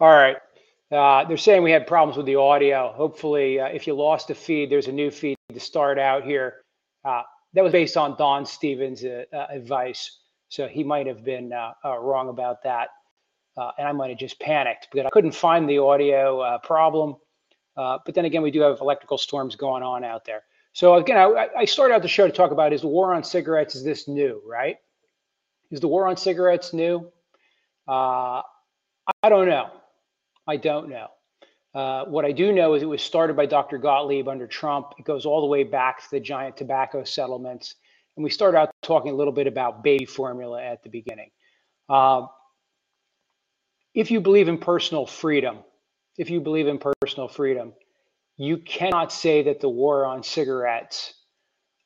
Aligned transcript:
All 0.00 0.08
right. 0.08 0.38
Uh, 0.90 1.24
they're 1.28 1.36
saying 1.36 1.62
we 1.62 1.70
had 1.70 1.86
problems 1.86 2.16
with 2.16 2.24
the 2.24 2.36
audio. 2.36 2.92
Hopefully, 2.96 3.60
uh, 3.60 3.66
if 3.66 3.86
you 3.86 3.94
lost 3.94 4.30
a 4.30 4.34
feed, 4.34 4.70
there's 4.70 4.88
a 4.88 4.92
new 4.92 5.10
feed 5.10 5.36
to 5.52 5.60
start 5.60 5.98
out 5.98 6.24
here. 6.24 6.64
Uh, 7.04 7.22
that 7.52 7.62
was 7.62 7.72
based 7.72 7.98
on 7.98 8.16
Don 8.16 8.46
Stevens' 8.46 9.04
uh, 9.04 9.24
uh, 9.32 9.46
advice. 9.50 10.20
So 10.48 10.66
he 10.66 10.82
might 10.82 11.06
have 11.06 11.22
been 11.22 11.52
uh, 11.52 11.74
wrong 11.98 12.30
about 12.30 12.62
that. 12.62 12.88
and 13.56 13.86
I 13.86 13.92
might 13.92 14.08
have 14.08 14.18
just 14.18 14.40
panicked 14.40 14.88
because 14.90 15.06
I 15.06 15.10
couldn't 15.10 15.34
find 15.34 15.68
the 15.68 15.78
audio 15.78 16.58
problem. 16.62 17.16
but 17.76 18.14
then 18.14 18.24
again, 18.24 18.42
we 18.42 18.50
do 18.50 18.60
have 18.62 18.80
electrical 18.80 19.18
storms 19.18 19.54
going 19.54 19.82
on 19.82 20.02
out 20.02 20.24
there. 20.24 20.42
So 20.72 20.94
again, 20.94 21.18
I, 21.18 21.48
I 21.58 21.64
started 21.66 21.94
out 21.94 22.02
the 22.02 22.08
show 22.08 22.26
to 22.26 22.32
talk 22.32 22.52
about 22.52 22.72
is 22.72 22.80
the 22.80 22.88
war 22.88 23.12
on 23.12 23.22
cigarettes, 23.22 23.74
is 23.74 23.84
this 23.84 24.08
new, 24.08 24.42
right? 24.46 24.76
Is 25.70 25.80
the 25.80 25.88
war 25.88 26.08
on 26.08 26.16
cigarettes 26.16 26.72
new? 26.72 27.12
I 27.86 29.28
don't 29.28 29.48
know. 29.48 29.70
I 30.50 30.56
don't 30.56 30.88
know. 30.88 31.06
Uh, 31.72 32.04
what 32.06 32.24
I 32.24 32.32
do 32.32 32.52
know 32.52 32.74
is 32.74 32.82
it 32.82 32.86
was 32.86 33.02
started 33.02 33.36
by 33.36 33.46
Dr. 33.46 33.78
Gottlieb 33.78 34.26
under 34.26 34.48
Trump. 34.48 34.94
It 34.98 35.04
goes 35.04 35.24
all 35.24 35.40
the 35.40 35.46
way 35.46 35.62
back 35.62 36.02
to 36.02 36.10
the 36.10 36.18
giant 36.18 36.56
tobacco 36.56 37.04
settlements. 37.04 37.76
And 38.16 38.24
we 38.24 38.30
start 38.30 38.56
out 38.56 38.68
talking 38.82 39.12
a 39.12 39.14
little 39.14 39.32
bit 39.32 39.46
about 39.46 39.84
baby 39.84 40.06
formula 40.06 40.60
at 40.60 40.82
the 40.82 40.88
beginning. 40.88 41.30
Uh, 41.88 42.26
if 43.94 44.10
you 44.10 44.20
believe 44.20 44.48
in 44.48 44.58
personal 44.58 45.06
freedom, 45.06 45.58
if 46.18 46.30
you 46.30 46.40
believe 46.40 46.66
in 46.66 46.80
personal 47.00 47.28
freedom, 47.28 47.72
you 48.36 48.58
cannot 48.58 49.12
say 49.12 49.44
that 49.44 49.60
the 49.60 49.68
war 49.68 50.04
on 50.04 50.24
cigarettes 50.24 51.14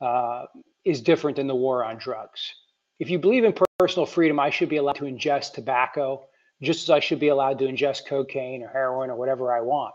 uh, 0.00 0.44
is 0.86 1.02
different 1.02 1.36
than 1.36 1.48
the 1.48 1.54
war 1.54 1.84
on 1.84 1.98
drugs. 1.98 2.54
If 2.98 3.10
you 3.10 3.18
believe 3.18 3.44
in 3.44 3.54
personal 3.78 4.06
freedom, 4.06 4.40
I 4.40 4.48
should 4.48 4.70
be 4.70 4.78
allowed 4.78 4.96
to 4.96 5.04
ingest 5.04 5.52
tobacco 5.52 6.24
just 6.62 6.84
as 6.84 6.90
I 6.90 7.00
should 7.00 7.20
be 7.20 7.28
allowed 7.28 7.58
to 7.58 7.66
ingest 7.66 8.06
cocaine 8.06 8.62
or 8.62 8.68
heroin 8.68 9.10
or 9.10 9.16
whatever 9.16 9.52
I 9.52 9.60
want. 9.60 9.94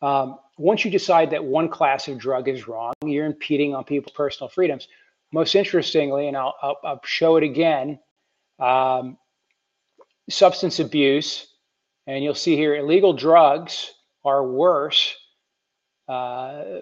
Um, 0.00 0.38
once 0.58 0.84
you 0.84 0.90
decide 0.90 1.30
that 1.30 1.44
one 1.44 1.68
class 1.68 2.08
of 2.08 2.18
drug 2.18 2.48
is 2.48 2.68
wrong, 2.68 2.92
you're 3.04 3.26
impeding 3.26 3.74
on 3.74 3.84
people's 3.84 4.14
personal 4.14 4.48
freedoms. 4.48 4.88
Most 5.32 5.54
interestingly, 5.54 6.28
and 6.28 6.36
I'll, 6.36 6.54
I'll, 6.62 6.78
I'll 6.84 7.00
show 7.04 7.36
it 7.36 7.44
again, 7.44 7.98
um, 8.58 9.18
substance 10.30 10.78
abuse, 10.78 11.48
and 12.06 12.24
you'll 12.24 12.34
see 12.34 12.56
here 12.56 12.76
illegal 12.76 13.12
drugs 13.12 13.92
are 14.24 14.46
worse 14.46 15.16
uh, 16.08 16.80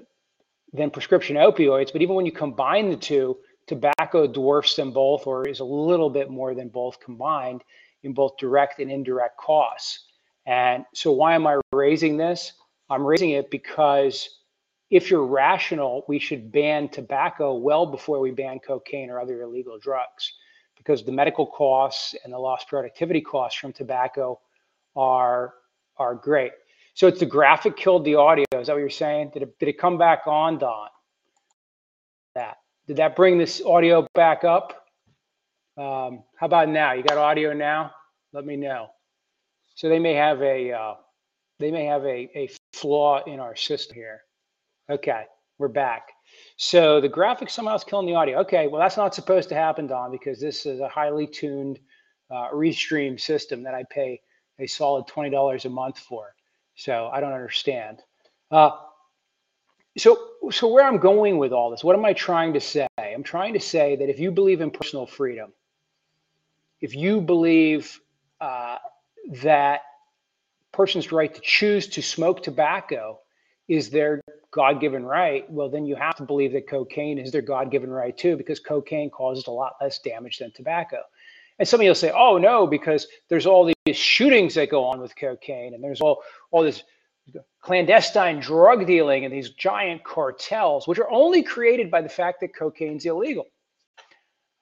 than 0.73 0.91
prescription 0.91 1.37
opioids. 1.37 1.93
But 1.93 2.03
even 2.03 2.15
when 2.15 2.27
you 2.27 2.33
combine 2.33 2.91
the 2.91 2.97
two, 2.97 3.39
tobacco 3.67 4.27
dwarfs 4.27 4.77
them 4.77 4.93
both 4.93 5.27
or 5.27 5.49
is 5.49 5.61
a 5.61 5.65
little 5.65 6.11
bit 6.11 6.31
more 6.31 6.55
than 6.55 6.69
both 6.69 7.01
combined 7.01 7.65
in 8.07 8.15
both 8.15 8.37
direct 8.39 8.81
and 8.81 8.91
indirect 8.91 9.37
costs. 9.37 10.07
And 10.47 10.85
so, 10.95 11.13
why 11.13 11.35
am 11.35 11.47
I 11.47 11.61
raising 11.73 12.17
this? 12.17 12.53
I'm 12.89 13.05
raising 13.05 13.31
it 13.31 13.51
because 13.51 14.29
if 14.91 15.11
you're 15.11 15.27
rational, 15.27 16.05
we 16.09 16.19
should 16.19 16.53
ban 16.53 16.89
tobacco 16.89 17.55
well 17.55 17.85
before 17.85 18.21
we 18.21 18.31
ban 18.31 18.61
cocaine 18.61 19.11
or 19.11 19.21
other 19.21 19.43
illegal 19.43 19.79
drugs 19.79 20.33
because 20.77 21.05
the 21.05 21.13
medical 21.13 21.47
costs 21.47 22.15
and 22.25 22.33
the 22.33 22.39
lost 22.39 22.69
productivity 22.69 23.21
costs 23.21 23.59
from 23.59 23.73
tobacco 23.73 24.41
are 24.95 25.55
are 25.99 26.15
great. 26.15 26.53
So 26.95 27.09
it's 27.09 27.21
the 27.21 27.27
graphic 27.27 27.77
killed 27.77 28.05
the 28.05 28.15
audio. 28.15 28.45
Is 28.55 28.69
that 28.69 28.75
what 28.75 28.79
you're 28.79 28.89
saying? 28.89 29.31
Did 29.35 29.43
it, 29.43 29.59
did 29.59 29.69
it 29.69 29.79
come 29.79 29.99
back 29.99 30.23
on, 30.27 30.59
Don? 30.59 30.89
That 32.35 32.59
did 32.87 32.99
that 32.99 33.17
bring 33.17 33.37
this 33.37 33.61
audio 33.65 34.07
back 34.15 34.45
up? 34.45 34.87
Um, 35.77 36.23
how 36.37 36.47
about 36.47 36.69
now? 36.69 36.93
You 36.93 37.03
got 37.03 37.19
audio 37.19 37.53
now? 37.53 37.91
Let 38.37 38.45
me 38.45 38.57
know. 38.59 38.89
So 39.77 39.89
they 39.89 39.99
may 39.99 40.13
have 40.13 40.43
a 40.43 40.71
uh, 40.71 40.95
they 41.59 41.71
may 41.71 41.87
have 41.87 42.05
a, 42.05 42.31
a 42.37 42.51
flaw 42.75 43.25
in 43.25 43.41
our 43.41 43.57
system 43.57 43.95
here. 43.95 44.21
Okay, 44.91 45.25
we're 45.57 45.69
back. 45.69 46.11
So 46.59 47.01
the 47.01 47.09
graphic 47.09 47.49
somehow 47.49 47.77
is 47.77 47.83
killing 47.83 48.07
the 48.07 48.15
audio. 48.15 48.39
Okay, 48.41 48.67
well 48.67 48.79
that's 48.79 48.99
not 48.99 49.15
supposed 49.15 49.49
to 49.49 49.55
happen, 49.55 49.87
Don, 49.87 50.11
because 50.11 50.39
this 50.39 50.67
is 50.67 50.81
a 50.81 50.89
highly 50.89 51.27
tuned 51.27 51.79
uh, 52.31 52.51
restream 52.53 53.19
system 53.19 53.63
that 53.63 53.75
I 53.75 53.85
pay 53.89 54.21
a 54.59 54.67
solid 54.67 55.07
twenty 55.07 55.31
dollars 55.31 55.65
a 55.65 55.71
month 55.71 55.99
for. 55.99 56.35
So 56.75 57.09
I 57.11 57.21
don't 57.21 57.33
understand. 57.33 58.01
Uh, 58.51 58.73
so 59.97 60.19
so 60.51 60.69
where 60.69 60.85
I'm 60.85 60.99
going 60.99 61.39
with 61.39 61.55
all 61.55 61.71
this, 61.71 61.83
what 61.83 61.97
am 61.97 62.05
I 62.05 62.13
trying 62.13 62.53
to 62.53 62.61
say? 62.61 62.87
I'm 62.99 63.23
trying 63.23 63.55
to 63.55 63.61
say 63.61 63.97
that 63.97 64.11
if 64.11 64.19
you 64.21 64.31
believe 64.31 64.61
in 64.61 64.71
personal 64.71 65.07
freedom, 65.07 65.55
if 66.83 66.95
you 66.95 67.23
believe 67.23 67.99
uh, 68.41 68.79
that 69.43 69.81
person's 70.73 71.11
right 71.13 71.35
to 71.35 71.41
choose 71.43 71.87
to 71.89 72.03
smoke 72.03 72.43
tobacco 72.43 73.19
is 73.69 73.91
their 73.91 74.21
God-given 74.53 75.05
right, 75.05 75.51
well, 75.51 75.69
then 75.69 75.87
you 75.87 75.97
have 75.97 76.15
to 76.17 76.23
believe 76.23 76.53
that 76.53 76.69
cocaine 76.69 77.19
is 77.19 77.33
their 77.33 77.43
God-given 77.43 77.91
right 77.91 78.17
too, 78.17 78.37
because 78.37 78.61
cocaine 78.61 79.11
causes 79.11 79.47
a 79.49 79.51
lot 79.51 79.75
less 79.81 79.99
damage 79.99 80.39
than 80.39 80.53
tobacco. 80.53 80.99
And 81.59 81.67
some 81.67 81.81
of 81.81 81.85
you'll 81.85 81.95
say, 81.95 82.13
"Oh 82.15 82.39
no," 82.39 82.67
because 82.67 83.07
there's 83.29 83.47
all 83.47 83.73
these 83.87 83.97
shootings 83.97 84.55
that 84.55 84.71
go 84.71 84.85
on 84.85 85.01
with 85.01 85.17
cocaine, 85.17 85.75
and 85.75 85.83
there's 85.83 86.01
all 86.01 86.23
all 86.51 86.63
this 86.63 86.83
clandestine 87.61 88.41
drug 88.41 88.87
dealing 88.87 89.25
and 89.25 89.35
these 89.35 89.51
giant 89.51 90.05
cartels, 90.05 90.87
which 90.87 90.99
are 90.99 91.11
only 91.11 91.43
created 91.43 91.91
by 91.91 92.01
the 92.01 92.09
fact 92.09 92.41
that 92.41 92.55
cocaine's 92.55 93.07
illegal. 93.07 93.47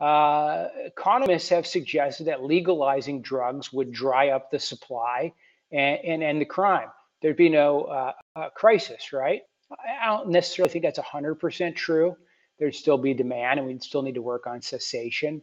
Uh, 0.04 0.68
economists 0.84 1.48
have 1.48 1.66
suggested 1.66 2.24
that 2.26 2.44
legalizing 2.44 3.22
drugs 3.22 3.72
would 3.72 3.90
dry 3.90 4.28
up 4.28 4.50
the 4.50 4.58
supply 4.58 5.32
and, 5.72 6.22
and 6.22 6.38
the 6.38 6.44
crime. 6.44 6.88
There'd 7.22 7.38
be 7.38 7.48
no 7.48 7.84
uh, 7.84 8.12
uh, 8.36 8.50
crisis, 8.50 9.14
right? 9.14 9.40
I 9.72 10.08
don't 10.08 10.28
necessarily 10.28 10.70
think 10.70 10.84
that's 10.84 10.98
100% 10.98 11.74
true. 11.74 12.18
There'd 12.58 12.74
still 12.74 12.98
be 12.98 13.14
demand, 13.14 13.58
and 13.58 13.66
we'd 13.66 13.82
still 13.82 14.02
need 14.02 14.16
to 14.16 14.22
work 14.22 14.46
on 14.46 14.60
cessation. 14.60 15.40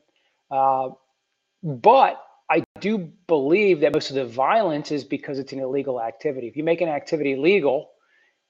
Uh, 0.52 0.90
but 1.64 2.24
I 2.48 2.64
do 2.80 3.12
believe 3.26 3.80
that 3.80 3.94
most 3.96 4.12
of 4.12 4.16
the 4.16 4.26
violence 4.26 4.92
is 4.92 5.04
because 5.04 5.40
it's 5.40 5.54
an 5.54 5.60
illegal 5.60 6.00
activity. 6.00 6.46
If 6.46 6.56
you 6.56 6.64
make 6.64 6.82
an 6.82 6.90
activity 6.90 7.36
legal, 7.36 7.90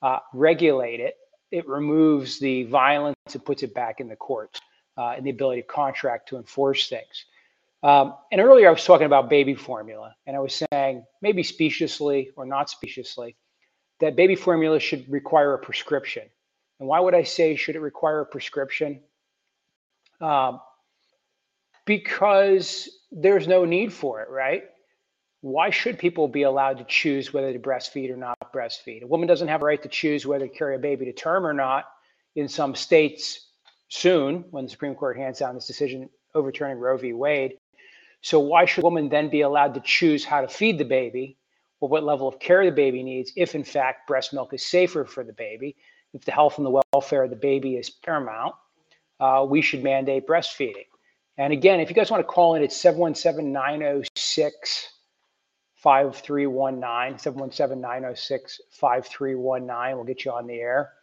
uh, 0.01 0.19
regulate 0.33 0.99
it, 0.99 1.15
it 1.51 1.69
removes 1.69 2.37
the 2.39 2.63
violence 2.63 3.15
and 3.31 3.45
puts 3.45 3.63
it 3.63 3.73
back 3.73 4.01
in 4.01 4.09
the 4.09 4.17
courts 4.17 4.59
uh, 5.01 5.13
and 5.17 5.25
the 5.25 5.31
ability 5.31 5.61
to 5.61 5.67
contract 5.67 6.29
to 6.29 6.37
enforce 6.37 6.87
things. 6.87 7.25
Um, 7.81 8.13
and 8.31 8.39
earlier 8.39 8.67
I 8.67 8.71
was 8.71 8.85
talking 8.85 9.07
about 9.07 9.29
baby 9.29 9.55
formula, 9.55 10.15
and 10.27 10.35
I 10.35 10.39
was 10.39 10.63
saying, 10.71 11.03
maybe 11.21 11.41
speciously 11.41 12.29
or 12.35 12.45
not 12.45 12.69
speciously, 12.69 13.35
that 13.99 14.15
baby 14.15 14.35
formula 14.35 14.79
should 14.79 15.09
require 15.09 15.55
a 15.55 15.59
prescription. 15.59 16.23
And 16.79 16.87
why 16.87 16.99
would 16.99 17.15
I 17.15 17.23
say 17.23 17.55
should 17.55 17.75
it 17.75 17.79
require 17.79 18.21
a 18.21 18.25
prescription? 18.25 19.01
Um, 20.19 20.61
because 21.85 22.87
there's 23.11 23.47
no 23.47 23.65
need 23.65 23.91
for 23.91 24.21
it, 24.21 24.29
right? 24.29 24.65
Why 25.41 25.71
should 25.71 25.97
people 25.97 26.27
be 26.27 26.43
allowed 26.43 26.77
to 26.77 26.83
choose 26.83 27.33
whether 27.33 27.51
to 27.51 27.59
breastfeed 27.59 28.11
or 28.11 28.17
not 28.17 28.37
breastfeed? 28.53 29.01
A 29.01 29.07
woman 29.07 29.27
doesn't 29.27 29.47
have 29.47 29.63
a 29.63 29.65
right 29.65 29.81
to 29.81 29.89
choose 29.89 30.27
whether 30.27 30.47
to 30.47 30.53
carry 30.53 30.75
a 30.75 30.79
baby 30.79 31.05
to 31.05 31.13
term 31.13 31.47
or 31.47 31.53
not. 31.53 31.85
In 32.35 32.47
some 32.47 32.75
states, 32.75 33.50
soon 33.91 34.45
when 34.51 34.63
the 34.63 34.69
Supreme 34.69 34.95
Court 34.95 35.17
hands 35.17 35.39
down 35.39 35.53
this 35.53 35.67
decision 35.67 36.09
overturning 36.33 36.79
Roe 36.79 36.95
v. 36.95 37.11
Wade. 37.11 37.57
So 38.21 38.39
why 38.39 38.65
should 38.65 38.83
a 38.83 38.87
woman 38.87 39.09
then 39.09 39.29
be 39.29 39.41
allowed 39.41 39.73
to 39.73 39.81
choose 39.81 40.23
how 40.23 40.41
to 40.41 40.47
feed 40.47 40.77
the 40.77 40.85
baby 40.85 41.37
or 41.81 41.89
what 41.89 42.03
level 42.03 42.27
of 42.27 42.39
care 42.39 42.63
the 42.63 42.71
baby 42.71 43.03
needs 43.03 43.33
if 43.35 43.53
in 43.53 43.65
fact 43.65 44.07
breast 44.07 44.33
milk 44.33 44.53
is 44.53 44.63
safer 44.63 45.03
for 45.03 45.25
the 45.25 45.33
baby, 45.33 45.75
if 46.13 46.23
the 46.23 46.31
health 46.31 46.57
and 46.57 46.65
the 46.65 46.81
welfare 46.93 47.23
of 47.23 47.31
the 47.31 47.35
baby 47.35 47.75
is 47.75 47.89
paramount, 47.89 48.55
uh, 49.19 49.45
we 49.47 49.61
should 49.61 49.83
mandate 49.83 50.25
breastfeeding. 50.25 50.85
And 51.37 51.51
again, 51.51 51.81
if 51.81 51.89
you 51.89 51.95
guys 51.95 52.09
want 52.09 52.21
to 52.21 52.27
call 52.27 52.55
in, 52.55 52.63
it's 52.63 52.77
717 52.77 53.51
906 53.51 54.87
5319, 55.75 57.19
717 57.19 57.81
906 57.81 58.61
5319. 58.71 59.95
We'll 59.95 60.05
get 60.05 60.23
you 60.23 60.31
on 60.31 60.47
the 60.47 60.53
air. 60.53 60.93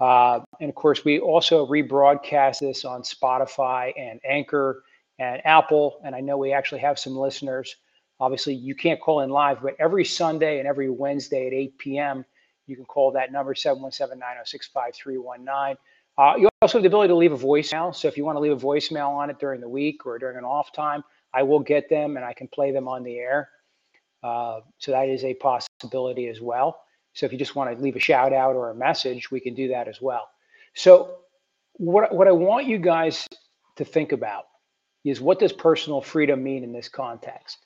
Uh, 0.00 0.40
and 0.60 0.68
of 0.68 0.74
course, 0.74 1.04
we 1.04 1.18
also 1.20 1.66
rebroadcast 1.66 2.60
this 2.60 2.84
on 2.84 3.02
Spotify 3.02 3.92
and 3.98 4.18
Anchor 4.24 4.82
and 5.18 5.44
Apple. 5.44 6.00
And 6.04 6.14
I 6.14 6.20
know 6.20 6.38
we 6.38 6.52
actually 6.52 6.80
have 6.80 6.98
some 6.98 7.16
listeners. 7.16 7.76
Obviously, 8.18 8.54
you 8.54 8.74
can't 8.74 9.00
call 9.00 9.20
in 9.20 9.30
live, 9.30 9.62
but 9.62 9.76
every 9.78 10.04
Sunday 10.04 10.58
and 10.58 10.66
every 10.66 10.90
Wednesday 10.90 11.46
at 11.46 11.52
8 11.52 11.78
p.m., 11.78 12.24
you 12.66 12.76
can 12.76 12.84
call 12.84 13.10
that 13.12 13.32
number 13.32 13.54
717 13.54 14.18
906 14.18 14.68
5319. 14.68 15.76
Uh, 16.18 16.36
you 16.36 16.48
also 16.62 16.78
have 16.78 16.82
the 16.82 16.88
ability 16.88 17.08
to 17.08 17.16
leave 17.16 17.32
a 17.32 17.36
voicemail. 17.36 17.94
So 17.94 18.08
if 18.08 18.16
you 18.16 18.24
want 18.24 18.36
to 18.36 18.40
leave 18.40 18.52
a 18.52 18.56
voicemail 18.56 19.08
on 19.08 19.30
it 19.30 19.38
during 19.38 19.60
the 19.60 19.68
week 19.68 20.06
or 20.06 20.18
during 20.18 20.36
an 20.36 20.44
off 20.44 20.72
time, 20.72 21.02
I 21.32 21.42
will 21.42 21.60
get 21.60 21.88
them 21.88 22.16
and 22.16 22.24
I 22.24 22.32
can 22.32 22.48
play 22.48 22.72
them 22.72 22.88
on 22.88 23.02
the 23.02 23.16
air. 23.18 23.48
Uh, 24.22 24.60
so 24.78 24.92
that 24.92 25.08
is 25.08 25.24
a 25.24 25.34
possibility 25.34 26.28
as 26.28 26.40
well. 26.40 26.82
So 27.12 27.26
if 27.26 27.32
you 27.32 27.38
just 27.38 27.56
want 27.56 27.76
to 27.76 27.82
leave 27.82 27.96
a 27.96 28.00
shout 28.00 28.32
out 28.32 28.54
or 28.54 28.70
a 28.70 28.74
message, 28.74 29.30
we 29.30 29.40
can 29.40 29.54
do 29.54 29.68
that 29.68 29.88
as 29.88 30.00
well. 30.00 30.28
So 30.74 31.18
what, 31.74 32.14
what 32.14 32.28
I 32.28 32.32
want 32.32 32.66
you 32.66 32.78
guys 32.78 33.26
to 33.76 33.84
think 33.84 34.12
about 34.12 34.44
is 35.04 35.20
what 35.20 35.38
does 35.38 35.52
personal 35.52 36.00
freedom 36.00 36.42
mean 36.42 36.62
in 36.62 36.72
this 36.72 36.88
context? 36.88 37.58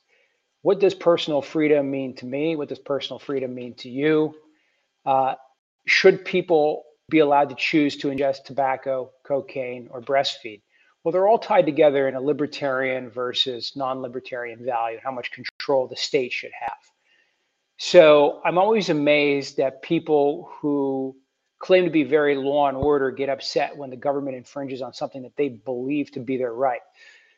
what 0.64 0.81
does 0.81 0.94
personal 0.94 1.43
freedom 1.43 1.91
mean 1.91 2.14
to 2.17 2.25
me? 2.25 2.56
What 2.56 2.70
does 2.70 2.79
personal 2.79 3.19
freedom 3.19 3.55
mean 3.55 3.75
to 3.75 3.91
you? 3.91 4.35
Uh, 5.05 5.35
should 5.87 6.25
people 6.25 6.85
be 7.11 7.19
allowed 7.19 7.50
to 7.50 7.55
choose 7.55 7.99
to 7.99 8.08
ingest 8.08 8.44
tobacco, 8.44 9.11
cocaine, 9.25 9.88
or 9.91 10.00
breastfeed? 10.00 10.62
Well, 11.02 11.12
they're 11.12 11.29
all 11.29 11.38
tied 11.38 11.67
together 11.67 12.08
in 12.08 12.14
a 12.14 12.20
libertarian 12.20 13.11
versus 13.11 13.73
non 13.76 14.00
libertarian 14.00 14.64
value, 14.64 14.99
how 15.05 15.12
much 15.12 15.32
control 15.32 15.87
the 15.87 15.96
state 15.96 16.32
should 16.32 16.52
have. 16.58 16.79
So 17.76 18.40
I'm 18.44 18.58
always 18.58 18.88
amazed 18.88 19.56
that 19.56 19.82
people 19.82 20.50
who 20.60 21.16
claim 21.58 21.84
to 21.84 21.90
be 21.90 22.04
very 22.04 22.36
law 22.36 22.68
and 22.68 22.76
order 22.76 23.10
get 23.10 23.28
upset 23.28 23.76
when 23.76 23.90
the 23.90 23.96
government 23.96 24.36
infringes 24.36 24.82
on 24.82 24.92
something 24.92 25.22
that 25.22 25.36
they 25.36 25.48
believe 25.48 26.10
to 26.12 26.20
be 26.20 26.36
their 26.36 26.52
right. 26.52 26.80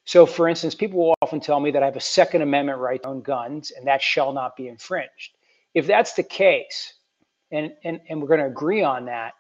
So, 0.05 0.25
for 0.25 0.49
instance, 0.49 0.75
people 0.75 0.99
will 0.99 1.15
often 1.21 1.41
tell 1.41 1.59
me 1.59 1.73
that 1.73 1.83
I 1.83 1.87
have 1.87 1.97
a 1.97 2.01
Second 2.01 2.43
Amendment 2.43 2.79
right 2.79 3.03
to 3.03 3.09
own 3.09 3.23
guns 3.23 3.73
and 3.73 3.87
that 3.87 4.01
shall 4.01 4.33
not 4.33 4.57
be 4.57 4.69
infringed. 4.69 5.37
If 5.75 5.87
that's 5.87 6.15
the 6.15 6.23
case, 6.23 6.95
and, 7.51 7.73
and, 7.85 8.01
and 8.09 8.21
we're 8.21 8.29
going 8.29 8.41
to 8.41 8.47
agree 8.47 8.83
on 8.83 9.07
that, 9.07 9.35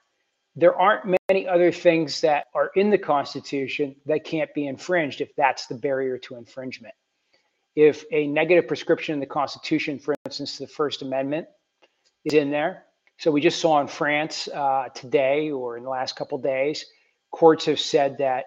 there 0.57 0.75
aren't 0.75 1.17
many 1.29 1.47
other 1.47 1.71
things 1.71 2.21
that 2.23 2.47
are 2.55 2.71
in 2.75 2.91
the 2.91 2.99
Constitution 2.99 3.95
that 4.07 4.25
can't 4.25 4.53
be 4.55 4.67
infringed 4.67 5.21
if 5.21 5.35
that's 5.37 5.67
the 5.67 5.75
barrier 5.75 6.19
to 6.19 6.37
infringement. 6.37 6.95
If 7.77 8.05
a 8.11 8.27
negative 8.27 8.67
prescription 8.67 9.13
in 9.13 9.21
the 9.21 9.27
Constitution, 9.27 9.99
for 9.99 10.16
instance, 10.27 10.59
the 10.59 10.67
First 10.67 11.03
Amendment, 11.03 11.47
is 12.25 12.35
in 12.35 12.51
there, 12.51 12.85
so 13.19 13.31
we 13.31 13.41
just 13.41 13.61
saw 13.61 13.81
in 13.81 13.89
France 13.89 14.49
uh, 14.49 14.89
today 14.95 15.51
or 15.51 15.77
in 15.77 15.85
the 15.85 15.91
last 15.91 16.17
couple 16.17 16.37
days, 16.39 16.85
courts 17.31 17.65
have 17.65 17.81
said 17.81 18.19
that 18.19 18.45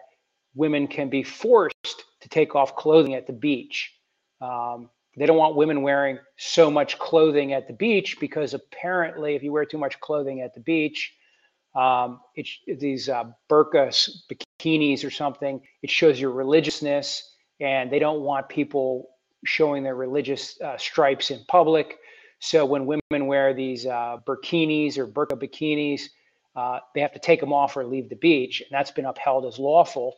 women 0.53 0.87
can 0.87 1.09
be 1.09 1.23
forced 1.23 2.03
to 2.21 2.29
take 2.29 2.55
off 2.55 2.75
clothing 2.75 3.15
at 3.15 3.25
the 3.25 3.33
beach. 3.33 3.93
Um, 4.41 4.89
they 5.17 5.25
don't 5.25 5.37
want 5.37 5.55
women 5.55 5.81
wearing 5.81 6.19
so 6.37 6.69
much 6.69 6.99
clothing 6.99 7.53
at 7.53 7.67
the 7.67 7.73
beach 7.73 8.19
because 8.19 8.53
apparently, 8.53 9.35
if 9.35 9.43
you 9.43 9.51
wear 9.51 9.65
too 9.65 9.77
much 9.77 9.99
clothing 9.99 10.41
at 10.41 10.53
the 10.53 10.59
beach, 10.59 11.13
um, 11.75 12.19
these 12.67 13.09
uh, 13.09 13.25
burqas, 13.49 14.09
bikinis, 14.31 15.03
or 15.03 15.11
something. 15.11 15.61
It 15.81 15.89
shows 15.89 16.19
your 16.19 16.31
religiousness, 16.31 17.35
and 17.59 17.91
they 17.91 17.99
don't 17.99 18.21
want 18.21 18.49
people 18.49 19.09
showing 19.45 19.83
their 19.83 19.95
religious 19.95 20.59
uh, 20.62 20.77
stripes 20.77 21.31
in 21.31 21.44
public. 21.47 21.97
So 22.39 22.65
when 22.65 22.86
women 22.86 23.27
wear 23.27 23.53
these 23.53 23.86
uh, 23.86 24.18
burkinis 24.25 24.97
or 24.97 25.07
burqa 25.07 25.38
bikinis, 25.41 26.03
uh, 26.56 26.80
they 26.94 27.01
have 27.01 27.13
to 27.13 27.19
take 27.19 27.39
them 27.39 27.53
off 27.53 27.77
or 27.77 27.86
leave 27.86 28.09
the 28.09 28.15
beach, 28.15 28.62
and 28.62 28.69
that's 28.71 28.91
been 28.91 29.06
upheld 29.06 29.45
as 29.45 29.59
lawful. 29.59 30.15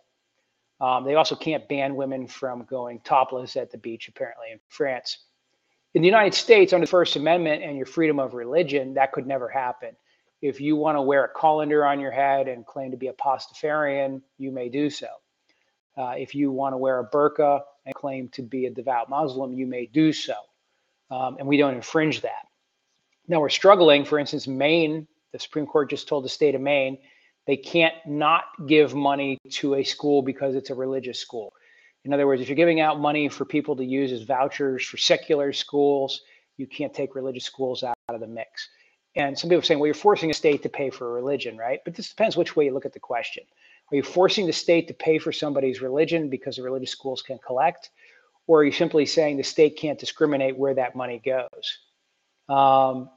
Um, 0.80 1.04
they 1.04 1.16
also 1.16 1.36
can't 1.36 1.68
ban 1.68 1.96
women 1.96 2.28
from 2.28 2.64
going 2.64 3.02
topless 3.02 3.56
at 3.56 3.72
the 3.72 3.78
beach, 3.78 4.08
apparently 4.08 4.48
in 4.52 4.60
France. 4.70 5.26
In 5.94 6.02
the 6.02 6.08
United 6.08 6.34
States, 6.34 6.74
under 6.74 6.86
the 6.86 6.90
First 6.90 7.16
Amendment 7.16 7.64
and 7.64 7.78
your 7.78 7.86
freedom 7.86 8.20
of 8.20 8.34
religion, 8.34 8.94
that 8.96 9.12
could 9.12 9.28
never 9.28 9.48
happen. 9.48 9.92
If 10.42 10.60
you 10.60 10.76
want 10.76 10.98
to 10.98 11.02
wear 11.02 11.26
a 11.26 11.30
colander 11.30 11.86
on 11.86 12.00
your 12.00 12.12
head 12.12 12.48
and 12.48 12.66
claim 12.66 12.92
to 12.92 12.98
be 12.98 13.08
a 13.08 13.14
Pastafarian, 13.14 14.22
you 14.38 14.52
may 14.52 14.70
do 14.70 14.90
so. 14.90 15.08
Uh, 15.98 16.14
if 16.18 16.34
you 16.36 16.52
want 16.52 16.74
to 16.74 16.78
wear 16.78 17.00
a 17.00 17.10
burqa 17.10 17.62
and 17.86 17.94
claim 17.96 18.30
to 18.30 18.42
be 18.42 18.66
a 18.66 18.70
devout 18.70 19.10
Muslim, 19.10 19.54
you 19.54 19.68
may 19.68 19.86
do 19.86 20.12
so. 20.14 20.36
Um, 21.10 21.38
and 21.40 21.48
we 21.48 21.58
don't 21.58 21.74
infringe 21.74 22.22
that. 22.22 22.48
Now 23.28 23.40
we're 23.42 23.50
struggling, 23.50 24.06
for 24.06 24.18
instance, 24.18 24.48
Maine, 24.48 25.08
the 25.34 25.40
Supreme 25.40 25.66
Court 25.66 25.90
just 25.90 26.08
told 26.08 26.24
the 26.24 26.30
state 26.30 26.56
of 26.56 26.62
Maine 26.62 26.98
they 27.48 27.58
can't 27.58 27.96
not 28.06 28.44
give 28.68 28.94
money 28.94 29.38
to 29.50 29.76
a 29.76 29.84
school 29.84 30.22
because 30.22 30.56
it's 30.56 30.70
a 30.70 30.76
religious 30.76 31.20
school. 31.20 31.54
In 32.06 32.14
other 32.14 32.28
words, 32.28 32.42
if 32.42 32.48
you're 32.48 32.56
giving 32.56 32.80
out 32.80 33.00
money 33.00 33.30
for 33.30 33.46
people 33.46 33.76
to 33.76 33.86
use 33.86 34.12
as 34.12 34.22
vouchers 34.22 34.86
for 34.86 34.98
secular 34.98 35.52
schools, 35.52 36.22
you 36.58 36.68
can't 36.68 36.94
take 36.94 37.16
religious 37.16 37.46
schools 37.46 37.84
out 37.84 37.96
of 38.10 38.20
the 38.20 38.28
mix. 38.28 38.70
And 39.16 39.38
some 39.38 39.50
people 39.50 39.60
are 39.60 39.64
saying, 39.64 39.80
well, 39.80 39.88
you're 39.88 39.94
forcing 39.94 40.30
a 40.30 40.34
state 40.34 40.64
to 40.64 40.70
pay 40.70 40.90
for 40.90 41.10
a 41.10 41.14
religion, 41.14 41.58
right? 41.58 41.80
But 41.84 41.96
this 41.96 42.10
depends 42.10 42.38
which 42.38 42.56
way 42.56 42.66
you 42.66 42.74
look 42.74 42.86
at 42.86 42.94
the 42.94 43.00
question. 43.00 43.44
Are 43.92 43.96
you 43.96 44.04
forcing 44.04 44.48
the 44.48 44.54
state 44.54 44.88
to 44.88 44.94
pay 44.94 45.18
for 45.18 45.32
somebody's 45.32 45.82
religion 45.82 46.30
because 46.30 46.56
the 46.56 46.64
religious 46.64 46.92
schools 46.92 47.22
can 47.22 47.38
collect? 47.46 47.90
Or 48.48 48.62
are 48.62 48.64
you 48.64 48.72
simply 48.72 49.06
saying 49.06 49.38
the 49.38 49.44
state 49.44 49.78
can't 49.78 50.00
discriminate 50.00 50.58
where 50.58 50.74
that 50.74 50.96
money 50.96 51.22
goes? 51.24 51.78
Um, 52.48 53.10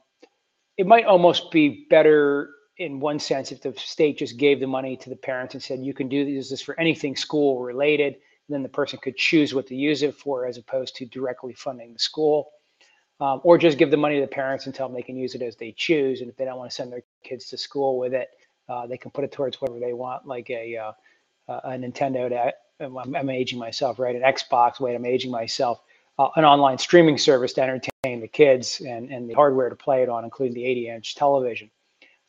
it 0.77 0.85
might 0.85 1.05
almost 1.05 1.51
be 1.51 1.87
better 1.89 2.51
in 2.77 2.99
one 2.99 3.19
sense 3.19 3.51
if 3.51 3.61
the 3.61 3.73
state 3.77 4.17
just 4.17 4.37
gave 4.37 4.59
the 4.59 4.67
money 4.67 4.97
to 4.97 5.09
the 5.09 5.15
parents 5.15 5.53
and 5.53 5.63
said, 5.63 5.79
you 5.79 5.93
can 5.93 6.09
do 6.09 6.25
this 6.25 6.61
for 6.61 6.77
anything 6.79 7.15
school 7.15 7.61
related. 7.61 8.17
Then 8.49 8.61
the 8.61 8.69
person 8.69 8.99
could 9.01 9.15
choose 9.15 9.53
what 9.53 9.67
to 9.67 9.75
use 9.75 10.03
it 10.03 10.13
for 10.13 10.45
as 10.45 10.57
opposed 10.57 10.95
to 10.97 11.05
directly 11.05 11.53
funding 11.53 11.93
the 11.93 11.99
school 11.99 12.51
um, 13.19 13.39
or 13.43 13.57
just 13.57 13.77
give 13.77 13.91
the 13.91 13.97
money 13.97 14.15
to 14.15 14.21
the 14.21 14.27
parents 14.27 14.65
and 14.65 14.75
tell 14.75 14.87
them 14.87 14.95
they 14.95 15.01
can 15.01 15.15
use 15.15 15.35
it 15.35 15.41
as 15.41 15.55
they 15.55 15.71
choose. 15.71 16.21
And 16.21 16.29
if 16.29 16.35
they 16.35 16.45
don't 16.45 16.57
want 16.57 16.69
to 16.69 16.75
send 16.75 16.91
their 16.91 17.03
kids 17.23 17.49
to 17.49 17.57
school 17.57 17.97
with 17.97 18.13
it, 18.13 18.29
uh, 18.69 18.87
they 18.87 18.97
can 18.97 19.11
put 19.11 19.23
it 19.23 19.31
towards 19.31 19.61
whatever 19.61 19.79
they 19.79 19.93
want, 19.93 20.25
like 20.25 20.49
a 20.49 20.77
uh, 20.77 20.91
a 21.47 21.69
Nintendo. 21.71 22.29
To, 22.29 22.53
I'm, 22.85 23.15
I'm, 23.15 23.29
aging 23.29 23.59
myself, 23.59 23.99
right? 23.99 24.15
An 24.15 24.21
Xbox. 24.21 24.79
Wait, 24.79 24.95
I'm 24.95 25.05
aging 25.05 25.31
myself. 25.31 25.81
Uh, 26.17 26.29
an 26.35 26.45
online 26.45 26.77
streaming 26.77 27.17
service 27.17 27.53
to 27.53 27.61
entertain 27.61 28.21
the 28.21 28.27
kids 28.27 28.81
and, 28.81 29.09
and 29.11 29.29
the 29.29 29.33
hardware 29.33 29.69
to 29.69 29.75
play 29.75 30.01
it 30.01 30.09
on, 30.09 30.23
including 30.23 30.55
the 30.55 30.65
80 30.65 30.89
inch 30.89 31.15
television, 31.15 31.69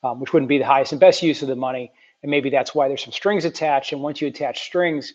um, 0.03 0.21
which 0.21 0.33
wouldn't 0.33 0.49
be 0.49 0.59
the 0.59 0.67
highest 0.67 0.93
and 0.93 1.01
best 1.01 1.23
use 1.23 1.43
of 1.43 1.49
the 1.49 1.57
money. 1.57 1.93
And 2.23 2.31
maybe 2.31 2.51
that's 2.51 2.75
why 2.75 2.89
there's 2.89 3.05
some 3.05 3.13
strings 3.13 3.45
attached. 3.45 3.93
And 3.93 4.03
once 4.03 4.21
you 4.21 4.27
attach 4.27 4.65
strings, 4.65 5.15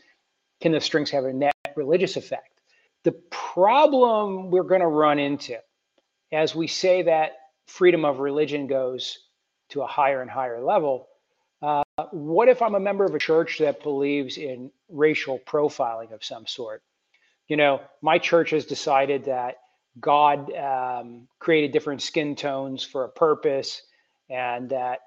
can 0.62 0.72
the 0.72 0.80
strings 0.80 1.10
have 1.12 1.26
a 1.26 1.34
net 1.34 1.54
religious 1.76 2.16
effect? 2.16 2.62
The 3.04 3.12
problem 3.30 4.52
we're 4.52 4.64
going 4.64 4.82
to 4.82 4.88
run 4.88 5.20
into 5.20 5.58
as 6.32 6.56
we 6.56 6.68
say 6.68 7.04
that 7.04 7.32
freedom 7.68 8.06
of 8.06 8.20
religion 8.20 8.68
goes 8.68 9.20
to 9.70 9.82
a 9.82 9.88
higher 9.88 10.22
and 10.22 10.30
higher 10.30 10.62
level, 10.62 11.08
uh, 11.08 11.11
what 12.12 12.48
if 12.48 12.62
I'm 12.62 12.76
a 12.76 12.80
member 12.80 13.06
of 13.06 13.14
a 13.16 13.20
church 13.20 13.60
that 13.60 13.84
believes 13.84 14.38
in 14.38 14.72
racial 14.90 15.40
profiling 15.40 16.14
of 16.14 16.24
some 16.24 16.48
sort? 16.48 16.84
You 17.48 17.58
know, 17.58 17.82
my 18.02 18.18
church 18.18 18.52
has 18.52 18.66
decided 18.66 19.26
that 19.26 19.58
God 20.00 20.54
um, 20.56 21.28
created 21.40 21.72
different 21.72 22.02
skin 22.02 22.36
tones 22.36 22.84
for 22.84 23.04
a 23.04 23.10
purpose, 23.10 23.82
and 24.30 24.70
that 24.70 25.00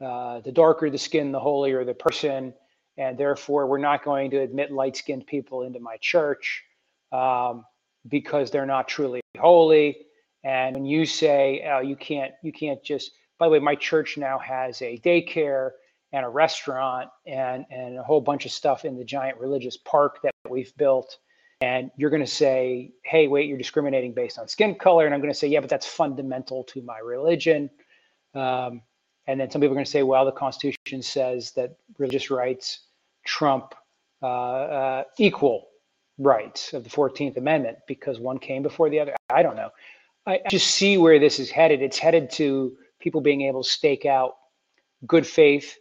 uh, 0.00 0.40
the 0.40 0.52
darker 0.52 0.88
the 0.88 0.98
skin, 0.98 1.32
the 1.32 1.40
holier 1.40 1.84
the 1.84 1.94
person, 1.94 2.54
and 2.96 3.18
therefore 3.18 3.66
we're 3.66 3.78
not 3.78 4.04
going 4.04 4.30
to 4.30 4.40
admit 4.40 4.70
light 4.70 4.96
skinned 4.96 5.26
people 5.26 5.62
into 5.62 5.80
my 5.80 5.98
church 6.00 6.64
um, 7.12 7.64
because 8.08 8.50
they're 8.50 8.66
not 8.66 8.88
truly 8.88 9.20
holy. 9.38 10.06
And 10.42 10.74
when 10.74 10.86
you 10.86 11.04
say 11.04 11.68
oh, 11.70 11.80
you 11.80 11.96
can't, 11.96 12.32
you 12.42 12.52
can't 12.52 12.82
just. 12.82 13.12
By 13.38 13.46
the 13.46 13.52
way, 13.52 13.58
my 13.58 13.74
church 13.74 14.18
now 14.18 14.38
has 14.38 14.82
a 14.82 14.98
daycare 14.98 15.70
and 16.12 16.24
a 16.24 16.28
restaurant 16.28 17.08
and 17.26 17.64
and 17.70 17.98
a 17.98 18.02
whole 18.02 18.20
bunch 18.20 18.44
of 18.44 18.52
stuff 18.52 18.84
in 18.84 18.96
the 18.96 19.04
giant 19.04 19.38
religious 19.38 19.76
park 19.76 20.20
that 20.22 20.32
we've 20.48 20.76
built. 20.76 21.18
And 21.62 21.90
you're 21.96 22.10
going 22.10 22.24
to 22.24 22.30
say, 22.30 22.92
hey, 23.04 23.28
wait, 23.28 23.46
you're 23.46 23.58
discriminating 23.58 24.14
based 24.14 24.38
on 24.38 24.48
skin 24.48 24.76
color. 24.76 25.04
And 25.04 25.14
I'm 25.14 25.20
going 25.20 25.32
to 25.32 25.38
say, 25.38 25.46
yeah, 25.46 25.60
but 25.60 25.68
that's 25.68 25.86
fundamental 25.86 26.64
to 26.64 26.80
my 26.80 26.98
religion. 27.00 27.68
Um, 28.34 28.80
and 29.26 29.38
then 29.38 29.50
some 29.50 29.60
people 29.60 29.72
are 29.72 29.76
going 29.76 29.84
to 29.84 29.90
say, 29.90 30.02
well, 30.02 30.24
the 30.24 30.32
Constitution 30.32 31.02
says 31.02 31.52
that 31.52 31.76
religious 31.98 32.30
rights 32.30 32.80
trump 33.26 33.74
uh, 34.22 34.26
uh, 34.26 35.04
equal 35.18 35.68
rights 36.18 36.72
of 36.72 36.84
the 36.84 36.90
14th 36.90 37.36
Amendment 37.36 37.78
because 37.86 38.18
one 38.18 38.38
came 38.38 38.62
before 38.62 38.88
the 38.88 39.00
other. 39.00 39.14
I 39.28 39.42
don't 39.42 39.56
know. 39.56 39.70
I 40.26 40.40
just 40.50 40.70
see 40.70 40.96
where 40.96 41.18
this 41.18 41.38
is 41.38 41.50
headed. 41.50 41.82
It's 41.82 41.98
headed 41.98 42.30
to 42.32 42.76
people 43.00 43.20
being 43.20 43.42
able 43.42 43.62
to 43.62 43.68
stake 43.68 44.04
out 44.04 44.36
good 45.06 45.26
faith 45.26 45.76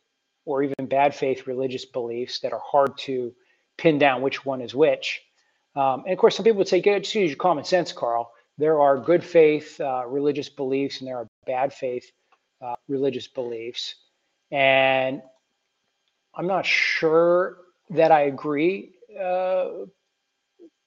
or 0.50 0.64
even 0.64 0.88
bad 0.88 1.14
faith 1.14 1.46
religious 1.46 1.86
beliefs 1.86 2.40
that 2.40 2.54
are 2.54 2.62
hard 2.66 2.98
to 2.98 3.32
pin 3.78 4.00
down 4.00 4.24
which 4.24 4.44
one 4.44 4.62
is 4.62 4.74
which. 4.74 5.22
Um, 5.76 6.04
and 6.06 6.14
of 6.14 6.18
course, 6.18 6.36
some 6.36 6.44
people 6.44 6.58
would 6.58 6.68
say, 6.68 6.82
just 6.82 7.14
use 7.14 7.30
your 7.30 7.38
common 7.38 7.64
sense, 7.64 7.92
Carl. 7.92 8.32
There 8.58 8.82
are 8.82 8.98
good 8.98 9.24
faith 9.24 9.80
uh, 9.80 10.06
religious 10.08 10.50
beliefs 10.50 11.00
and 11.00 11.08
there 11.08 11.18
are 11.18 11.28
bad 11.46 11.72
faith 11.72 12.12
uh, 12.66 12.76
religious 12.88 13.28
beliefs. 13.28 13.94
And 14.52 15.22
I'm 16.36 16.48
not 16.48 16.66
sure 16.66 17.58
that 17.92 18.12
I 18.12 18.22
agree 18.22 18.94
uh, 19.16 19.86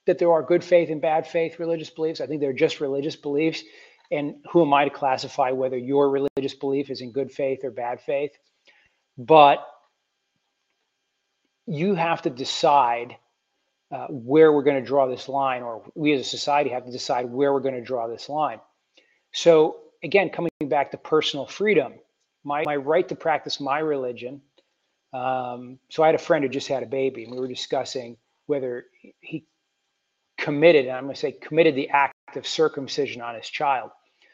that 0.05 0.19
there 0.19 0.31
are 0.33 0.43
good 0.43 0.63
faith 0.63 0.89
and 0.89 1.01
bad 1.01 1.25
faith 1.25 1.57
religious 1.57 1.89
beliefs. 1.89 2.19
I 2.19 2.27
think 2.27 2.41
they're 2.41 2.51
just 2.51 2.81
religious 2.81 3.15
beliefs. 3.15 3.63
And 4.11 4.35
who 4.51 4.61
am 4.61 4.73
I 4.73 4.83
to 4.83 4.89
classify 4.89 5.51
whether 5.51 5.77
your 5.77 6.09
religious 6.09 6.53
belief 6.53 6.89
is 6.89 6.99
in 6.99 7.13
good 7.13 7.31
faith 7.31 7.63
or 7.63 7.71
bad 7.71 8.01
faith? 8.01 8.37
But 9.17 9.65
you 11.65 11.95
have 11.95 12.21
to 12.23 12.29
decide 12.29 13.15
uh, 13.91 14.07
where 14.07 14.51
we're 14.51 14.63
going 14.63 14.81
to 14.81 14.87
draw 14.87 15.07
this 15.07 15.29
line, 15.29 15.61
or 15.61 15.83
we 15.95 16.13
as 16.13 16.21
a 16.21 16.23
society 16.23 16.71
have 16.71 16.85
to 16.85 16.91
decide 16.91 17.25
where 17.25 17.53
we're 17.53 17.59
going 17.59 17.75
to 17.75 17.81
draw 17.81 18.07
this 18.07 18.27
line. 18.27 18.59
So, 19.33 19.77
again, 20.03 20.29
coming 20.29 20.49
back 20.65 20.91
to 20.91 20.97
personal 20.97 21.45
freedom, 21.45 21.93
my, 22.43 22.63
my 22.65 22.75
right 22.75 23.07
to 23.09 23.15
practice 23.15 23.59
my 23.59 23.79
religion. 23.79 24.41
Um, 25.13 25.77
so, 25.89 26.01
I 26.01 26.07
had 26.07 26.15
a 26.15 26.19
friend 26.19 26.43
who 26.43 26.49
just 26.49 26.67
had 26.67 26.81
a 26.81 26.87
baby, 26.87 27.23
and 27.23 27.33
we 27.33 27.39
were 27.39 27.47
discussing 27.47 28.17
whether 28.47 28.85
he 29.21 29.45
committed, 30.37 30.87
and 30.87 30.97
I'm 30.97 31.03
going 31.03 31.13
to 31.13 31.19
say 31.19 31.31
committed 31.31 31.75
the 31.75 31.89
act 31.89 32.15
of 32.35 32.47
circumcision 32.47 33.21
on 33.21 33.35
his 33.35 33.47
child. 33.47 33.91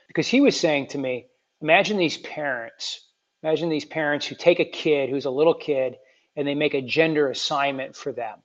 Because 0.07 0.27
he 0.27 0.41
was 0.41 0.59
saying 0.59 0.87
to 0.87 0.97
me, 0.97 1.27
imagine 1.61 1.97
these 1.97 2.17
parents, 2.17 3.08
imagine 3.43 3.69
these 3.69 3.85
parents 3.85 4.25
who 4.25 4.35
take 4.35 4.59
a 4.59 4.65
kid 4.65 5.09
who's 5.09 5.25
a 5.25 5.31
little 5.31 5.53
kid 5.53 5.97
and 6.35 6.47
they 6.47 6.55
make 6.55 6.73
a 6.73 6.81
gender 6.81 7.29
assignment 7.29 7.95
for 7.95 8.11
them 8.11 8.39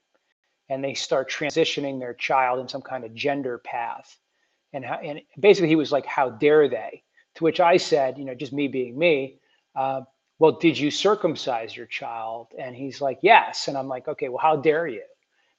and 0.69 0.83
they 0.83 0.93
start 0.93 1.29
transitioning 1.29 1.99
their 1.99 2.13
child 2.13 2.59
in 2.59 2.67
some 2.67 2.81
kind 2.81 3.03
of 3.03 3.13
gender 3.13 3.59
path. 3.59 4.17
And, 4.73 4.83
how, 4.83 4.95
and 4.95 5.21
basically, 5.39 5.69
he 5.69 5.75
was 5.75 5.91
like, 5.91 6.05
How 6.05 6.29
dare 6.29 6.67
they? 6.67 7.03
To 7.35 7.43
which 7.43 7.59
I 7.59 7.77
said, 7.77 8.17
You 8.17 8.25
know, 8.25 8.35
just 8.35 8.53
me 8.53 8.67
being 8.67 8.97
me, 8.97 9.39
uh, 9.75 10.01
well, 10.39 10.53
did 10.53 10.77
you 10.77 10.91
circumcise 10.91 11.75
your 11.75 11.85
child? 11.85 12.47
And 12.57 12.75
he's 12.75 12.99
like, 12.99 13.19
Yes. 13.21 13.67
And 13.67 13.77
I'm 13.77 13.87
like, 13.87 14.07
Okay, 14.07 14.29
well, 14.29 14.41
how 14.41 14.55
dare 14.55 14.87
you? 14.87 15.03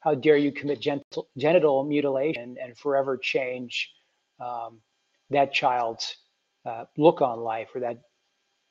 How 0.00 0.14
dare 0.14 0.37
you 0.37 0.52
commit 0.52 0.81
genital, 0.81 1.28
genital 1.37 1.85
mutilation 1.85 2.57
and 2.62 2.76
forever 2.76 3.16
change 3.16 3.90
um, 4.38 4.81
that 5.31 5.52
child's 5.52 6.16
uh, 6.64 6.85
look 6.97 7.23
on 7.23 7.40
life 7.40 7.69
or 7.75 7.81
that, 7.81 7.99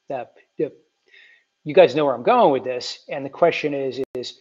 that, 0.10 0.34
you 0.58 1.74
guys 1.74 1.96
know 1.96 2.06
where 2.06 2.14
I'm 2.14 2.24
going 2.24 2.52
with 2.52 2.64
this. 2.64 3.00
And 3.10 3.26
the 3.26 3.30
question 3.30 3.74
is, 3.74 4.02
is 4.14 4.38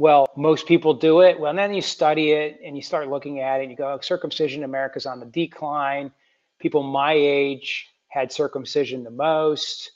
well, 0.00 0.26
most 0.34 0.66
people 0.66 0.94
do 0.94 1.20
it. 1.20 1.38
Well, 1.38 1.54
then 1.54 1.74
you 1.74 1.82
study 1.82 2.30
it 2.30 2.58
and 2.64 2.74
you 2.74 2.80
start 2.80 3.10
looking 3.10 3.40
at 3.40 3.60
it 3.60 3.64
and 3.64 3.70
you 3.70 3.76
go, 3.76 3.98
circumcision 4.00 4.60
in 4.60 4.64
America 4.64 4.96
is 4.96 5.04
on 5.04 5.20
the 5.20 5.26
decline. 5.26 6.10
People 6.58 6.82
my 6.82 7.12
age 7.12 7.86
had 8.08 8.32
circumcision 8.32 9.04
the 9.04 9.10
most. 9.10 9.90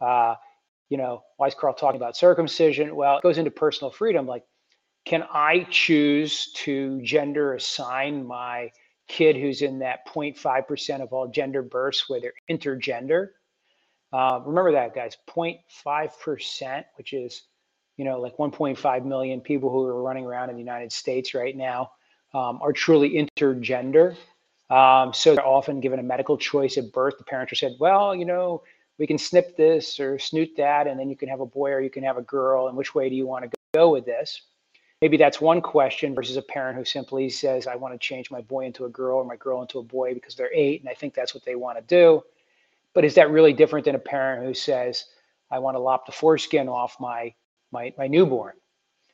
Uh, 0.00 0.34
you 0.90 0.96
know, 0.96 1.22
why 1.38 1.48
is 1.48 1.54
Carl 1.54 1.74
talking 1.74 2.00
about 2.00 2.16
circumcision? 2.16 2.94
Well, 2.94 3.18
it 3.18 3.22
goes 3.22 3.38
into 3.38 3.50
personal 3.50 3.90
freedom. 3.90 4.26
Like, 4.26 4.44
can 5.04 5.24
I 5.32 5.66
choose 5.70 6.52
to 6.52 7.00
gender 7.02 7.54
assign 7.54 8.26
my 8.26 8.70
kid 9.08 9.36
who's 9.36 9.62
in 9.62 9.80
that 9.80 10.06
0.5% 10.06 11.00
of 11.00 11.12
all 11.12 11.26
gender 11.28 11.62
births 11.62 12.08
where 12.08 12.20
they're 12.20 12.32
intergender? 12.50 13.28
Uh, 14.12 14.40
remember 14.44 14.72
that, 14.72 14.94
guys, 14.94 15.16
0.5%, 15.28 16.84
which 16.96 17.12
is 17.12 17.42
you 17.98 18.04
know, 18.04 18.20
like 18.20 18.36
1.5 18.38 19.04
million 19.04 19.40
people 19.40 19.70
who 19.70 19.84
are 19.84 20.02
running 20.02 20.24
around 20.24 20.48
in 20.48 20.56
the 20.56 20.62
United 20.62 20.92
States 20.92 21.34
right 21.34 21.54
now 21.54 21.90
um, 22.32 22.60
are 22.62 22.72
truly 22.72 23.10
intergender. 23.10 24.16
Um, 24.70 25.12
so 25.12 25.34
they're 25.34 25.46
often 25.46 25.80
given 25.80 25.98
a 25.98 26.02
medical 26.02 26.38
choice 26.38 26.78
at 26.78 26.92
birth. 26.92 27.18
The 27.18 27.24
parents 27.24 27.52
are 27.52 27.56
said, 27.56 27.72
well, 27.80 28.14
you 28.14 28.24
know, 28.24 28.62
we 28.98 29.06
can 29.06 29.18
snip 29.18 29.56
this 29.56 29.98
or 29.98 30.18
snoot 30.18 30.50
that, 30.56 30.86
and 30.86 30.98
then 30.98 31.10
you 31.10 31.16
can 31.16 31.28
have 31.28 31.40
a 31.40 31.46
boy 31.46 31.72
or 31.72 31.80
you 31.80 31.90
can 31.90 32.04
have 32.04 32.16
a 32.16 32.22
girl. 32.22 32.68
And 32.68 32.76
which 32.76 32.94
way 32.94 33.08
do 33.08 33.16
you 33.16 33.26
want 33.26 33.50
to 33.50 33.58
go 33.74 33.90
with 33.90 34.04
this? 34.04 34.42
Maybe 35.02 35.16
that's 35.16 35.40
one 35.40 35.60
question 35.60 36.14
versus 36.14 36.36
a 36.36 36.42
parent 36.42 36.76
who 36.76 36.84
simply 36.84 37.28
says, 37.30 37.66
I 37.66 37.76
want 37.76 37.94
to 37.94 37.98
change 37.98 38.30
my 38.30 38.40
boy 38.42 38.66
into 38.66 38.84
a 38.84 38.88
girl 38.88 39.18
or 39.18 39.24
my 39.24 39.36
girl 39.36 39.62
into 39.62 39.78
a 39.78 39.82
boy 39.82 40.14
because 40.14 40.34
they're 40.34 40.52
eight 40.52 40.80
and 40.80 40.88
I 40.88 40.94
think 40.94 41.14
that's 41.14 41.34
what 41.34 41.44
they 41.44 41.54
want 41.54 41.78
to 41.78 41.84
do. 41.84 42.22
But 42.98 43.04
is 43.04 43.14
that 43.14 43.30
really 43.30 43.52
different 43.52 43.84
than 43.84 43.94
a 43.94 44.00
parent 44.00 44.44
who 44.44 44.52
says, 44.54 45.04
I 45.52 45.60
want 45.60 45.76
to 45.76 45.78
lop 45.78 46.04
the 46.04 46.10
foreskin 46.10 46.68
off 46.68 46.96
my 46.98 47.32
my, 47.70 47.94
my 47.96 48.08
newborn. 48.08 48.54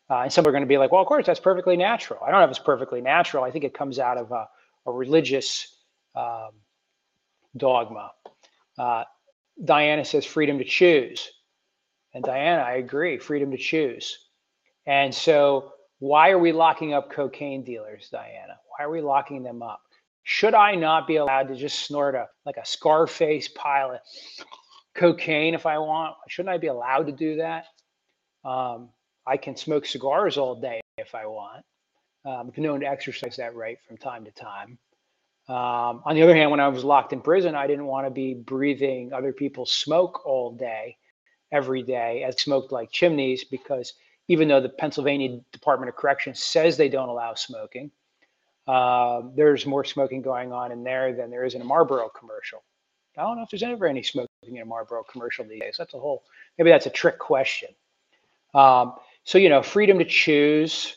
Uh, 0.08 0.20
and 0.20 0.32
some 0.32 0.46
are 0.46 0.52
going 0.52 0.62
to 0.62 0.66
be 0.66 0.78
like, 0.78 0.90
well, 0.90 1.02
of 1.02 1.06
course, 1.06 1.26
that's 1.26 1.38
perfectly 1.38 1.76
natural. 1.76 2.18
I 2.26 2.30
don't 2.30 2.40
know 2.40 2.44
if 2.44 2.50
it's 2.50 2.58
perfectly 2.58 3.02
natural. 3.02 3.44
I 3.44 3.50
think 3.50 3.62
it 3.62 3.74
comes 3.74 3.98
out 3.98 4.16
of 4.16 4.32
a, 4.32 4.48
a 4.86 4.90
religious 4.90 5.68
um, 6.14 6.52
dogma. 7.58 8.12
Uh, 8.78 9.04
Diana 9.62 10.06
says 10.06 10.24
freedom 10.24 10.56
to 10.56 10.64
choose. 10.64 11.30
And 12.14 12.24
Diana, 12.24 12.62
I 12.62 12.76
agree, 12.76 13.18
freedom 13.18 13.50
to 13.50 13.58
choose. 13.58 14.16
And 14.86 15.14
so, 15.14 15.74
why 15.98 16.30
are 16.30 16.38
we 16.38 16.52
locking 16.52 16.94
up 16.94 17.12
cocaine 17.12 17.62
dealers, 17.62 18.08
Diana? 18.10 18.56
Why 18.70 18.86
are 18.86 18.90
we 18.90 19.02
locking 19.02 19.42
them 19.42 19.62
up? 19.62 19.82
Should 20.25 20.54
I 20.54 20.75
not 20.75 21.07
be 21.07 21.16
allowed 21.16 21.49
to 21.49 21.54
just 21.54 21.81
snort 21.81 22.14
a 22.14 22.26
like 22.47 22.57
a 22.57 22.64
Scarface 22.64 23.49
pile 23.49 23.93
of 23.93 24.00
cocaine 24.95 25.54
if 25.54 25.66
I 25.66 25.78
want? 25.78 26.14
Shouldn't 26.28 26.54
I 26.54 26.59
be 26.59 26.69
allowed 26.69 27.07
to 27.07 27.12
do 27.12 27.37
that? 27.37 27.66
Um, 28.45 28.90
I 29.26 29.37
can 29.37 29.57
smoke 29.57 29.87
cigars 29.87 30.38
all 30.38 30.61
day 30.61 30.81
if 30.99 31.14
I 31.14 31.26
want. 31.26 31.64
Um, 32.25 32.50
I've 32.50 32.59
known 32.59 32.81
to 32.81 32.87
exercise 32.87 33.37
that 33.37 33.54
right 33.54 33.78
from 33.87 33.99
time 33.99 34.25
to 34.25 34.31
time. 34.31 34.78
Um, 35.47 36.02
on 36.07 36.14
the 36.14 36.23
other 36.23 36.35
hand, 36.35 36.50
when 36.50 36.61
I 36.61 36.69
was 36.69 36.85
locked 36.85 37.12
in 37.12 37.21
prison, 37.21 37.54
I 37.54 37.66
didn't 37.66 37.87
want 37.87 38.07
to 38.07 38.11
be 38.11 38.33
breathing 38.33 39.12
other 39.12 39.33
people's 39.33 39.73
smoke 39.73 40.25
all 40.25 40.52
day, 40.57 40.97
every 41.52 41.83
day, 41.83 42.25
as 42.26 42.40
smoked 42.40 42.73
like 42.73 42.90
chimneys, 42.90 43.45
because 43.45 43.93
even 44.28 44.49
though 44.49 44.61
the 44.61 44.71
Pennsylvania 44.71 45.38
Department 45.52 45.90
of 45.90 45.97
Corrections 45.97 46.43
says 46.43 46.78
they 46.78 46.88
don't 46.88 47.11
allow 47.11 47.35
smoking, 47.35 47.90
uh, 48.66 49.23
there's 49.35 49.66
more 49.66 49.85
smoking 49.85 50.23
going 50.23 50.52
on 50.52 50.73
in 50.73 50.83
there 50.85 51.12
than 51.12 51.30
there 51.30 51.44
is 51.44 51.54
in 51.54 51.61
a 51.61 51.64
Marlboro 51.64 52.09
commercial. 52.09 52.62
I 53.16 53.23
don't 53.23 53.37
know 53.37 53.42
if 53.42 53.50
there's 53.50 53.62
ever 53.62 53.87
any 53.87 54.02
smoking 54.02 54.28
in 54.42 54.59
a 54.59 54.64
Marlboro 54.64 55.04
commercial 55.04 55.44
these 55.44 55.61
days. 55.61 55.76
That's 55.78 55.94
a 55.94 55.99
whole, 55.99 56.25
maybe 56.59 56.71
that's 56.71 56.87
a 56.87 56.90
trick 56.90 57.18
question. 57.18 57.68
Um, 58.54 58.94
so, 59.25 59.38
you 59.38 59.49
know, 59.49 59.62
freedom 59.62 59.99
to 59.99 60.04
choose. 60.04 60.97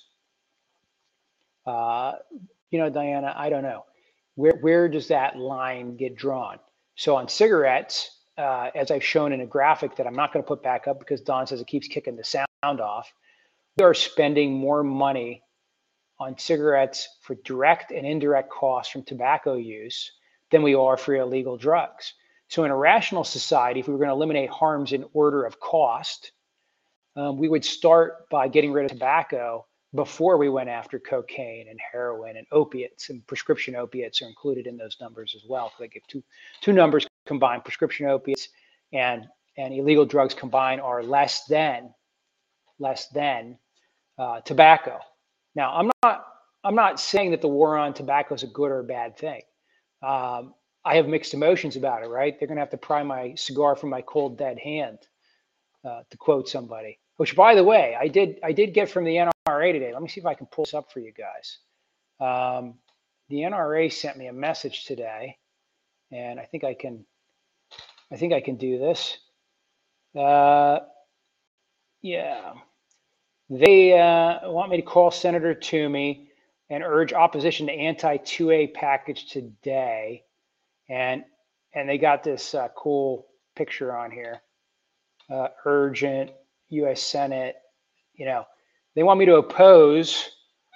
Uh, 1.65 2.13
you 2.71 2.79
know, 2.79 2.89
Diana, 2.89 3.33
I 3.35 3.49
don't 3.49 3.63
know. 3.63 3.85
Where, 4.35 4.57
where 4.61 4.87
does 4.87 5.07
that 5.09 5.37
line 5.37 5.95
get 5.97 6.15
drawn? 6.15 6.59
So 6.95 7.15
on 7.15 7.27
cigarettes, 7.27 8.17
uh, 8.37 8.69
as 8.75 8.91
I've 8.91 9.03
shown 9.03 9.33
in 9.33 9.41
a 9.41 9.45
graphic 9.45 9.95
that 9.95 10.07
I'm 10.07 10.15
not 10.15 10.31
going 10.31 10.43
to 10.43 10.47
put 10.47 10.63
back 10.63 10.87
up 10.87 10.99
because 10.99 11.21
Don 11.21 11.45
says 11.47 11.59
it 11.61 11.67
keeps 11.67 11.87
kicking 11.87 12.15
the 12.15 12.23
sound 12.23 12.81
off, 12.81 13.11
we 13.77 13.83
are 13.83 13.93
spending 13.93 14.53
more 14.53 14.83
money 14.83 15.43
on 16.19 16.37
cigarettes 16.37 17.17
for 17.21 17.35
direct 17.43 17.91
and 17.91 18.05
indirect 18.05 18.49
costs 18.49 18.91
from 18.91 19.03
tobacco 19.03 19.55
use 19.55 20.11
than 20.51 20.63
we 20.63 20.73
are 20.73 20.97
for 20.97 21.15
illegal 21.15 21.57
drugs. 21.57 22.13
So 22.49 22.63
in 22.63 22.71
a 22.71 22.75
rational 22.75 23.23
society, 23.23 23.79
if 23.79 23.87
we 23.87 23.93
were 23.93 23.99
going 23.99 24.09
to 24.09 24.15
eliminate 24.15 24.49
harms 24.49 24.93
in 24.93 25.05
order 25.13 25.43
of 25.43 25.59
cost, 25.59 26.31
um, 27.15 27.37
we 27.37 27.49
would 27.49 27.65
start 27.65 28.29
by 28.29 28.47
getting 28.47 28.71
rid 28.71 28.85
of 28.85 28.91
tobacco 28.91 29.65
before 29.95 30.37
we 30.37 30.49
went 30.49 30.69
after 30.69 30.99
cocaine 30.99 31.67
and 31.69 31.79
heroin 31.91 32.37
and 32.37 32.45
opiates 32.51 33.09
and 33.09 33.25
prescription 33.25 33.75
opiates 33.75 34.21
are 34.21 34.27
included 34.27 34.67
in 34.67 34.77
those 34.77 34.97
numbers 35.01 35.33
as 35.35 35.43
well. 35.47 35.69
So 35.69 35.75
they 35.79 35.87
give 35.87 36.05
two 36.07 36.23
two 36.61 36.73
numbers 36.73 37.07
combined: 37.25 37.63
prescription 37.63 38.07
opiates 38.07 38.49
and 38.93 39.27
and 39.57 39.73
illegal 39.73 40.05
drugs 40.05 40.33
combined 40.33 40.81
are 40.81 41.01
less 41.03 41.45
than 41.45 41.93
less 42.79 43.07
than 43.07 43.57
uh, 44.19 44.41
tobacco. 44.41 44.99
Now, 45.57 45.75
I'm 45.75 45.91
not 46.03 46.25
I'm 46.63 46.75
not 46.75 46.99
saying 46.99 47.31
that 47.31 47.41
the 47.41 47.47
war 47.47 47.77
on 47.77 47.93
tobacco 47.93 48.35
is 48.35 48.43
a 48.43 48.47
good 48.47 48.71
or 48.71 48.79
a 48.79 48.83
bad 48.83 49.17
thing. 49.17 49.41
Um, 50.01 50.53
I 50.85 50.95
have 50.95 51.07
mixed 51.07 51.33
emotions 51.33 51.75
about 51.75 52.03
it. 52.03 52.07
Right? 52.07 52.39
They're 52.39 52.47
going 52.47 52.57
to 52.57 52.61
have 52.61 52.77
to 52.77 52.77
pry 52.77 53.03
my 53.03 53.35
cigar 53.35 53.75
from 53.75 53.89
my 53.89 54.01
cold 54.01 54.37
dead 54.37 54.57
hand, 54.59 54.99
uh, 55.83 56.03
to 56.09 56.17
quote 56.17 56.47
somebody 56.47 56.99
which 57.17 57.35
by 57.35 57.55
the 57.55 57.63
way, 57.63 57.95
I 57.99 58.07
did 58.07 58.39
I 58.43 58.53
did 58.53 58.73
get 58.73 58.89
from 58.89 59.03
the 59.03 59.29
NRA 59.47 59.73
today. 59.73 59.91
Let 59.91 60.01
me 60.01 60.07
see 60.07 60.21
if 60.21 60.25
I 60.25 60.35
can 60.35 60.47
pull 60.47 60.63
this 60.63 60.73
up 60.73 60.91
for 60.91 60.99
you 60.99 61.11
guys. 61.11 61.57
Um, 62.19 62.75
the 63.29 63.37
NRA 63.37 63.91
sent 63.91 64.17
me 64.17 64.27
a 64.27 64.33
message 64.33 64.85
today, 64.85 65.37
and 66.11 66.39
I 66.39 66.45
think 66.45 66.63
I 66.63 66.73
can 66.73 67.05
I 68.11 68.15
think 68.15 68.33
I 68.33 68.41
can 68.41 68.55
do 68.55 68.79
this. 68.79 69.17
Uh, 70.15 70.79
yeah, 72.01 72.53
they 73.49 73.97
uh, 73.97 74.49
want 74.51 74.71
me 74.71 74.77
to 74.77 74.83
call 74.83 75.11
Senator 75.11 75.53
Toomey 75.53 76.29
and 76.69 76.83
urge 76.83 77.13
opposition 77.13 77.67
to 77.67 77.71
anti-2A 77.71 78.73
package 78.73 79.27
today, 79.29 80.23
and 80.89 81.23
and 81.73 81.87
they 81.87 81.97
got 81.97 82.23
this 82.23 82.53
uh, 82.55 82.67
cool 82.75 83.27
picture 83.55 83.95
on 83.95 84.11
here. 84.11 84.41
Uh, 85.29 85.47
urgent 85.65 86.31
U.S. 86.69 87.01
Senate, 87.01 87.55
you 88.15 88.25
know, 88.25 88.45
they 88.95 89.03
want 89.03 89.19
me 89.19 89.25
to 89.25 89.35
oppose 89.35 90.31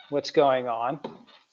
what's 0.09 0.31
going 0.31 0.67
on. 0.67 0.99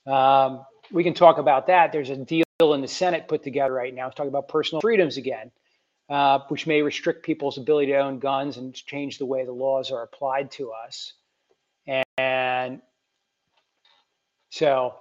Um, 0.06 0.64
we 0.92 1.04
can 1.04 1.14
talk 1.14 1.38
about 1.38 1.66
that. 1.68 1.92
There's 1.92 2.10
a 2.10 2.16
deal 2.16 2.44
in 2.60 2.80
the 2.80 2.88
Senate 2.88 3.28
put 3.28 3.42
together 3.42 3.72
right 3.72 3.94
now. 3.94 4.06
It's 4.08 4.16
talking 4.16 4.30
about 4.30 4.48
personal 4.48 4.80
freedoms 4.80 5.16
again, 5.16 5.50
uh, 6.08 6.40
which 6.48 6.66
may 6.66 6.82
restrict 6.82 7.24
people's 7.24 7.58
ability 7.58 7.92
to 7.92 7.98
own 7.98 8.18
guns 8.18 8.56
and 8.56 8.74
change 8.74 9.18
the 9.18 9.26
way 9.26 9.44
the 9.44 9.52
laws 9.52 9.90
are 9.90 10.02
applied 10.02 10.50
to 10.52 10.72
us. 10.72 11.12
And 12.16 12.80
so 14.50 14.94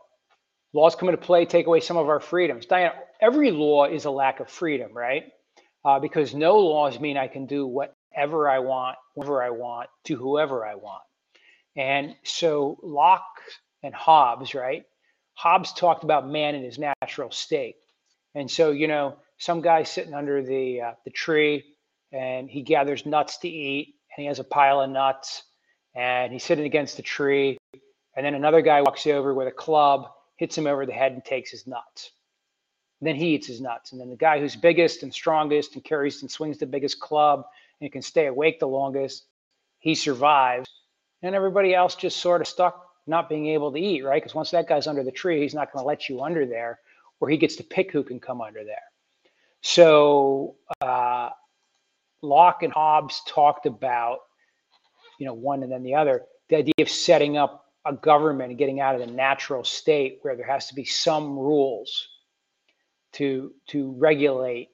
laws 0.74 0.96
come 0.96 1.10
into 1.10 1.22
play, 1.22 1.46
take 1.46 1.68
away 1.68 1.80
some 1.80 1.98
of 1.98 2.10
our 2.10 2.20
freedoms. 2.20 2.66
Diana, 2.66 2.94
every 3.22 3.52
law 3.52 3.86
is 3.86 4.06
a 4.06 4.12
lack 4.12 4.40
of 4.40 4.50
freedom, 4.50 4.92
right? 4.94 5.26
Uh, 5.84 6.00
because 6.00 6.34
no 6.34 6.58
laws 6.60 7.00
mean 7.00 7.18
I 7.18 7.28
can 7.28 7.46
do 7.46 7.66
whatever 7.66 8.50
I 8.50 8.60
want, 8.60 8.98
whenever 9.16 9.42
I 9.42 9.52
want, 9.52 9.90
to 10.06 10.16
whoever 10.16 10.66
I 10.66 10.76
want. 10.76 11.04
And 11.76 12.16
so 12.24 12.78
Locke 12.84 13.42
and 13.84 13.94
Hobbes, 13.94 14.54
right? 14.54 14.84
Hobbes 15.36 15.72
talked 15.74 16.04
about 16.04 16.28
man 16.28 16.56
in 16.56 16.64
his 16.64 16.80
natural 16.80 17.32
state. 17.32 17.76
And 18.36 18.50
so, 18.50 18.72
you 18.72 18.88
know, 18.88 19.18
some 19.38 19.62
guy 19.62 19.84
sitting 19.84 20.14
under 20.14 20.42
the 20.42 20.82
uh, 20.82 20.92
the 21.06 21.12
tree 21.12 21.64
and 22.12 22.50
he 22.50 22.62
gathers 22.62 23.06
nuts 23.06 23.38
to 23.40 23.48
eat 23.48 23.96
and 24.16 24.22
he 24.24 24.28
has 24.28 24.40
a 24.40 24.44
pile 24.44 24.82
of 24.82 24.90
nuts 24.90 25.44
and 25.96 26.32
he's 26.32 26.44
sitting 26.44 26.66
against 26.66 26.98
the 26.98 27.04
tree 27.04 27.58
and 28.16 28.26
then 28.26 28.34
another 28.34 28.62
guy 28.62 28.82
walks 28.82 29.06
over 29.06 29.34
with 29.34 29.48
a 29.48 29.52
club 29.52 30.10
hits 30.38 30.58
him 30.58 30.68
over 30.68 30.86
the 30.86 30.94
head 30.94 31.12
and 31.12 31.26
takes 31.26 31.52
his 31.52 31.68
nuts. 31.68 32.12
And 33.00 33.08
then 33.08 33.16
he 33.16 33.36
eats 33.36 33.48
his 33.48 33.62
nuts. 33.62 33.92
And 33.92 34.02
then 34.02 34.10
the 34.10 34.16
guy 34.16 34.40
who's 34.40 34.56
biggest 34.56 35.04
and 35.04 35.14
strongest 35.14 35.76
and 35.76 35.84
carries 35.84 36.22
and 36.22 36.32
swings 36.32 36.58
the 36.58 36.66
biggest 36.66 37.00
club 37.00 37.46
and 37.82 37.92
can 37.92 38.02
stay 38.02 38.28
awake 38.28 38.60
the 38.60 38.68
longest, 38.68 39.26
he 39.80 39.94
survives. 39.94 40.68
And 41.22 41.36
everybody 41.36 41.76
else 41.76 41.96
just 41.96 42.18
sort 42.18 42.42
of 42.42 42.48
stuck 42.48 42.88
not 43.06 43.30
being 43.30 43.48
able 43.48 43.72
to 43.72 43.80
eat, 43.80 44.04
right? 44.04 44.22
Because 44.22 44.36
once 44.36 44.52
that 44.52 44.68
guy's 44.68 44.88
under 44.88 45.04
the 45.04 45.12
tree, 45.12 45.42
he's 45.42 45.54
not 45.54 45.72
going 45.72 45.84
to 45.84 45.88
let 45.88 46.10
you 46.10 46.22
under 46.22 46.46
there, 46.46 46.80
or 47.20 47.30
he 47.30 47.38
gets 47.38 47.56
to 47.58 47.64
pick 47.64 47.92
who 47.92 48.04
can 48.04 48.20
come 48.20 48.42
under 48.42 48.64
there. 48.64 48.82
So 49.68 50.56
uh, 50.80 51.32
Locke 52.22 52.64
and 52.64 52.72
Hobbes 52.72 53.22
talked 53.28 53.66
about, 53.66 54.20
you 55.20 55.26
know, 55.26 55.34
one 55.34 55.62
and 55.62 55.70
then 55.70 55.84
the 55.84 55.96
other, 55.96 56.24
the 56.48 56.56
idea 56.56 56.74
of 56.80 56.90
setting 56.90 57.36
up 57.36 57.66
a 57.84 57.92
government 57.92 58.52
and 58.52 58.58
getting 58.58 58.80
out 58.80 58.96
of 58.96 59.06
the 59.06 59.14
natural 59.14 59.66
state 59.66 60.20
where 60.22 60.38
there 60.38 60.48
has 60.48 60.68
to 60.68 60.74
be 60.74 60.86
some 60.86 61.38
rules 61.38 62.08
to 63.12 63.52
to 63.68 63.92
regulate 63.98 64.70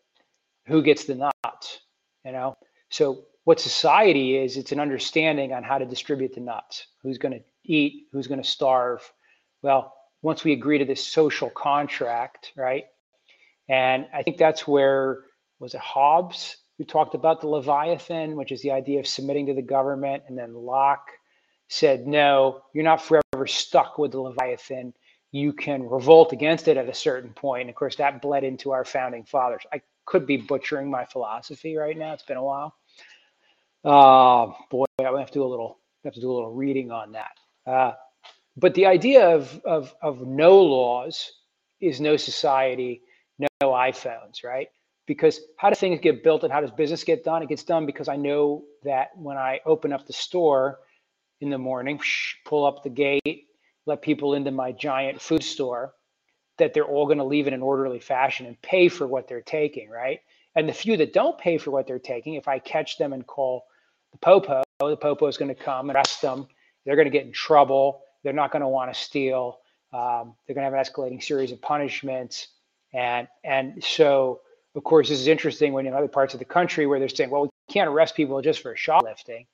who 0.68 0.84
gets 0.84 1.06
the 1.06 1.16
nuts, 1.16 1.80
you 2.24 2.32
know. 2.32 2.56
So 2.90 3.26
what 3.46 3.60
society 3.60 4.38
is, 4.38 4.58
it's 4.58 4.74
an 4.74 4.80
understanding 4.80 5.54
on 5.54 5.64
how 5.64 5.80
to 5.80 5.86
distribute 5.86 6.36
the 6.36 6.42
nuts, 6.42 6.86
who's 7.02 7.18
going 7.18 7.34
to 7.34 7.44
eat, 7.66 8.10
who's 8.12 8.28
going 8.28 8.44
to 8.44 8.48
starve. 8.48 9.02
Well, 9.64 9.92
once 10.22 10.44
we 10.44 10.54
agree 10.54 10.78
to 10.78 10.86
this 10.86 11.04
social 11.04 11.50
contract, 11.50 12.52
right? 12.56 12.84
And 13.74 14.06
I 14.14 14.22
think 14.22 14.38
that's 14.38 14.68
where 14.68 15.22
was 15.60 15.74
it 15.74 15.82
Hobbes 15.82 16.58
who 16.78 16.84
talked 16.84 17.16
about 17.16 17.42
the 17.42 17.48
Leviathan, 17.48 18.36
which 18.36 18.52
is 18.52 18.62
the 18.62 18.70
idea 18.70 19.00
of 19.00 19.08
submitting 19.08 19.48
to 19.48 19.56
the 19.56 19.64
government, 19.64 20.22
and 20.28 20.38
then 20.38 20.54
Locke 20.54 21.10
said, 21.70 22.06
no, 22.06 22.62
you're 22.76 22.84
not 22.84 23.02
forever 23.02 23.48
stuck 23.48 23.98
with 23.98 24.12
the 24.12 24.22
Leviathan. 24.22 24.94
You 25.32 25.54
can 25.54 25.90
revolt 25.90 26.34
against 26.34 26.68
it 26.68 26.78
at 26.78 26.88
a 26.88 26.94
certain 26.94 27.34
point. 27.34 27.62
And 27.62 27.70
of 27.72 27.76
course, 27.76 27.96
that 27.96 28.22
bled 28.22 28.44
into 28.44 28.70
our 28.70 28.86
founding 28.86 29.24
fathers. 29.24 29.64
I 29.74 29.82
could 30.06 30.28
be 30.28 30.38
butchering 30.38 30.92
my 30.92 31.06
philosophy 31.06 31.76
right 31.76 31.98
now. 31.98 32.14
It's 32.14 32.22
been 32.22 32.38
a 32.38 32.44
while. 32.44 32.76
Uh, 33.84 34.54
boy, 34.70 34.86
I 35.00 35.18
have 35.18 35.32
to 35.32 35.34
do 35.34 35.44
a 35.44 35.50
little 35.50 35.80
have 36.04 36.14
to 36.14 36.22
do 36.22 36.32
a 36.32 36.36
little 36.36 36.54
reading 36.54 36.92
on 36.92 37.14
that. 37.14 37.40
Uh, 37.66 37.94
but 38.56 38.76
the 38.76 38.86
idea 38.86 39.36
of, 39.36 39.60
of, 39.66 39.96
of 40.00 40.22
no 40.22 40.62
laws 40.62 41.32
is 41.82 42.00
no 42.00 42.18
society, 42.18 43.02
no, 43.62 43.72
iPhones, 43.72 44.44
right? 44.44 44.70
Because 45.06 45.42
how 45.58 45.70
do 45.70 45.76
things 45.76 46.00
get 46.02 46.24
built 46.24 46.44
and 46.44 46.52
how 46.52 46.62
does 46.62 46.72
business 46.72 47.04
get 47.04 47.24
done? 47.24 47.44
It 47.44 47.50
gets 47.50 47.64
done 47.64 47.86
because 47.86 48.08
I 48.08 48.16
know 48.16 48.64
that 48.84 49.10
when 49.16 49.38
I 49.38 49.60
open 49.66 49.92
up 49.92 50.08
the 50.08 50.14
store 50.14 50.80
in 51.42 51.50
the 51.50 51.58
morning, 51.58 52.00
pull 52.46 52.66
up 52.66 52.84
the 52.84 52.90
gate, 52.90 53.48
let 53.86 54.02
people 54.02 54.34
into 54.34 54.52
my 54.52 54.72
giant 54.72 55.22
food 55.22 55.44
store, 55.44 55.94
that 56.58 56.74
they're 56.74 56.86
all 56.86 57.06
going 57.06 57.18
to 57.18 57.24
leave 57.24 57.48
in 57.48 57.54
an 57.54 57.62
orderly 57.62 58.00
fashion 58.00 58.46
and 58.46 58.62
pay 58.62 58.88
for 58.88 59.06
what 59.08 59.28
they're 59.28 59.42
taking, 59.42 59.90
right? 59.90 60.22
And 60.56 60.70
the 60.70 60.74
few 60.74 60.96
that 60.98 61.14
don't 61.14 61.38
pay 61.38 61.58
for 61.58 61.72
what 61.72 61.88
they're 61.88 62.00
taking, 62.00 62.36
if 62.36 62.48
I 62.48 62.60
catch 62.60 62.98
them 62.98 63.12
and 63.12 63.26
call 63.26 63.66
the 64.12 64.20
popo, 64.20 64.64
the 64.80 64.96
popo 64.96 65.28
is 65.28 65.38
going 65.38 65.54
to 65.54 65.62
come 65.62 65.90
and 65.90 65.98
arrest 65.98 66.22
them. 66.22 66.48
They're 66.86 66.96
going 66.96 67.08
to 67.08 67.12
get 67.12 67.26
in 67.26 67.32
trouble. 67.32 68.02
They're 68.24 68.34
not 68.34 68.52
going 68.52 68.62
to 68.62 68.68
want 68.68 68.94
to 68.94 69.00
steal. 69.00 69.60
Um, 69.92 70.36
they're 70.46 70.56
going 70.56 70.70
to 70.70 70.72
have 70.72 70.74
an 70.74 70.80
escalating 70.80 71.24
series 71.24 71.52
of 71.52 71.62
punishments. 71.62 72.48
And, 72.94 73.28
and 73.44 73.84
so, 73.84 74.42
of 74.76 74.84
course, 74.84 75.10
this 75.10 75.20
is 75.20 75.28
interesting 75.28 75.74
when 75.74 75.86
in 75.86 75.94
other 75.94 76.08
parts 76.08 76.34
of 76.34 76.40
the 76.40 76.46
country 76.46 76.86
where 76.86 77.00
they're 77.00 77.10
saying, 77.10 77.30
well, 77.30 77.44
we 77.44 77.50
can't 77.70 77.90
arrest 77.90 78.16
people 78.16 78.42
just 78.42 78.62
for 78.62 78.76
shoplifting. 78.76 79.46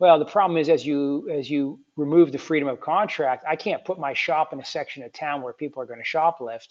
Well, 0.00 0.18
the 0.18 0.24
problem 0.24 0.56
is 0.56 0.70
as 0.70 0.84
you 0.84 1.28
as 1.30 1.50
you 1.50 1.78
remove 1.96 2.32
the 2.32 2.38
freedom 2.38 2.68
of 2.68 2.80
contract, 2.80 3.44
I 3.46 3.54
can't 3.54 3.84
put 3.84 3.98
my 3.98 4.14
shop 4.14 4.54
in 4.54 4.60
a 4.60 4.64
section 4.64 5.02
of 5.02 5.12
town 5.12 5.42
where 5.42 5.52
people 5.52 5.82
are 5.82 5.86
going 5.86 6.02
to 6.02 6.06
shoplift, 6.06 6.68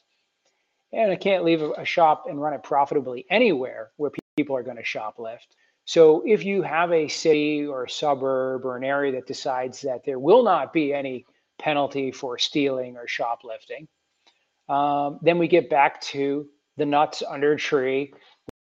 and 0.92 1.12
I 1.12 1.16
can't 1.16 1.44
leave 1.44 1.62
a, 1.62 1.86
shop 1.86 2.26
and 2.28 2.42
run 2.42 2.54
it 2.54 2.64
profitably 2.64 3.28
anywhere 3.30 3.92
where 3.98 4.12
people 4.36 4.56
are 4.56 4.64
going 4.64 4.78
to 4.78 4.84
shoplift. 4.84 5.46
So 5.86 6.24
if 6.26 6.44
you 6.44 6.64
have 6.64 6.92
a 6.92 7.08
city 7.08 7.68
or 7.68 7.84
a 7.84 7.90
suburb 7.90 8.66
or 8.66 8.78
an 8.78 8.84
area 8.84 9.12
that 9.12 9.28
decides 9.28 9.82
that 9.82 10.04
there 10.06 10.20
will 10.20 10.44
not 10.44 10.74
be 10.74 10.92
any 10.92 11.26
penalty 11.60 12.12
for 12.12 12.40
stealing 12.40 12.98
or 12.98 13.08
shoplifting, 13.08 13.88
um, 14.70 15.20
then 15.22 15.38
we 15.40 15.48
get 15.48 15.70
back 15.70 16.00
to 16.02 16.48
the 16.78 16.86
nuts 16.86 17.24
under 17.28 17.54
a 17.54 17.58
tree 17.58 18.14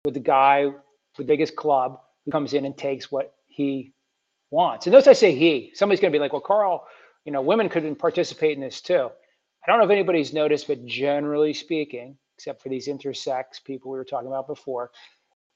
with 0.06 0.14
the 0.14 0.20
guy 0.20 0.66
with 0.66 0.78
the 1.18 1.24
biggest 1.24 1.56
club 1.56 2.00
who 2.26 2.32
comes 2.32 2.54
in 2.54 2.66
and 2.66 2.78
takes 2.78 3.12
what 3.12 3.34
he 3.48 3.94
wants. 4.52 4.86
And 4.86 4.94
notice 4.94 5.08
I 5.08 5.14
say 5.14 5.36
he. 5.36 5.72
Somebody's 5.74 6.00
going 6.00 6.12
to 6.12 6.18
be 6.18 6.22
like, 6.22 6.34
well, 6.34 6.42
Carl, 6.42 6.88
you 7.26 7.32
know, 7.32 7.42
women 7.42 7.70
could 7.70 8.00
participate 8.00 8.56
in 8.56 8.62
this 8.62 8.82
too. 8.82 9.10
I 9.64 9.72
don't 9.72 9.80
know 9.80 9.86
if 9.86 9.92
anybody's 9.92 10.34
noticed, 10.34 10.68
but 10.68 10.86
generally 10.86 11.54
speaking, 11.54 12.18
except 12.38 12.62
for 12.62 12.70
these 12.70 12.88
intersex 12.88 13.64
people 13.64 13.92
we 13.92 13.98
were 13.98 14.06
talking 14.06 14.28
about 14.28 14.48
before, 14.48 14.92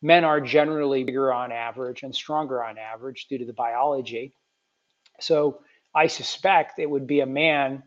men 0.01 0.25
are 0.25 0.41
generally 0.41 1.03
bigger 1.03 1.31
on 1.31 1.51
average 1.51 2.03
and 2.03 2.13
stronger 2.13 2.63
on 2.63 2.77
average 2.77 3.27
due 3.29 3.37
to 3.37 3.45
the 3.45 3.53
biology. 3.53 4.33
So 5.19 5.61
I 5.95 6.07
suspect 6.07 6.79
it 6.79 6.89
would 6.89 7.07
be 7.07 7.21
a 7.21 7.25
man 7.25 7.83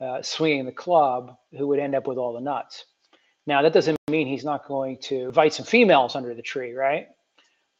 uh, 0.00 0.22
swinging 0.22 0.66
the 0.66 0.72
club 0.72 1.36
who 1.56 1.66
would 1.68 1.78
end 1.78 1.94
up 1.94 2.06
with 2.06 2.18
all 2.18 2.32
the 2.32 2.40
nuts. 2.40 2.84
Now, 3.46 3.62
that 3.62 3.72
doesn't 3.72 3.96
mean 4.10 4.26
he's 4.26 4.44
not 4.44 4.66
going 4.66 4.98
to 5.02 5.26
invite 5.26 5.54
some 5.54 5.66
females 5.66 6.16
under 6.16 6.34
the 6.34 6.42
tree, 6.42 6.72
right? 6.72 7.06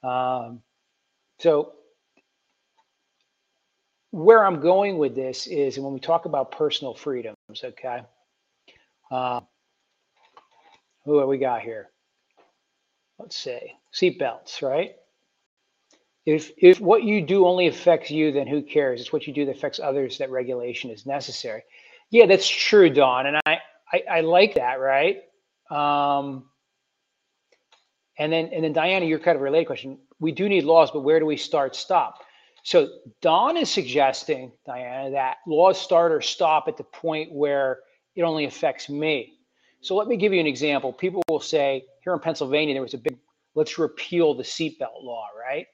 Um, 0.02 0.62
so, 1.38 1.72
where 4.12 4.44
I'm 4.44 4.60
going 4.60 4.98
with 4.98 5.14
this 5.14 5.46
is 5.46 5.78
when 5.78 5.92
we 5.92 6.00
talk 6.00 6.24
about 6.24 6.52
personal 6.52 6.94
freedoms, 6.94 7.36
okay? 7.62 8.02
Uh, 9.10 9.40
who 11.04 11.18
have 11.18 11.28
we 11.28 11.38
got 11.38 11.62
here? 11.62 11.90
let's 13.18 13.36
say 13.36 13.74
seatbelts, 13.92 14.62
right? 14.62 14.96
If 16.24 16.50
if 16.56 16.80
what 16.80 17.04
you 17.04 17.22
do 17.22 17.46
only 17.46 17.68
affects 17.68 18.10
you, 18.10 18.32
then 18.32 18.46
who 18.46 18.62
cares? 18.62 19.00
It's 19.00 19.12
what 19.12 19.26
you 19.26 19.32
do 19.32 19.44
that 19.46 19.56
affects 19.56 19.78
others 19.78 20.18
that 20.18 20.30
regulation 20.30 20.90
is 20.90 21.06
necessary. 21.06 21.62
Yeah, 22.10 22.26
that's 22.26 22.48
true, 22.48 22.90
Don, 22.90 23.26
and 23.26 23.36
I 23.46 23.58
I, 23.92 24.02
I 24.10 24.20
like 24.20 24.54
that, 24.54 24.80
right? 24.80 25.22
Um, 25.70 26.44
and 28.18 28.32
then 28.32 28.50
and 28.52 28.64
then 28.64 28.72
Diana, 28.72 29.06
your 29.06 29.18
kind 29.18 29.36
of 29.36 29.42
related 29.42 29.66
question. 29.66 29.98
We 30.18 30.32
do 30.32 30.48
need 30.48 30.64
laws, 30.64 30.90
but 30.90 31.00
where 31.00 31.20
do 31.20 31.26
we 31.26 31.36
start? 31.36 31.76
Stop. 31.76 32.22
So 32.62 32.88
Don 33.20 33.56
is 33.56 33.70
suggesting, 33.70 34.50
Diana, 34.64 35.10
that 35.12 35.36
laws 35.46 35.80
start 35.80 36.10
or 36.10 36.20
stop 36.20 36.66
at 36.66 36.76
the 36.76 36.84
point 36.84 37.32
where 37.32 37.80
it 38.16 38.22
only 38.22 38.44
affects 38.44 38.88
me. 38.88 39.34
So 39.82 39.94
let 39.94 40.08
me 40.08 40.16
give 40.16 40.32
you 40.32 40.40
an 40.40 40.46
example. 40.48 40.92
People 40.92 41.22
will 41.28 41.38
say, 41.38 41.84
here 42.02 42.12
in 42.12 42.18
Pennsylvania, 42.18 42.74
there 42.74 42.82
was 42.82 42.94
a 42.94 42.98
big, 42.98 43.18
let's 43.54 43.78
repeal 43.78 44.34
the 44.34 44.42
seatbelt 44.42 45.00
law, 45.00 45.26
right? 45.38 45.66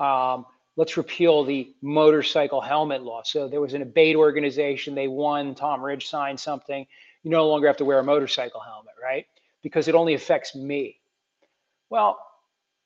Um, 0.00 0.46
let's 0.76 0.96
repeal 0.96 1.44
the 1.44 1.74
motorcycle 1.82 2.60
helmet 2.60 3.02
law. 3.02 3.22
So 3.24 3.48
there 3.48 3.60
was 3.60 3.74
an 3.74 3.82
abate 3.82 4.16
organization, 4.16 4.94
they 4.94 5.08
won, 5.08 5.54
Tom 5.54 5.82
Ridge 5.82 6.06
signed 6.08 6.38
something. 6.38 6.86
You 7.22 7.30
no 7.30 7.48
longer 7.48 7.66
have 7.66 7.78
to 7.78 7.84
wear 7.84 7.98
a 7.98 8.04
motorcycle 8.04 8.60
helmet, 8.60 8.94
right? 9.02 9.26
Because 9.62 9.88
it 9.88 9.94
only 9.94 10.14
affects 10.14 10.54
me. 10.54 10.98
Well, 11.90 12.18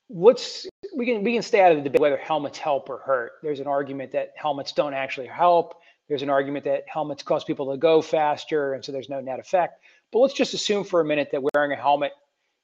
let's 0.09 0.67
we 0.95 1.05
can 1.05 1.23
we 1.23 1.33
can 1.33 1.41
stay 1.41 1.61
out 1.61 1.71
of 1.71 1.77
the 1.77 1.83
debate 1.83 2.01
whether 2.01 2.17
helmets 2.17 2.57
help 2.57 2.89
or 2.89 2.97
hurt. 2.97 3.33
There's 3.43 3.59
an 3.59 3.67
argument 3.67 4.11
that 4.13 4.33
helmets 4.35 4.71
don't 4.71 4.93
actually 4.93 5.27
help. 5.27 5.75
There's 6.07 6.21
an 6.21 6.29
argument 6.29 6.65
that 6.65 6.83
helmets 6.87 7.23
cause 7.23 7.43
people 7.43 7.71
to 7.71 7.77
go 7.77 8.01
faster, 8.01 8.73
and 8.73 8.83
so 8.83 8.91
there's 8.91 9.09
no 9.09 9.21
net 9.21 9.39
effect. 9.39 9.81
But 10.11 10.19
let's 10.19 10.33
just 10.33 10.53
assume 10.53 10.83
for 10.83 10.99
a 10.99 11.05
minute 11.05 11.29
that 11.31 11.41
wearing 11.53 11.71
a 11.71 11.75
helmet 11.75 12.11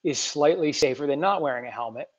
is 0.04 0.20
slightly 0.20 0.74
safer 0.74 1.08
than 1.08 1.20
not 1.20 1.42
wearing 1.42 1.66
a 1.66 1.72
helmet. 1.72 2.10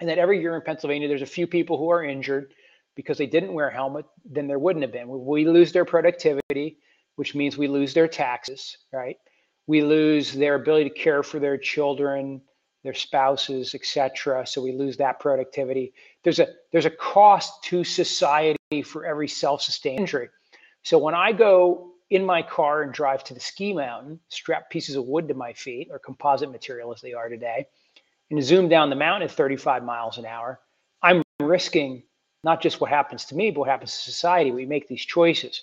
And 0.00 0.08
that 0.08 0.18
every 0.18 0.40
year 0.40 0.54
in 0.54 0.62
Pennsylvania, 0.62 1.08
there's 1.08 1.22
a 1.22 1.26
few 1.26 1.46
people 1.46 1.76
who 1.76 1.90
are 1.90 2.04
injured 2.04 2.54
because 2.94 3.18
they 3.18 3.26
didn't 3.26 3.52
wear 3.52 3.68
a 3.68 3.72
helmet, 3.72 4.06
then 4.24 4.46
there 4.46 4.58
wouldn't 4.58 4.82
have 4.82 4.92
been. 4.92 5.08
We 5.08 5.46
lose 5.46 5.72
their 5.72 5.84
productivity, 5.84 6.78
which 7.16 7.34
means 7.34 7.56
we 7.56 7.68
lose 7.68 7.94
their 7.94 8.08
taxes, 8.08 8.76
right? 8.92 9.16
We 9.66 9.82
lose 9.82 10.32
their 10.32 10.56
ability 10.56 10.90
to 10.90 10.96
care 10.96 11.22
for 11.22 11.38
their 11.38 11.56
children, 11.56 12.40
their 12.82 12.94
spouses, 12.94 13.74
etc. 13.74 14.46
So 14.46 14.62
we 14.62 14.72
lose 14.72 14.96
that 14.96 15.20
productivity. 15.20 15.92
There's 16.24 16.38
a 16.38 16.48
there's 16.72 16.86
a 16.86 16.90
cost 16.90 17.62
to 17.64 17.84
society 17.84 18.82
for 18.84 19.04
every 19.04 19.28
self-sustained 19.28 20.00
injury. 20.00 20.28
So 20.82 20.98
when 20.98 21.14
I 21.14 21.32
go 21.32 21.92
in 22.10 22.24
my 22.24 22.42
car 22.42 22.82
and 22.82 22.92
drive 22.92 23.22
to 23.24 23.34
the 23.34 23.40
ski 23.40 23.72
mountain, 23.74 24.18
strap 24.28 24.70
pieces 24.70 24.96
of 24.96 25.04
wood 25.04 25.28
to 25.28 25.34
my 25.34 25.52
feet 25.52 25.88
or 25.90 25.98
composite 25.98 26.50
material 26.50 26.92
as 26.92 27.00
they 27.00 27.12
are 27.12 27.28
today, 27.28 27.66
and 28.30 28.42
zoom 28.42 28.68
down 28.68 28.90
the 28.90 28.96
mountain 28.96 29.28
at 29.28 29.34
35 29.34 29.84
miles 29.84 30.18
an 30.18 30.26
hour, 30.26 30.60
I'm 31.02 31.22
risking 31.40 32.02
not 32.44 32.62
just 32.62 32.80
what 32.80 32.90
happens 32.90 33.24
to 33.26 33.34
me, 33.34 33.50
but 33.50 33.60
what 33.60 33.68
happens 33.68 33.92
to 33.92 33.98
society. 33.98 34.50
We 34.50 34.66
make 34.66 34.88
these 34.88 35.04
choices. 35.04 35.62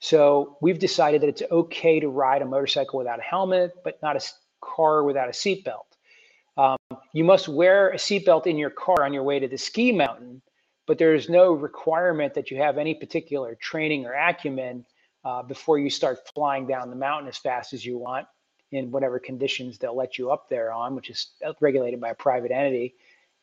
So 0.00 0.58
we've 0.60 0.78
decided 0.78 1.22
that 1.22 1.28
it's 1.28 1.42
okay 1.50 2.00
to 2.00 2.08
ride 2.08 2.42
a 2.42 2.46
motorcycle 2.46 2.98
without 2.98 3.20
a 3.20 3.22
helmet, 3.22 3.72
but 3.84 4.02
not 4.02 4.16
a 4.16 4.20
car 4.60 5.04
without 5.04 5.28
a 5.28 5.32
seatbelt. 5.32 5.84
Um, 6.56 6.76
you 7.12 7.24
must 7.24 7.48
wear 7.48 7.90
a 7.90 7.96
seatbelt 7.96 8.46
in 8.46 8.58
your 8.58 8.70
car 8.70 9.04
on 9.04 9.12
your 9.12 9.22
way 9.22 9.38
to 9.38 9.48
the 9.48 9.58
ski 9.58 9.92
mountain, 9.92 10.42
but 10.86 10.98
there 10.98 11.14
is 11.14 11.28
no 11.28 11.52
requirement 11.52 12.34
that 12.34 12.50
you 12.50 12.58
have 12.58 12.76
any 12.76 12.94
particular 12.94 13.54
training 13.54 14.04
or 14.04 14.12
acumen 14.12 14.84
uh, 15.24 15.42
before 15.42 15.78
you 15.78 15.90
start 15.90 16.18
flying 16.34 16.66
down 16.66 16.90
the 16.90 16.96
mountain 16.96 17.28
as 17.28 17.38
fast 17.38 17.72
as 17.72 17.84
you 17.84 17.96
want 17.96 18.26
in 18.74 18.90
whatever 18.90 19.18
conditions 19.18 19.78
they'll 19.78 19.96
let 19.96 20.18
you 20.18 20.30
up 20.32 20.48
there 20.48 20.72
on, 20.72 20.94
which 20.96 21.08
is 21.08 21.28
regulated 21.60 22.00
by 22.00 22.10
a 22.10 22.14
private 22.14 22.50
entity. 22.50 22.94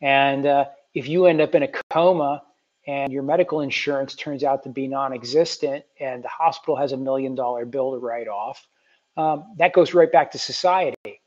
And 0.01 0.45
uh, 0.45 0.65
if 0.93 1.07
you 1.07 1.25
end 1.25 1.39
up 1.41 1.55
in 1.55 1.63
a 1.63 1.69
coma 1.89 2.43
and 2.85 3.13
your 3.13 3.23
medical 3.23 3.61
insurance 3.61 4.13
turns 4.15 4.43
out 4.43 4.63
to 4.63 4.69
be 4.69 4.87
non-existent 4.87 5.85
and 5.99 6.23
the 6.23 6.27
hospital 6.27 6.75
has 6.75 6.91
a 6.91 6.97
million 6.97 7.35
dollar 7.35 7.65
bill 7.65 7.91
to 7.93 7.97
write 7.97 8.27
off, 8.27 8.67
um, 9.15 9.53
that 9.57 9.71
goes 9.73 9.93
right 9.93 10.11
back 10.11 10.31
to 10.31 10.37
society. 10.37 11.21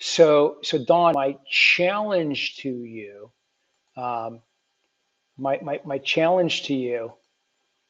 So, 0.00 0.58
so 0.62 0.82
Don, 0.84 1.14
my 1.14 1.36
challenge 1.48 2.56
to 2.56 2.70
you, 2.70 3.30
um, 3.96 4.40
my, 5.38 5.58
my, 5.62 5.80
my 5.84 5.98
challenge 5.98 6.64
to 6.64 6.74
you 6.74 7.12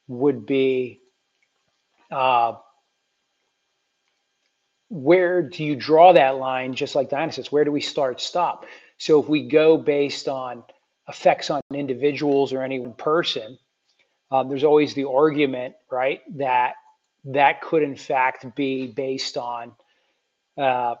would 0.07 0.45
be, 0.45 1.01
uh, 2.11 2.53
where 4.89 5.41
do 5.41 5.63
you 5.63 5.75
draw 5.75 6.13
that 6.13 6.37
line? 6.37 6.73
Just 6.73 6.95
like 6.95 7.09
Diana 7.09 7.31
says, 7.31 7.51
where 7.51 7.63
do 7.63 7.71
we 7.71 7.81
start, 7.81 8.21
stop? 8.21 8.65
So 8.97 9.21
if 9.21 9.27
we 9.27 9.47
go 9.47 9.77
based 9.77 10.27
on 10.27 10.63
effects 11.07 11.49
on 11.49 11.61
individuals 11.73 12.53
or 12.53 12.61
any 12.61 12.79
one 12.79 12.93
person, 12.93 13.57
um, 14.31 14.49
there's 14.49 14.63
always 14.63 14.93
the 14.93 15.07
argument, 15.07 15.75
right, 15.89 16.21
that 16.37 16.75
that 17.25 17.61
could 17.61 17.83
in 17.83 17.95
fact 17.95 18.55
be 18.55 18.87
based 18.87 19.37
on 19.37 19.73
uh, 20.57 20.95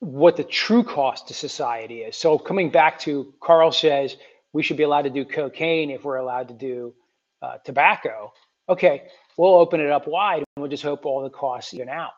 what 0.00 0.36
the 0.36 0.44
true 0.44 0.82
cost 0.82 1.28
to 1.28 1.34
society 1.34 2.00
is. 2.02 2.16
So 2.16 2.38
coming 2.38 2.70
back 2.70 2.98
to 3.00 3.32
Carl 3.40 3.72
says 3.72 4.16
we 4.52 4.62
should 4.62 4.76
be 4.76 4.82
allowed 4.82 5.02
to 5.02 5.10
do 5.10 5.24
cocaine 5.24 5.90
if 5.90 6.04
we're 6.04 6.16
allowed 6.16 6.48
to 6.48 6.54
do 6.54 6.94
uh, 7.42 7.58
tobacco. 7.64 8.32
Okay, 8.68 9.04
we'll 9.36 9.56
open 9.56 9.80
it 9.80 9.90
up 9.90 10.06
wide 10.06 10.38
and 10.38 10.46
we'll 10.56 10.70
just 10.70 10.82
hope 10.82 11.04
all 11.04 11.22
the 11.22 11.30
costs 11.30 11.74
even 11.74 11.88
out. 11.88 12.12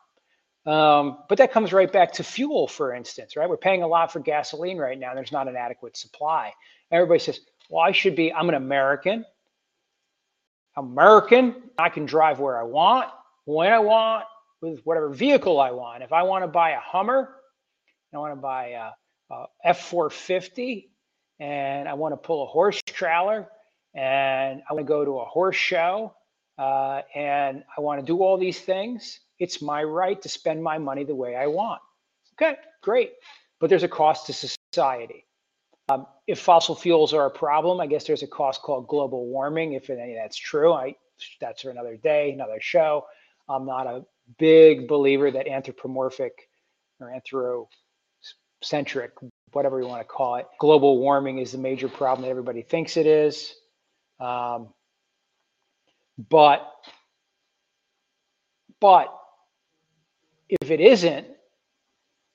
Um, 0.65 1.19
but 1.29 1.37
that 1.37 1.51
comes 1.51 1.71
right 1.71 1.91
back 1.91 2.11
to 2.13 2.23
fuel, 2.23 2.67
for 2.67 2.93
instance, 2.93 3.35
right? 3.35 3.49
We're 3.49 3.57
paying 3.57 3.83
a 3.83 3.87
lot 3.87 4.11
for 4.11 4.19
gasoline 4.19 4.77
right 4.77 4.99
now. 4.99 5.13
There's 5.13 5.31
not 5.31 5.47
an 5.47 5.55
adequate 5.55 5.95
supply. 5.95 6.51
Everybody 6.91 7.19
says, 7.19 7.39
well, 7.69 7.83
I 7.83 7.91
should 7.91 8.15
be, 8.15 8.33
I'm 8.33 8.49
an 8.49 8.55
American. 8.55 9.25
American, 10.75 11.55
I 11.77 11.89
can 11.89 12.05
drive 12.05 12.39
where 12.39 12.59
I 12.59 12.63
want, 12.63 13.09
when 13.45 13.71
I 13.71 13.79
want, 13.79 14.25
with 14.61 14.81
whatever 14.83 15.09
vehicle 15.09 15.59
I 15.59 15.71
want. 15.71 16.03
If 16.03 16.11
I 16.11 16.23
want 16.23 16.43
to 16.43 16.47
buy 16.47 16.71
a 16.71 16.79
Hummer, 16.79 17.35
I 18.13 18.17
want 18.17 18.33
to 18.33 18.41
buy 18.41 18.67
a 18.69 18.91
a 19.29 19.45
F450 19.65 20.87
and 21.39 21.87
I 21.87 21.93
want 21.93 22.13
to 22.13 22.17
pull 22.17 22.43
a 22.43 22.47
horse 22.47 22.81
trailer 22.85 23.47
and 23.93 24.61
I 24.69 24.73
want 24.73 24.85
to 24.85 24.87
go 24.87 25.05
to 25.05 25.19
a 25.19 25.25
horse 25.25 25.55
show 25.55 26.13
uh, 26.57 27.01
and 27.13 27.63
I 27.77 27.81
want 27.81 27.99
to 27.99 28.05
do 28.05 28.23
all 28.23 28.37
these 28.37 28.59
things. 28.59 29.19
It's 29.39 29.61
my 29.61 29.83
right 29.83 30.19
to 30.21 30.29
spend 30.29 30.63
my 30.63 30.77
money 30.77 31.03
the 31.03 31.15
way 31.15 31.35
I 31.35 31.47
want. 31.47 31.81
Okay, 32.33 32.57
great. 32.81 33.13
But 33.59 33.69
there's 33.69 33.83
a 33.83 33.87
cost 33.87 34.27
to 34.27 34.33
society. 34.33 35.25
Um, 35.89 36.05
if 36.27 36.39
fossil 36.39 36.75
fuels 36.75 37.13
are 37.13 37.25
a 37.25 37.31
problem, 37.31 37.79
I 37.79 37.87
guess 37.87 38.05
there's 38.05 38.23
a 38.23 38.27
cost 38.27 38.61
called 38.61 38.87
global 38.87 39.27
warming. 39.27 39.73
If 39.73 39.89
any 39.89 40.13
of 40.13 40.19
that's 40.21 40.37
true, 40.37 40.73
I 40.73 40.95
that's 41.39 41.61
for 41.61 41.69
another 41.69 41.95
day, 41.95 42.31
another 42.31 42.59
show. 42.59 43.05
I'm 43.49 43.65
not 43.65 43.87
a 43.87 44.05
big 44.37 44.87
believer 44.87 45.31
that 45.31 45.47
anthropomorphic 45.47 46.49
or 46.99 47.09
anthrocentric, 47.09 49.11
whatever 49.53 49.79
you 49.79 49.87
want 49.87 50.01
to 50.01 50.07
call 50.07 50.35
it, 50.35 50.47
global 50.59 50.99
warming 50.99 51.39
is 51.39 51.53
the 51.53 51.57
major 51.57 51.87
problem 51.87 52.23
that 52.23 52.29
everybody 52.29 52.61
thinks 52.61 52.97
it 52.97 53.07
is. 53.07 53.55
Um, 54.19 54.73
but 56.17 56.71
but 58.79 59.13
if 60.49 60.71
it 60.71 60.79
isn't, 60.79 61.27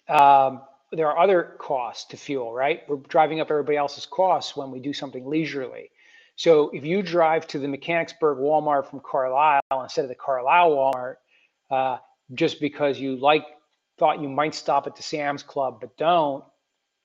um, 0.08 0.62
there 0.90 1.08
are 1.08 1.18
other 1.18 1.54
costs 1.58 2.06
to 2.06 2.16
fuel, 2.16 2.52
right? 2.52 2.82
We're 2.88 2.96
driving 2.96 3.40
up 3.40 3.50
everybody 3.50 3.78
else's 3.78 4.06
costs 4.06 4.56
when 4.56 4.70
we 4.70 4.80
do 4.80 4.92
something 4.92 5.26
leisurely. 5.26 5.90
So 6.36 6.70
if 6.70 6.84
you 6.84 7.02
drive 7.02 7.46
to 7.48 7.58
the 7.58 7.68
Mechanicsburg 7.68 8.38
Walmart 8.38 8.90
from 8.90 9.00
Carlisle 9.00 9.60
instead 9.82 10.04
of 10.04 10.08
the 10.08 10.14
Carlisle 10.14 10.70
Walmart, 10.70 11.14
uh, 11.70 11.98
just 12.34 12.60
because 12.60 12.98
you 12.98 13.16
like 13.16 13.44
thought 13.98 14.20
you 14.20 14.28
might 14.28 14.54
stop 14.54 14.86
at 14.86 14.96
the 14.96 15.02
Sam's 15.02 15.42
Club 15.42 15.78
but 15.80 15.96
don't, 15.96 16.44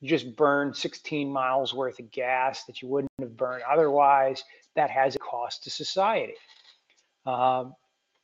you 0.01 0.09
just 0.09 0.35
burn 0.35 0.73
16 0.73 1.31
miles 1.31 1.73
worth 1.73 1.99
of 1.99 2.11
gas 2.11 2.65
that 2.65 2.81
you 2.81 2.87
wouldn't 2.87 3.11
have 3.19 3.35
burned 3.35 3.63
otherwise. 3.69 4.43
That 4.75 4.89
has 4.91 5.15
a 5.15 5.19
cost 5.19 5.63
to 5.63 5.69
society. 5.69 6.33
Um, 7.27 7.75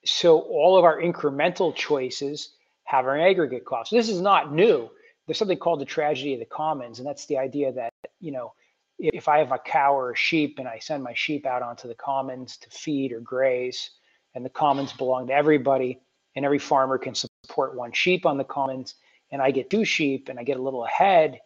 so 0.06 0.40
all 0.40 0.78
of 0.78 0.86
our 0.86 1.00
incremental 1.00 1.76
choices 1.76 2.56
have 2.86 3.06
an 3.08 3.20
aggregate 3.20 3.66
cost. 3.66 3.92
This 3.92 4.10
is 4.10 4.22
not 4.22 4.54
new. 4.54 4.90
There's 5.28 5.38
something 5.38 5.58
called 5.58 5.82
the 5.82 5.86
tragedy 5.86 6.34
of 6.34 6.40
the 6.40 6.46
commons, 6.46 7.00
and 7.00 7.08
that's 7.08 7.26
the 7.28 7.38
idea 7.38 7.72
that 7.74 7.92
you 8.20 8.32
know 8.32 8.54
if 8.98 9.28
I 9.28 9.40
have 9.40 9.52
a 9.52 9.60
cow 9.60 9.94
or 9.94 10.12
a 10.12 10.16
sheep 10.16 10.60
and 10.60 10.68
I 10.68 10.80
send 10.80 11.04
my 11.04 11.14
sheep 11.14 11.46
out 11.46 11.62
onto 11.62 11.88
the 11.88 11.96
commons 11.96 12.58
to 12.58 12.70
feed 12.70 13.12
or 13.12 13.20
graze, 13.20 13.90
and 14.36 14.46
the 14.46 14.50
commons 14.50 14.94
belong 14.94 15.28
to 15.28 15.34
everybody, 15.34 16.00
and 16.36 16.46
every 16.46 16.60
farmer 16.60 16.98
can 16.98 17.14
support 17.16 17.76
one 17.76 17.92
sheep 17.92 18.26
on 18.26 18.38
the 18.38 18.44
commons, 18.44 18.96
and 19.32 19.42
I 19.42 19.52
get 19.52 19.70
two 19.70 19.86
sheep 19.86 20.30
and 20.30 20.40
I 20.40 20.44
get 20.44 20.58
a 20.58 20.62
little 20.62 20.86
ahead. 20.86 21.40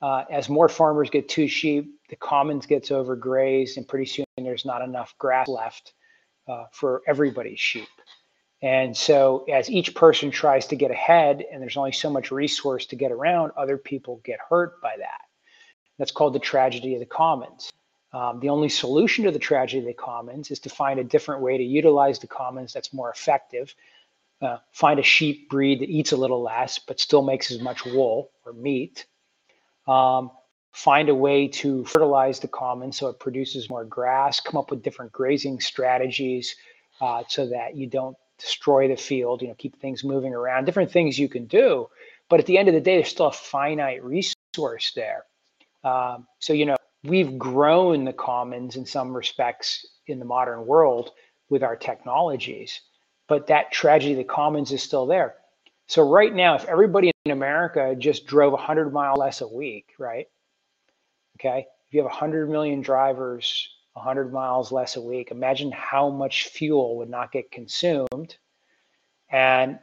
Uh, 0.00 0.24
as 0.30 0.48
more 0.48 0.68
farmers 0.68 1.10
get 1.10 1.28
two 1.28 1.46
sheep, 1.46 1.94
the 2.10 2.16
commons 2.16 2.66
gets 2.66 2.90
overgrazed, 2.90 3.76
and 3.76 3.86
pretty 3.86 4.06
soon 4.06 4.24
there's 4.36 4.64
not 4.64 4.82
enough 4.82 5.14
grass 5.18 5.48
left 5.48 5.92
uh, 6.48 6.64
for 6.72 7.02
everybody's 7.06 7.60
sheep. 7.60 7.88
And 8.62 8.96
so, 8.96 9.44
as 9.52 9.68
each 9.68 9.94
person 9.94 10.30
tries 10.30 10.68
to 10.68 10.76
get 10.76 10.92
ahead, 10.92 11.44
and 11.50 11.60
there's 11.60 11.76
only 11.76 11.92
so 11.92 12.08
much 12.08 12.30
resource 12.30 12.86
to 12.86 12.96
get 12.96 13.10
around, 13.10 13.52
other 13.56 13.76
people 13.76 14.20
get 14.24 14.38
hurt 14.48 14.80
by 14.80 14.94
that. 14.98 15.22
That's 15.98 16.12
called 16.12 16.32
the 16.32 16.38
tragedy 16.38 16.94
of 16.94 17.00
the 17.00 17.06
commons. 17.06 17.72
Um, 18.12 18.40
the 18.40 18.50
only 18.50 18.68
solution 18.68 19.24
to 19.24 19.30
the 19.30 19.38
tragedy 19.38 19.80
of 19.80 19.86
the 19.86 19.94
commons 19.94 20.50
is 20.50 20.60
to 20.60 20.68
find 20.68 21.00
a 21.00 21.04
different 21.04 21.42
way 21.42 21.56
to 21.56 21.64
utilize 21.64 22.18
the 22.18 22.26
commons 22.26 22.72
that's 22.72 22.92
more 22.92 23.10
effective. 23.10 23.74
Uh, 24.40 24.58
find 24.72 25.00
a 25.00 25.02
sheep 25.02 25.48
breed 25.48 25.80
that 25.80 25.88
eats 25.88 26.12
a 26.12 26.16
little 26.16 26.42
less, 26.42 26.78
but 26.78 27.00
still 27.00 27.22
makes 27.22 27.50
as 27.50 27.60
much 27.60 27.84
wool 27.84 28.30
or 28.44 28.52
meat. 28.52 29.06
Um, 29.86 30.30
find 30.72 31.08
a 31.08 31.14
way 31.14 31.48
to 31.48 31.84
fertilize 31.84 32.40
the 32.40 32.48
commons 32.48 32.98
so 32.98 33.08
it 33.08 33.18
produces 33.18 33.68
more 33.68 33.84
grass, 33.84 34.40
come 34.40 34.58
up 34.58 34.70
with 34.70 34.82
different 34.82 35.12
grazing 35.12 35.60
strategies 35.60 36.56
uh, 37.00 37.22
so 37.28 37.46
that 37.48 37.76
you 37.76 37.86
don't 37.86 38.16
destroy 38.38 38.88
the 38.88 38.96
field, 38.96 39.42
you 39.42 39.48
know, 39.48 39.54
keep 39.54 39.78
things 39.80 40.02
moving 40.02 40.34
around, 40.34 40.64
different 40.64 40.90
things 40.90 41.18
you 41.18 41.28
can 41.28 41.46
do. 41.46 41.88
But 42.28 42.40
at 42.40 42.46
the 42.46 42.56
end 42.58 42.68
of 42.68 42.74
the 42.74 42.80
day, 42.80 42.96
there's 42.96 43.08
still 43.08 43.26
a 43.26 43.32
finite 43.32 44.02
resource 44.02 44.92
there. 44.96 45.24
Um, 45.84 46.26
so, 46.38 46.52
you 46.52 46.64
know, 46.64 46.76
we've 47.04 47.38
grown 47.38 48.04
the 48.04 48.12
commons 48.12 48.76
in 48.76 48.86
some 48.86 49.14
respects 49.14 49.86
in 50.06 50.18
the 50.18 50.24
modern 50.24 50.66
world 50.66 51.10
with 51.50 51.62
our 51.62 51.76
technologies, 51.76 52.80
but 53.28 53.48
that 53.48 53.72
tragedy 53.72 54.12
of 54.12 54.18
the 54.18 54.24
commons 54.24 54.72
is 54.72 54.82
still 54.82 55.06
there. 55.06 55.34
So 55.88 56.08
right 56.08 56.34
now, 56.34 56.54
if 56.54 56.64
everybody 56.64 57.10
in 57.24 57.32
America 57.32 57.94
just 57.98 58.26
drove 58.26 58.52
100 58.52 58.92
miles 58.92 59.18
less 59.18 59.40
a 59.42 59.48
week, 59.48 59.90
right? 59.98 60.28
Okay. 61.44 61.66
If 61.88 61.94
you 61.94 62.00
have 62.00 62.10
100 62.10 62.48
million 62.48 62.82
drivers 62.82 63.68
100 63.94 64.32
miles 64.32 64.72
less 64.72 64.96
a 64.96 65.00
week, 65.00 65.30
imagine 65.30 65.70
how 65.72 66.08
much 66.08 66.48
fuel 66.48 66.96
would 66.98 67.10
not 67.10 67.32
get 67.32 67.50
consumed. 67.50 68.36
And 69.30 69.78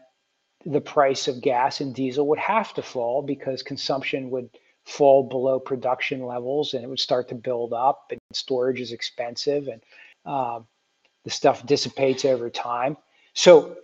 the 0.65 0.81
price 0.81 1.27
of 1.27 1.41
gas 1.41 1.81
and 1.81 1.93
diesel 1.93 2.27
would 2.27 2.39
have 2.39 2.73
to 2.75 2.81
fall 2.81 3.21
because 3.21 3.61
consumption 3.61 4.29
would 4.29 4.49
fall 4.85 5.23
below 5.23 5.59
production 5.59 6.25
levels 6.25 6.73
and 6.73 6.83
it 6.83 6.87
would 6.87 6.99
start 6.99 7.27
to 7.29 7.35
build 7.35 7.73
up 7.73 8.07
and 8.09 8.19
storage 8.33 8.79
is 8.79 8.91
expensive 8.91 9.67
and 9.67 9.81
uh, 10.25 10.59
the 11.23 11.29
stuff 11.29 11.65
dissipates 11.65 12.25
over 12.25 12.49
time. 12.49 12.97
So 13.33 13.77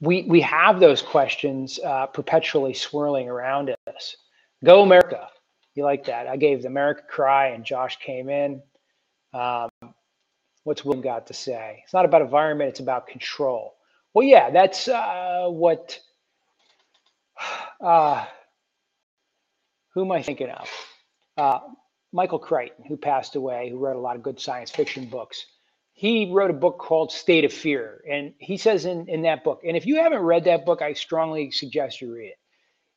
we, 0.00 0.22
we 0.22 0.40
have 0.40 0.80
those 0.80 1.02
questions 1.02 1.78
uh, 1.84 2.06
perpetually 2.06 2.74
swirling 2.74 3.28
around 3.28 3.74
us. 3.86 4.16
Go 4.64 4.82
America. 4.82 5.28
You 5.78 5.84
like 5.84 6.06
that? 6.06 6.26
I 6.26 6.36
gave 6.36 6.62
the 6.62 6.66
America 6.66 7.02
cry, 7.08 7.50
and 7.50 7.64
Josh 7.64 7.98
came 8.00 8.28
in. 8.28 8.60
Um, 9.32 9.70
what's 10.64 10.84
William 10.84 11.04
got 11.04 11.28
to 11.28 11.34
say? 11.34 11.82
It's 11.84 11.94
not 11.94 12.04
about 12.04 12.20
environment; 12.20 12.70
it's 12.70 12.80
about 12.80 13.06
control. 13.06 13.76
Well, 14.12 14.26
yeah, 14.26 14.50
that's 14.50 14.88
uh, 14.88 15.46
what. 15.46 16.00
Uh, 17.80 18.26
who 19.94 20.04
am 20.04 20.10
I 20.10 20.20
thinking 20.20 20.50
of? 20.50 20.68
Uh, 21.36 21.60
Michael 22.12 22.40
Crichton, 22.40 22.84
who 22.88 22.96
passed 22.96 23.36
away, 23.36 23.70
who 23.70 23.78
wrote 23.78 23.94
a 23.94 24.00
lot 24.00 24.16
of 24.16 24.24
good 24.24 24.40
science 24.40 24.72
fiction 24.72 25.06
books. 25.06 25.46
He 25.92 26.28
wrote 26.32 26.50
a 26.50 26.54
book 26.54 26.78
called 26.80 27.12
State 27.12 27.44
of 27.44 27.52
Fear, 27.52 28.02
and 28.10 28.34
he 28.40 28.56
says 28.56 28.84
in 28.84 29.08
in 29.08 29.22
that 29.22 29.44
book, 29.44 29.60
and 29.64 29.76
if 29.76 29.86
you 29.86 29.98
haven't 30.02 30.22
read 30.22 30.42
that 30.46 30.66
book, 30.66 30.82
I 30.82 30.94
strongly 30.94 31.52
suggest 31.52 32.00
you 32.00 32.12
read 32.12 32.30
it 32.30 32.38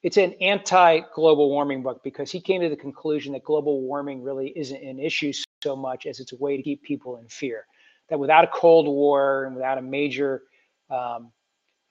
it's 0.03 0.17
an 0.17 0.33
anti-global 0.41 1.49
warming 1.49 1.83
book 1.83 2.01
because 2.03 2.31
he 2.31 2.41
came 2.41 2.61
to 2.61 2.69
the 2.69 2.75
conclusion 2.75 3.33
that 3.33 3.43
global 3.43 3.81
warming 3.81 4.23
really 4.23 4.51
isn't 4.55 4.83
an 4.83 4.99
issue 4.99 5.31
so 5.63 5.75
much 5.75 6.05
as 6.05 6.19
it's 6.19 6.33
a 6.33 6.37
way 6.37 6.57
to 6.57 6.63
keep 6.63 6.81
people 6.81 7.17
in 7.17 7.27
fear. 7.27 7.65
that 8.09 8.19
without 8.19 8.43
a 8.43 8.47
Cold 8.47 8.87
War 8.87 9.45
and 9.45 9.55
without 9.55 9.77
a 9.77 9.81
major, 9.81 10.43
um, 10.89 11.31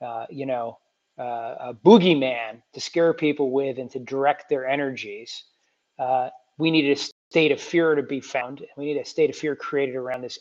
uh, 0.01 0.25
you 0.29 0.45
know, 0.45 0.77
uh, 1.17 1.55
a 1.59 1.73
boogeyman 1.73 2.61
to 2.73 2.81
scare 2.81 3.13
people 3.13 3.51
with 3.51 3.79
and 3.79 3.89
to 3.91 3.99
direct 3.99 4.49
their 4.49 4.67
energies, 4.67 5.43
uh, 5.97 6.29
we 6.57 6.69
need 6.69 6.91
a 6.91 6.95
state 6.95 7.51
of 7.51 7.59
fear 7.59 7.95
to 7.95 8.03
be 8.03 8.19
found. 8.19 8.63
We 8.77 8.85
need 8.85 8.97
a 8.97 9.05
state 9.05 9.29
of 9.29 9.35
fear 9.35 9.55
created 9.55 9.95
around 9.95 10.21
this 10.21 10.37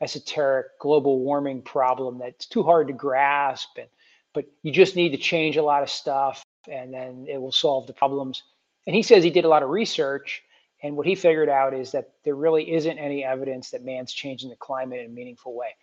esoteric 0.00 0.78
global 0.78 1.20
warming 1.20 1.62
problem 1.62 2.18
that's 2.18 2.46
too 2.46 2.62
hard 2.62 2.88
to 2.88 2.92
grasp. 2.92 3.70
And 3.78 3.88
but 4.34 4.44
you 4.62 4.70
just 4.70 4.96
need 4.96 5.10
to 5.10 5.16
change 5.16 5.56
a 5.56 5.62
lot 5.62 5.82
of 5.82 5.88
stuff, 5.88 6.44
and 6.70 6.92
then 6.92 7.26
it 7.28 7.40
will 7.40 7.52
solve 7.52 7.86
the 7.86 7.92
problems. 7.92 8.42
And 8.86 8.94
he 8.94 9.02
says 9.02 9.24
he 9.24 9.30
did 9.30 9.44
a 9.44 9.48
lot 9.48 9.62
of 9.62 9.70
research, 9.70 10.42
and 10.82 10.96
what 10.96 11.06
he 11.06 11.14
figured 11.14 11.48
out 11.48 11.74
is 11.74 11.92
that 11.92 12.12
there 12.24 12.34
really 12.34 12.72
isn't 12.72 12.98
any 12.98 13.24
evidence 13.24 13.70
that 13.70 13.84
man's 13.84 14.12
changing 14.12 14.50
the 14.50 14.56
climate 14.56 15.00
in 15.00 15.06
a 15.06 15.08
meaningful 15.08 15.54
way. 15.54 15.74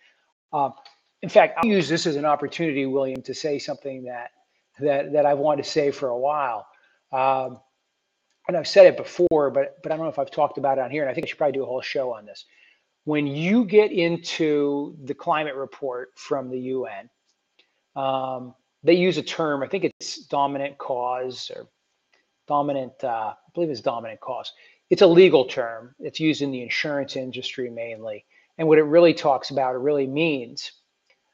Um, 0.52 0.74
in 1.22 1.28
fact, 1.28 1.58
I'll 1.58 1.68
use 1.68 1.88
this 1.88 2.06
as 2.06 2.16
an 2.16 2.24
opportunity, 2.24 2.86
William, 2.86 3.22
to 3.22 3.34
say 3.34 3.58
something 3.58 4.04
that 4.04 4.30
that 4.80 5.12
that 5.12 5.26
I've 5.26 5.38
wanted 5.38 5.64
to 5.64 5.70
say 5.70 5.90
for 5.90 6.08
a 6.08 6.18
while. 6.18 6.66
Um, 7.12 7.60
and 8.46 8.56
I've 8.56 8.68
said 8.68 8.86
it 8.86 8.96
before, 8.96 9.50
but 9.50 9.82
but 9.82 9.90
I 9.90 9.96
don't 9.96 10.04
know 10.04 10.10
if 10.10 10.18
I've 10.18 10.30
talked 10.30 10.58
about 10.58 10.78
it 10.78 10.82
on 10.82 10.90
here, 10.90 11.02
and 11.02 11.10
I 11.10 11.14
think 11.14 11.26
I 11.26 11.28
should 11.28 11.38
probably 11.38 11.54
do 11.54 11.62
a 11.62 11.66
whole 11.66 11.80
show 11.80 12.12
on 12.12 12.26
this. 12.26 12.44
When 13.04 13.26
you 13.26 13.64
get 13.64 13.92
into 13.92 14.96
the 15.02 15.14
climate 15.14 15.54
report 15.54 16.10
from 16.16 16.50
the 16.50 16.58
UN, 16.58 17.10
um, 17.96 18.54
they 18.84 18.94
use 18.94 19.18
a 19.18 19.22
term. 19.22 19.62
I 19.62 19.66
think 19.66 19.84
it's 19.84 20.18
dominant 20.26 20.78
cause 20.78 21.50
or 21.54 21.66
dominant. 22.46 22.92
Uh, 23.02 23.34
I 23.34 23.50
believe 23.54 23.70
it's 23.70 23.80
dominant 23.80 24.20
cause. 24.20 24.52
It's 24.90 25.02
a 25.02 25.06
legal 25.06 25.46
term. 25.46 25.94
It's 25.98 26.20
used 26.20 26.42
in 26.42 26.52
the 26.52 26.62
insurance 26.62 27.16
industry 27.16 27.70
mainly, 27.70 28.24
and 28.58 28.68
what 28.68 28.78
it 28.78 28.84
really 28.84 29.14
talks 29.14 29.50
about, 29.50 29.74
it 29.74 29.78
really 29.78 30.06
means, 30.06 30.70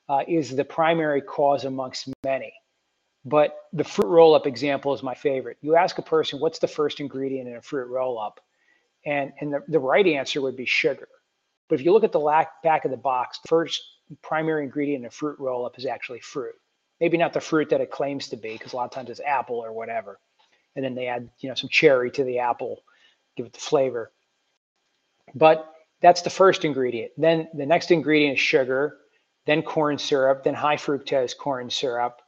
uh, 0.08 0.22
is 0.26 0.54
the 0.54 0.64
primary 0.64 1.20
cause 1.20 1.64
amongst 1.64 2.08
many. 2.24 2.54
But 3.24 3.56
the 3.72 3.84
fruit 3.84 4.08
roll 4.08 4.34
up 4.34 4.46
example 4.46 4.94
is 4.94 5.02
my 5.02 5.14
favorite. 5.14 5.58
You 5.60 5.76
ask 5.76 5.98
a 5.98 6.02
person, 6.02 6.40
what's 6.40 6.58
the 6.58 6.68
first 6.68 7.00
ingredient 7.00 7.48
in 7.48 7.56
a 7.56 7.62
fruit 7.62 7.88
roll 7.88 8.18
up? 8.18 8.40
And, 9.04 9.32
and 9.40 9.52
the, 9.52 9.62
the 9.68 9.78
right 9.78 10.06
answer 10.06 10.40
would 10.40 10.56
be 10.56 10.64
sugar. 10.64 11.08
But 11.68 11.78
if 11.78 11.84
you 11.84 11.92
look 11.92 12.04
at 12.04 12.12
the 12.12 12.46
back 12.62 12.84
of 12.84 12.90
the 12.90 12.96
box, 12.96 13.38
the 13.40 13.48
first 13.48 13.82
primary 14.22 14.64
ingredient 14.64 15.02
in 15.02 15.06
a 15.06 15.10
fruit 15.10 15.38
roll 15.38 15.66
up 15.66 15.78
is 15.78 15.86
actually 15.86 16.20
fruit. 16.20 16.54
Maybe 17.00 17.16
not 17.16 17.32
the 17.32 17.40
fruit 17.40 17.70
that 17.70 17.80
it 17.80 17.90
claims 17.90 18.28
to 18.28 18.36
be, 18.36 18.52
because 18.52 18.72
a 18.72 18.76
lot 18.76 18.84
of 18.84 18.90
times 18.90 19.10
it's 19.10 19.20
apple 19.20 19.56
or 19.56 19.72
whatever. 19.72 20.18
And 20.76 20.84
then 20.84 20.94
they 20.94 21.06
add, 21.06 21.28
you 21.40 21.48
know, 21.48 21.54
some 21.54 21.70
cherry 21.70 22.10
to 22.12 22.24
the 22.24 22.38
apple, 22.38 22.82
give 23.36 23.46
it 23.46 23.52
the 23.52 23.60
flavor. 23.60 24.12
But 25.34 25.72
that's 26.00 26.22
the 26.22 26.30
first 26.30 26.64
ingredient. 26.64 27.12
Then 27.16 27.48
the 27.54 27.66
next 27.66 27.90
ingredient 27.90 28.34
is 28.34 28.40
sugar, 28.40 28.98
then 29.46 29.62
corn 29.62 29.98
syrup, 29.98 30.44
then 30.44 30.54
high 30.54 30.76
fructose 30.76 31.36
corn 31.36 31.70
syrup, 31.70 32.20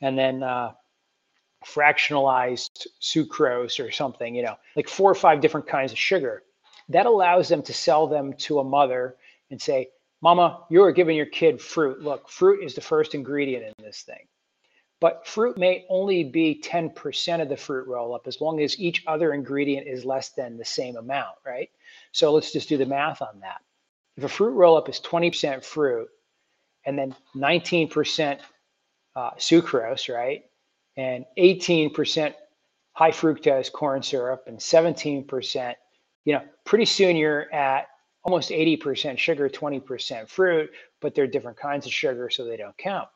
and 0.00 0.18
then 0.18 0.42
uh, 0.42 0.72
fractionalized 1.64 2.86
sucrose 3.00 3.84
or 3.84 3.90
something, 3.90 4.34
you 4.34 4.42
know, 4.42 4.56
like 4.76 4.88
four 4.88 5.10
or 5.10 5.14
five 5.14 5.40
different 5.40 5.66
kinds 5.66 5.92
of 5.92 5.98
sugar. 5.98 6.42
That 6.88 7.06
allows 7.06 7.48
them 7.48 7.62
to 7.62 7.72
sell 7.72 8.06
them 8.06 8.34
to 8.38 8.58
a 8.58 8.64
mother 8.64 9.16
and 9.50 9.60
say, 9.60 9.88
Mama, 10.24 10.64
you 10.70 10.82
are 10.82 10.90
giving 10.90 11.18
your 11.18 11.26
kid 11.26 11.60
fruit. 11.60 12.00
Look, 12.00 12.30
fruit 12.30 12.64
is 12.64 12.74
the 12.74 12.80
first 12.80 13.14
ingredient 13.14 13.62
in 13.66 13.84
this 13.84 14.00
thing. 14.00 14.26
But 14.98 15.26
fruit 15.26 15.58
may 15.58 15.84
only 15.90 16.24
be 16.24 16.62
10% 16.64 17.42
of 17.42 17.50
the 17.50 17.58
fruit 17.58 17.86
roll 17.86 18.14
up 18.14 18.26
as 18.26 18.40
long 18.40 18.58
as 18.62 18.80
each 18.80 19.04
other 19.06 19.34
ingredient 19.34 19.86
is 19.86 20.06
less 20.06 20.30
than 20.30 20.56
the 20.56 20.64
same 20.64 20.96
amount, 20.96 21.36
right? 21.44 21.68
So 22.12 22.32
let's 22.32 22.54
just 22.54 22.70
do 22.70 22.78
the 22.78 22.86
math 22.86 23.20
on 23.20 23.38
that. 23.40 23.60
If 24.16 24.24
a 24.24 24.28
fruit 24.28 24.52
roll 24.52 24.78
up 24.78 24.88
is 24.88 24.98
20% 24.98 25.62
fruit 25.62 26.08
and 26.86 26.98
then 26.98 27.14
19% 27.36 28.40
uh, 29.16 29.30
sucrose, 29.32 30.08
right? 30.08 30.42
And 30.96 31.26
18% 31.36 32.32
high 32.94 33.10
fructose 33.10 33.70
corn 33.70 34.02
syrup 34.02 34.44
and 34.46 34.56
17%, 34.58 35.74
you 36.24 36.32
know, 36.32 36.42
pretty 36.64 36.86
soon 36.86 37.14
you're 37.14 37.52
at 37.52 37.88
almost 38.24 38.50
80% 38.50 39.18
sugar, 39.18 39.48
20% 39.48 40.28
fruit, 40.28 40.70
but 41.00 41.14
they're 41.14 41.26
different 41.26 41.58
kinds 41.58 41.86
of 41.86 41.92
sugar, 41.92 42.30
so 42.30 42.44
they 42.44 42.56
don't 42.56 42.76
count. 42.78 43.08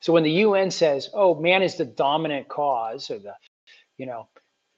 So 0.00 0.12
when 0.12 0.22
the 0.22 0.30
UN 0.30 0.70
says, 0.70 1.10
"Oh, 1.14 1.34
man 1.34 1.62
is 1.62 1.76
the 1.76 1.84
dominant 1.84 2.48
cause 2.48 3.10
or 3.10 3.18
the, 3.18 3.34
you 3.96 4.06
know, 4.06 4.28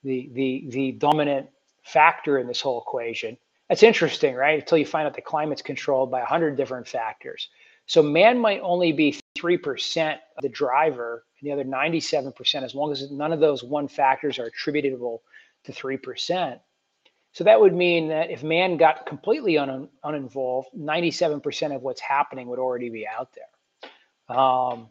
the 0.03 0.29
the 0.33 0.65
the 0.69 0.91
dominant 0.93 1.49
factor 1.83 2.39
in 2.39 2.47
this 2.47 2.61
whole 2.61 2.81
equation," 2.81 3.37
that's 3.69 3.83
interesting, 3.83 4.35
right? 4.35 4.59
Until 4.59 4.79
you 4.79 4.85
find 4.85 5.07
out 5.07 5.13
the 5.13 5.21
climate's 5.21 5.61
controlled 5.61 6.09
by 6.09 6.19
100 6.19 6.57
different 6.57 6.87
factors. 6.87 7.49
So 7.85 8.01
man 8.01 8.39
might 8.39 8.61
only 8.61 8.91
be 8.93 9.19
3% 9.37 10.13
of 10.37 10.41
the 10.41 10.49
driver 10.49 11.25
and 11.39 11.47
the 11.47 11.53
other 11.53 11.63
97% 11.63 12.63
as 12.63 12.75
long 12.75 12.91
as 12.91 13.11
none 13.11 13.33
of 13.33 13.39
those 13.39 13.63
one 13.63 13.87
factors 13.87 14.39
are 14.39 14.45
attributable 14.45 15.23
to 15.65 15.71
3%. 15.71 16.59
So 17.33 17.45
that 17.45 17.59
would 17.59 17.73
mean 17.73 18.09
that 18.09 18.29
if 18.29 18.43
man 18.43 18.77
got 18.77 19.05
completely 19.05 19.57
un- 19.57 19.89
uninvolved, 20.03 20.69
97% 20.77 21.75
of 21.75 21.81
what's 21.81 22.01
happening 22.01 22.47
would 22.47 22.59
already 22.59 22.89
be 22.89 23.07
out 23.07 23.29
there. 23.33 24.37
Um, 24.37 24.89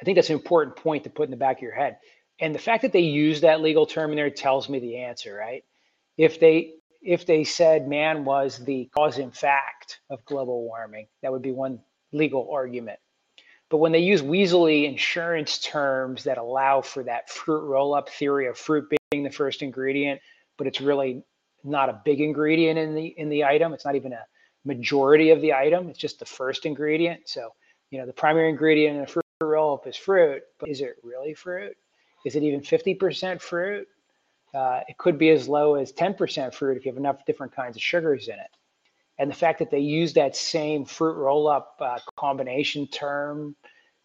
I 0.00 0.04
think 0.04 0.16
that's 0.16 0.30
an 0.30 0.36
important 0.36 0.76
point 0.76 1.04
to 1.04 1.10
put 1.10 1.24
in 1.24 1.30
the 1.30 1.36
back 1.36 1.58
of 1.58 1.62
your 1.62 1.74
head. 1.74 1.98
And 2.40 2.54
the 2.54 2.58
fact 2.58 2.82
that 2.82 2.92
they 2.92 3.00
use 3.00 3.40
that 3.40 3.60
legal 3.62 3.86
term 3.86 4.10
in 4.10 4.16
there 4.16 4.30
tells 4.30 4.68
me 4.68 4.78
the 4.78 4.98
answer, 4.98 5.34
right? 5.34 5.64
If 6.16 6.40
they 6.40 6.74
if 7.02 7.24
they 7.24 7.44
said 7.44 7.86
man 7.86 8.24
was 8.24 8.58
the 8.64 8.90
cause 8.96 9.18
in 9.18 9.30
fact 9.30 10.00
of 10.10 10.24
global 10.24 10.64
warming, 10.64 11.06
that 11.22 11.30
would 11.30 11.42
be 11.42 11.52
one 11.52 11.80
legal 12.12 12.50
argument. 12.50 12.98
But 13.70 13.78
when 13.78 13.92
they 13.92 14.00
use 14.00 14.22
weaselly 14.22 14.88
insurance 14.88 15.58
terms 15.58 16.24
that 16.24 16.38
allow 16.38 16.80
for 16.80 17.04
that 17.04 17.30
fruit 17.30 17.64
roll 17.66 17.94
up 17.94 18.08
theory 18.08 18.46
of 18.48 18.58
fruit 18.58 18.92
being 19.10 19.24
the 19.24 19.30
first 19.30 19.62
ingredient, 19.62 20.20
but 20.56 20.66
it's 20.66 20.80
really 20.80 21.22
not 21.64 21.88
a 21.88 22.00
big 22.04 22.20
ingredient 22.20 22.78
in 22.78 22.94
the 22.94 23.06
in 23.16 23.28
the 23.28 23.44
item. 23.44 23.72
It's 23.72 23.84
not 23.84 23.96
even 23.96 24.12
a 24.12 24.24
majority 24.64 25.30
of 25.30 25.40
the 25.40 25.52
item. 25.52 25.88
It's 25.88 25.98
just 25.98 26.18
the 26.18 26.24
first 26.24 26.66
ingredient. 26.66 27.28
So, 27.28 27.50
you 27.90 27.98
know, 27.98 28.06
the 28.06 28.12
primary 28.12 28.50
ingredient 28.50 28.96
in 28.96 29.02
a 29.02 29.06
fruit 29.06 29.24
roll 29.40 29.74
up 29.74 29.86
is 29.86 29.96
fruit, 29.96 30.42
but 30.58 30.68
is 30.68 30.80
it 30.80 30.96
really 31.02 31.34
fruit? 31.34 31.76
Is 32.24 32.34
it 32.34 32.42
even 32.42 32.60
50% 32.60 33.40
fruit? 33.40 33.86
Uh, 34.54 34.80
it 34.88 34.98
could 34.98 35.18
be 35.18 35.30
as 35.30 35.48
low 35.48 35.74
as 35.74 35.92
10% 35.92 36.52
fruit 36.52 36.76
if 36.76 36.84
you 36.84 36.90
have 36.90 36.98
enough 36.98 37.24
different 37.26 37.54
kinds 37.54 37.76
of 37.76 37.82
sugars 37.82 38.28
in 38.28 38.34
it. 38.34 38.50
And 39.18 39.30
the 39.30 39.34
fact 39.34 39.58
that 39.60 39.70
they 39.70 39.78
use 39.78 40.12
that 40.14 40.36
same 40.36 40.84
fruit 40.84 41.14
roll 41.14 41.48
up 41.48 41.76
uh, 41.80 41.98
combination 42.16 42.86
term 42.88 43.54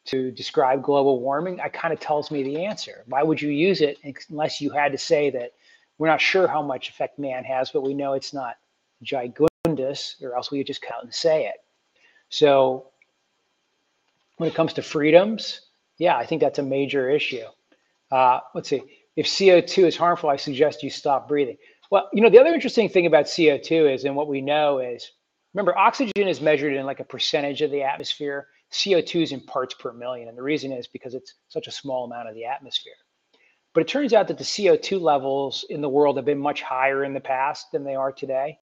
to 0.05 0.31
describe 0.31 0.83
global 0.83 1.19
warming, 1.19 1.59
I 1.59 1.69
kind 1.69 1.93
of 1.93 1.99
tells 1.99 2.31
me 2.31 2.43
the 2.43 2.65
answer. 2.65 3.03
Why 3.07 3.23
would 3.23 3.41
you 3.41 3.49
use 3.49 3.81
it 3.81 3.97
unless 4.29 4.61
you 4.61 4.69
had 4.71 4.91
to 4.91 4.97
say 4.97 5.29
that 5.31 5.51
we're 5.97 6.08
not 6.08 6.21
sure 6.21 6.47
how 6.47 6.62
much 6.62 6.89
effect 6.89 7.19
man 7.19 7.43
has, 7.43 7.71
but 7.71 7.82
we 7.82 7.93
know 7.93 8.13
it's 8.13 8.34
not 8.34 8.56
gigundous, 9.04 10.21
or 10.21 10.36
else 10.36 10.51
we 10.51 10.58
would 10.58 10.67
just 10.67 10.82
come 10.82 10.95
out 10.97 11.04
and 11.04 11.13
say 11.13 11.45
it. 11.45 11.56
So 12.30 12.88
when 14.38 14.49
it 14.49 14.56
comes 14.56 14.73
to 14.73 14.82
freedoms, 14.82 15.62
yeah, 15.97 16.17
I 16.17 16.25
think 16.25 16.41
that's 16.41 16.60
a 16.60 16.63
major 16.63 17.10
issue. 17.10 17.45
Uh, 18.12 18.39
let's 18.56 18.69
see. 18.69 18.82
If 19.15 19.27
CO2 19.27 19.86
is 19.86 19.97
harmful, 19.97 20.30
I 20.30 20.38
suggest 20.38 20.84
you 20.84 20.89
stop 20.89 21.27
breathing. 21.27 21.58
Well, 21.91 22.10
you 22.13 22.21
know, 22.21 22.30
the 22.30 22.39
other 22.39 22.54
interesting 22.54 22.89
thing 22.89 23.06
about 23.06 23.25
CO2 23.25 23.93
is, 23.93 24.06
and 24.06 24.15
what 24.15 24.27
we 24.27 24.41
know 24.41 24.80
is, 24.80 25.12
remember, 25.54 25.77
oxygen 25.77 26.27
is 26.27 26.39
measured 26.41 26.73
in 26.73 26.86
like 26.86 27.01
a 27.01 27.04
percentage 27.04 27.62
of 27.62 27.69
the 27.69 27.84
atmosphere. 27.84 28.47
CO2 28.71 29.23
is 29.23 29.32
in 29.34 29.41
parts 29.41 29.73
per 29.73 29.91
million. 29.91 30.30
And 30.30 30.38
the 30.38 30.41
reason 30.41 30.71
is 30.71 30.88
because 30.88 31.13
it's 31.13 31.34
such 31.49 31.67
a 31.67 31.71
small 31.71 32.06
amount 32.06 32.30
of 32.30 32.36
the 32.36 32.45
atmosphere. 32.45 32.93
But 33.73 33.81
it 33.81 33.88
turns 33.88 34.13
out 34.13 34.27
that 34.27 34.38
the 34.38 34.43
CO2 34.43 34.99
levels 34.99 35.65
in 35.69 35.81
the 35.81 35.89
world 35.89 36.17
have 36.17 36.25
been 36.25 36.39
much 36.39 36.62
higher 36.62 37.03
in 37.03 37.13
the 37.13 37.21
past 37.21 37.71
than 37.71 37.84
they 37.84 37.95
are 37.95 38.12
today. 38.12 38.60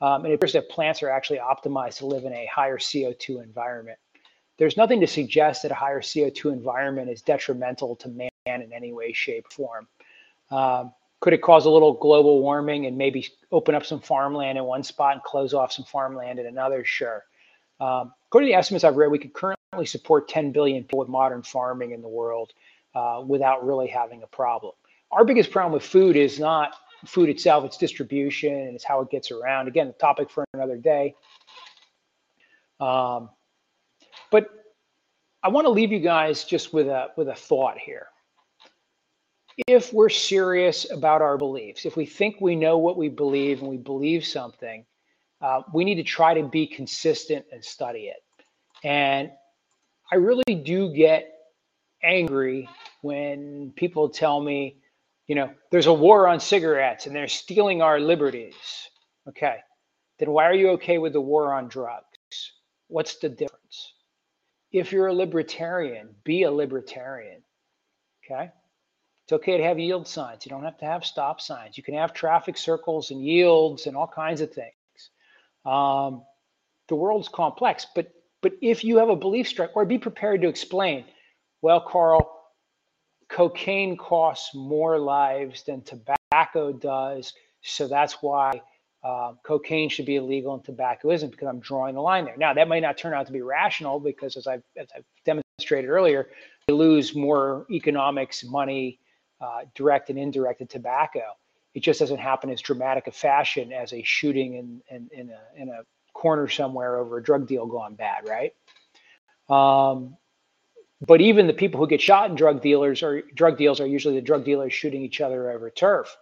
Um, 0.00 0.24
and 0.24 0.32
it 0.32 0.34
appears 0.34 0.52
that 0.54 0.68
plants 0.68 1.02
are 1.02 1.08
actually 1.08 1.38
optimized 1.38 1.98
to 1.98 2.06
live 2.06 2.24
in 2.24 2.32
a 2.32 2.46
higher 2.52 2.78
CO2 2.78 3.42
environment. 3.42 3.98
There's 4.58 4.76
nothing 4.76 5.00
to 5.00 5.06
suggest 5.06 5.62
that 5.62 5.70
a 5.70 5.74
higher 5.74 6.00
CO2 6.00 6.52
environment 6.52 7.10
is 7.10 7.22
detrimental 7.22 7.96
to 7.96 8.08
man 8.08 8.30
in 8.46 8.72
any 8.72 8.92
way, 8.92 9.12
shape, 9.12 9.46
or 9.46 9.50
form. 9.50 9.88
Um, 10.50 10.92
could 11.20 11.32
it 11.32 11.42
cause 11.42 11.64
a 11.64 11.70
little 11.70 11.94
global 11.94 12.40
warming 12.42 12.86
and 12.86 12.98
maybe 12.98 13.26
open 13.50 13.74
up 13.74 13.86
some 13.86 14.00
farmland 14.00 14.58
in 14.58 14.64
one 14.64 14.82
spot 14.82 15.14
and 15.14 15.22
close 15.22 15.54
off 15.54 15.72
some 15.72 15.84
farmland 15.84 16.38
in 16.38 16.46
another? 16.46 16.84
Sure. 16.84 17.24
Um, 17.80 18.12
according 18.26 18.48
to 18.48 18.52
the 18.52 18.58
estimates 18.58 18.84
I've 18.84 18.96
read, 18.96 19.10
we 19.10 19.18
could 19.18 19.32
currently 19.32 19.86
support 19.86 20.28
10 20.28 20.52
billion 20.52 20.82
people 20.82 20.98
with 20.98 21.08
modern 21.08 21.42
farming 21.42 21.92
in 21.92 22.02
the 22.02 22.08
world 22.08 22.52
uh, 22.94 23.22
without 23.26 23.66
really 23.66 23.88
having 23.88 24.22
a 24.22 24.26
problem. 24.26 24.72
Our 25.12 25.24
biggest 25.24 25.50
problem 25.50 25.72
with 25.72 25.84
food 25.84 26.16
is 26.16 26.38
not 26.38 26.74
food 27.06 27.28
itself, 27.28 27.64
it's 27.64 27.76
distribution 27.76 28.52
and 28.52 28.74
it's 28.74 28.84
how 28.84 29.00
it 29.00 29.10
gets 29.10 29.30
around. 29.30 29.68
Again, 29.68 29.88
a 29.88 29.92
topic 29.92 30.30
for 30.30 30.44
another 30.54 30.76
day. 30.76 31.14
Um, 32.80 33.30
but 34.30 34.48
I 35.42 35.48
want 35.48 35.66
to 35.66 35.70
leave 35.70 35.92
you 35.92 36.00
guys 36.00 36.44
just 36.44 36.72
with 36.72 36.88
a 36.88 37.08
with 37.16 37.28
a 37.28 37.34
thought 37.34 37.78
here. 37.78 38.06
If 39.68 39.92
we're 39.92 40.08
serious 40.08 40.90
about 40.90 41.22
our 41.22 41.38
beliefs, 41.38 41.86
if 41.86 41.96
we 41.96 42.06
think 42.06 42.40
we 42.40 42.56
know 42.56 42.78
what 42.78 42.96
we 42.96 43.08
believe 43.08 43.60
and 43.60 43.68
we 43.68 43.76
believe 43.76 44.24
something, 44.24 44.84
uh, 45.40 45.62
we 45.72 45.84
need 45.84 45.96
to 45.96 46.02
try 46.02 46.34
to 46.34 46.42
be 46.48 46.66
consistent 46.66 47.44
and 47.52 47.64
study 47.64 48.06
it. 48.06 48.22
And 48.82 49.30
I 50.10 50.16
really 50.16 50.54
do 50.64 50.92
get 50.92 51.33
angry 52.04 52.68
when 53.02 53.72
people 53.76 54.08
tell 54.10 54.40
me, 54.40 54.78
you 55.26 55.34
know, 55.34 55.50
there's 55.70 55.86
a 55.86 55.92
war 55.92 56.28
on 56.28 56.40
cigarettes 56.40 57.06
and 57.06 57.16
they're 57.16 57.28
stealing 57.28 57.82
our 57.82 58.00
liberties. 58.00 58.54
Okay, 59.28 59.56
then 60.18 60.30
why 60.30 60.44
are 60.44 60.54
you 60.54 60.70
okay 60.70 60.98
with 60.98 61.14
the 61.14 61.20
war 61.20 61.54
on 61.54 61.68
drugs? 61.68 62.04
What's 62.88 63.16
the 63.18 63.28
difference? 63.28 63.94
If 64.72 64.92
you're 64.92 65.08
a 65.08 65.14
libertarian, 65.14 66.10
be 66.24 66.44
a 66.44 66.52
libertarian. 66.52 67.42
Okay, 68.24 68.50
it's 69.24 69.32
okay 69.32 69.58
to 69.58 69.64
have 69.64 69.78
yield 69.78 70.08
signs. 70.08 70.46
You 70.46 70.50
don't 70.50 70.64
have 70.64 70.78
to 70.78 70.86
have 70.86 71.04
stop 71.04 71.40
signs. 71.40 71.78
You 71.78 71.84
can 71.84 71.94
have 71.94 72.12
traffic 72.12 72.56
circles 72.58 73.10
and 73.10 73.24
yields 73.24 73.86
and 73.86 73.96
all 73.96 74.08
kinds 74.08 74.40
of 74.42 74.52
things. 74.52 74.72
Um, 75.64 76.22
the 76.88 76.96
world's 76.96 77.28
complex, 77.28 77.86
but 77.94 78.12
but 78.42 78.52
if 78.60 78.84
you 78.84 78.98
have 78.98 79.08
a 79.08 79.16
belief 79.16 79.48
structure, 79.48 79.72
or 79.74 79.86
be 79.86 79.98
prepared 79.98 80.42
to 80.42 80.48
explain, 80.48 81.06
well, 81.64 81.80
Carl, 81.80 82.42
cocaine 83.30 83.96
costs 83.96 84.54
more 84.54 84.98
lives 84.98 85.62
than 85.62 85.80
tobacco 85.80 86.74
does, 86.74 87.32
so 87.62 87.88
that's 87.88 88.18
why 88.20 88.60
uh, 89.02 89.32
cocaine 89.42 89.88
should 89.88 90.04
be 90.04 90.16
illegal 90.16 90.52
and 90.52 90.62
tobacco 90.62 91.10
isn't 91.10 91.30
because 91.30 91.48
I'm 91.48 91.60
drawing 91.60 91.94
the 91.94 92.02
line 92.02 92.26
there. 92.26 92.36
Now 92.36 92.52
that 92.52 92.68
might 92.68 92.80
not 92.80 92.98
turn 92.98 93.14
out 93.14 93.24
to 93.28 93.32
be 93.32 93.40
rational 93.40 93.98
because, 93.98 94.36
as 94.36 94.46
I've, 94.46 94.62
as 94.76 94.88
I've 94.94 95.06
demonstrated 95.24 95.88
earlier, 95.88 96.28
you 96.68 96.74
lose 96.74 97.16
more 97.16 97.64
economics, 97.70 98.44
money, 98.44 98.98
uh, 99.40 99.60
direct 99.74 100.10
and 100.10 100.18
indirect 100.18 100.58
to 100.58 100.66
tobacco. 100.66 101.22
It 101.72 101.82
just 101.82 101.98
doesn't 101.98 102.18
happen 102.18 102.50
as 102.50 102.60
dramatic 102.60 103.06
a 103.06 103.10
fashion 103.10 103.72
as 103.72 103.94
a 103.94 104.02
shooting 104.02 104.56
in, 104.56 104.82
in, 104.94 105.08
in, 105.18 105.30
a, 105.30 105.62
in 105.62 105.68
a 105.70 105.80
corner 106.12 106.46
somewhere 106.46 106.98
over 106.98 107.16
a 107.16 107.22
drug 107.22 107.48
deal 107.48 107.64
gone 107.64 107.94
bad, 107.94 108.28
right? 108.28 108.52
Um, 109.48 110.18
but 111.06 111.20
even 111.20 111.46
the 111.46 111.52
people 111.52 111.80
who 111.80 111.86
get 111.86 112.00
shot 112.00 112.30
in 112.30 112.36
drug 112.36 112.62
dealers 112.62 113.02
or 113.02 113.22
drug 113.34 113.58
deals 113.58 113.80
are 113.80 113.86
usually 113.86 114.14
the 114.14 114.22
drug 114.22 114.44
dealers 114.44 114.72
shooting 114.72 115.02
each 115.02 115.20
other 115.20 115.50
over 115.50 115.70
turf. 115.70 116.16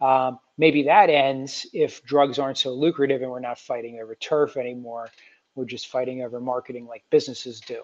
Um, 0.00 0.38
maybe 0.58 0.84
that 0.84 1.10
ends 1.10 1.66
if 1.72 2.02
drugs 2.04 2.38
aren't 2.38 2.58
so 2.58 2.72
lucrative 2.72 3.22
and 3.22 3.30
we're 3.30 3.40
not 3.40 3.58
fighting 3.58 4.00
over 4.02 4.14
turf 4.14 4.56
anymore. 4.56 5.08
We're 5.54 5.64
just 5.64 5.88
fighting 5.88 6.22
over 6.22 6.40
marketing 6.40 6.86
like 6.86 7.04
businesses 7.10 7.60
do. 7.60 7.82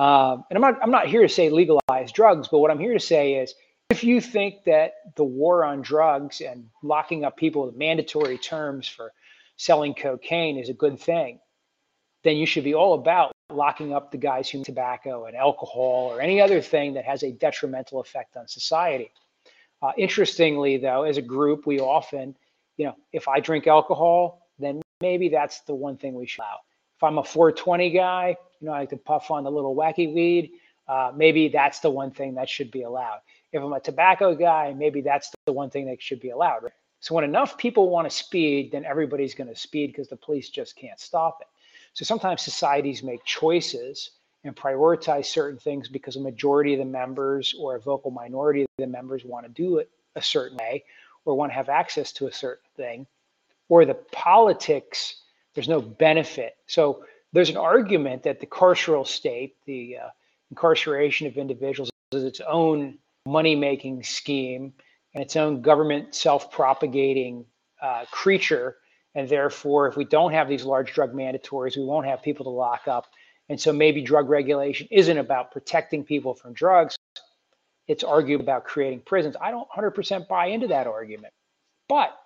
Um, 0.00 0.44
and 0.50 0.56
I'm 0.56 0.60
not, 0.60 0.82
I'm 0.82 0.90
not 0.90 1.06
here 1.06 1.22
to 1.22 1.28
say 1.28 1.50
legalize 1.50 2.10
drugs, 2.12 2.48
but 2.48 2.58
what 2.58 2.70
I'm 2.70 2.80
here 2.80 2.94
to 2.94 3.00
say 3.00 3.34
is 3.34 3.54
if 3.90 4.02
you 4.02 4.20
think 4.20 4.64
that 4.64 4.94
the 5.14 5.24
war 5.24 5.64
on 5.64 5.82
drugs 5.82 6.40
and 6.40 6.68
locking 6.82 7.24
up 7.24 7.36
people 7.36 7.66
with 7.66 7.76
mandatory 7.76 8.38
terms 8.38 8.88
for 8.88 9.12
selling 9.56 9.94
cocaine 9.94 10.58
is 10.58 10.68
a 10.68 10.74
good 10.74 10.98
thing, 10.98 11.38
then 12.24 12.36
you 12.36 12.46
should 12.46 12.64
be 12.64 12.74
all 12.74 12.94
about 12.94 13.33
locking 13.50 13.92
up 13.92 14.10
the 14.10 14.18
guys 14.18 14.48
who 14.48 14.64
tobacco 14.64 15.26
and 15.26 15.36
alcohol 15.36 16.10
or 16.12 16.20
any 16.20 16.40
other 16.40 16.60
thing 16.60 16.94
that 16.94 17.04
has 17.04 17.22
a 17.22 17.32
detrimental 17.32 18.00
effect 18.00 18.36
on 18.36 18.48
society. 18.48 19.12
Uh, 19.82 19.92
interestingly, 19.98 20.78
though, 20.78 21.02
as 21.02 21.18
a 21.18 21.22
group, 21.22 21.66
we 21.66 21.78
often, 21.78 22.34
you 22.76 22.86
know, 22.86 22.94
if 23.12 23.28
I 23.28 23.40
drink 23.40 23.66
alcohol, 23.66 24.48
then 24.58 24.80
maybe 25.00 25.28
that's 25.28 25.60
the 25.62 25.74
one 25.74 25.96
thing 25.96 26.14
we 26.14 26.26
should 26.26 26.40
allow. 26.40 26.58
If 26.96 27.02
I'm 27.02 27.18
a 27.18 27.24
420 27.24 27.90
guy, 27.90 28.36
you 28.60 28.66
know, 28.66 28.72
I 28.72 28.80
like 28.80 28.90
to 28.90 28.96
puff 28.96 29.30
on 29.30 29.44
the 29.44 29.50
little 29.50 29.76
wacky 29.76 30.12
weed, 30.14 30.52
uh, 30.88 31.12
maybe 31.14 31.48
that's 31.48 31.80
the 31.80 31.90
one 31.90 32.10
thing 32.10 32.34
that 32.34 32.48
should 32.48 32.70
be 32.70 32.82
allowed. 32.82 33.20
If 33.52 33.62
I'm 33.62 33.72
a 33.72 33.80
tobacco 33.80 34.34
guy, 34.34 34.74
maybe 34.76 35.00
that's 35.00 35.32
the 35.46 35.52
one 35.52 35.70
thing 35.70 35.86
that 35.86 36.00
should 36.00 36.20
be 36.20 36.30
allowed. 36.30 36.62
Right? 36.62 36.72
So 37.00 37.14
when 37.14 37.24
enough 37.24 37.58
people 37.58 37.90
want 37.90 38.08
to 38.08 38.16
speed, 38.16 38.72
then 38.72 38.84
everybody's 38.84 39.34
going 39.34 39.48
to 39.48 39.56
speed 39.56 39.88
because 39.88 40.08
the 40.08 40.16
police 40.16 40.48
just 40.48 40.76
can't 40.76 40.98
stop 40.98 41.38
it. 41.42 41.48
So 41.94 42.04
sometimes 42.04 42.42
societies 42.42 43.02
make 43.02 43.24
choices 43.24 44.10
and 44.44 44.54
prioritize 44.54 45.26
certain 45.26 45.58
things 45.58 45.88
because 45.88 46.16
a 46.16 46.20
majority 46.20 46.74
of 46.74 46.78
the 46.78 46.84
members 46.84 47.54
or 47.58 47.76
a 47.76 47.80
vocal 47.80 48.10
minority 48.10 48.62
of 48.62 48.68
the 48.78 48.86
members 48.86 49.24
want 49.24 49.46
to 49.46 49.52
do 49.52 49.78
it 49.78 49.90
a 50.16 50.22
certain 50.22 50.58
way 50.58 50.84
or 51.24 51.34
want 51.34 51.50
to 51.50 51.56
have 51.56 51.68
access 51.68 52.12
to 52.12 52.26
a 52.26 52.32
certain 52.32 52.68
thing 52.76 53.06
or 53.68 53.84
the 53.84 53.94
politics 53.94 55.16
there's 55.54 55.68
no 55.68 55.80
benefit 55.80 56.56
so 56.66 57.04
there's 57.32 57.48
an 57.48 57.56
argument 57.56 58.22
that 58.22 58.38
the 58.38 58.46
carceral 58.46 59.06
state 59.06 59.56
the 59.64 59.96
uh, 59.96 60.08
incarceration 60.50 61.26
of 61.26 61.36
individuals 61.36 61.90
is 62.12 62.24
its 62.24 62.40
own 62.40 62.98
money 63.26 63.56
making 63.56 64.02
scheme 64.02 64.72
and 65.14 65.22
its 65.22 65.36
own 65.36 65.62
government 65.62 66.14
self 66.14 66.50
propagating 66.50 67.44
uh, 67.80 68.04
creature. 68.10 68.76
And 69.14 69.28
therefore, 69.28 69.86
if 69.86 69.96
we 69.96 70.04
don't 70.04 70.32
have 70.32 70.48
these 70.48 70.64
large 70.64 70.92
drug 70.92 71.12
mandatories, 71.12 71.76
we 71.76 71.84
won't 71.84 72.06
have 72.06 72.22
people 72.22 72.44
to 72.44 72.50
lock 72.50 72.88
up. 72.88 73.06
And 73.48 73.60
so 73.60 73.72
maybe 73.72 74.02
drug 74.02 74.28
regulation 74.28 74.88
isn't 74.90 75.18
about 75.18 75.52
protecting 75.52 76.04
people 76.04 76.34
from 76.34 76.52
drugs, 76.52 76.96
it's 77.86 78.02
argued 78.02 78.40
about 78.40 78.64
creating 78.64 79.00
prisons. 79.00 79.36
I 79.40 79.50
don't 79.50 79.68
100% 79.76 80.26
buy 80.26 80.46
into 80.46 80.68
that 80.68 80.86
argument. 80.86 81.32
But 81.88 82.18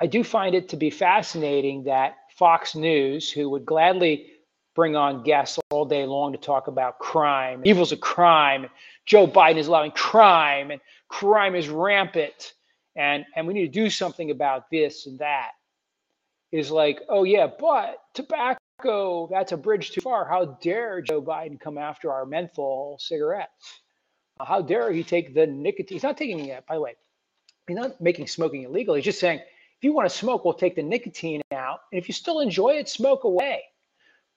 I 0.00 0.06
do 0.06 0.24
find 0.24 0.54
it 0.54 0.70
to 0.70 0.76
be 0.76 0.90
fascinating 0.90 1.84
that 1.84 2.16
Fox 2.36 2.74
News, 2.74 3.30
who 3.30 3.50
would 3.50 3.66
gladly 3.66 4.30
bring 4.74 4.94
on 4.94 5.22
guests 5.22 5.58
all 5.70 5.86
day 5.86 6.04
long 6.04 6.32
to 6.32 6.38
talk 6.38 6.68
about 6.68 6.98
crime, 6.98 7.62
evils 7.64 7.92
of 7.92 8.00
crime. 8.00 8.66
Joe 9.06 9.26
Biden 9.26 9.56
is 9.56 9.68
allowing 9.68 9.92
crime, 9.92 10.70
and 10.70 10.80
crime 11.08 11.54
is 11.54 11.68
rampant, 11.68 12.52
and 12.94 13.24
and 13.34 13.46
we 13.46 13.54
need 13.54 13.72
to 13.72 13.80
do 13.80 13.88
something 13.88 14.30
about 14.30 14.70
this 14.70 15.06
and 15.06 15.18
that. 15.18 15.52
Is 16.52 16.70
like, 16.70 17.02
oh 17.08 17.24
yeah, 17.24 17.48
but 17.58 17.98
tobacco, 18.14 19.28
that's 19.30 19.52
a 19.52 19.56
bridge 19.56 19.90
too 19.90 20.00
far. 20.00 20.24
How 20.24 20.56
dare 20.62 21.02
Joe 21.02 21.20
Biden 21.20 21.58
come 21.58 21.76
after 21.76 22.12
our 22.12 22.24
menthol 22.24 22.98
cigarettes? 23.00 23.80
How 24.40 24.62
dare 24.62 24.92
he 24.92 25.02
take 25.02 25.34
the 25.34 25.46
nicotine? 25.46 25.96
He's 25.96 26.02
not 26.02 26.16
taking 26.16 26.44
it, 26.46 26.66
by 26.66 26.74
the 26.76 26.80
way. 26.80 26.94
He's 27.66 27.76
not 27.76 28.00
making 28.00 28.28
smoking 28.28 28.62
illegal. 28.62 28.94
He's 28.94 29.04
just 29.04 29.18
saying, 29.18 29.38
if 29.38 29.82
you 29.84 29.92
want 29.92 30.08
to 30.08 30.16
smoke, 30.16 30.44
we'll 30.44 30.54
take 30.54 30.76
the 30.76 30.82
nicotine 30.82 31.42
out. 31.52 31.80
And 31.90 31.98
if 31.98 32.08
you 32.08 32.14
still 32.14 32.40
enjoy 32.40 32.70
it, 32.70 32.88
smoke 32.88 33.24
away. 33.24 33.64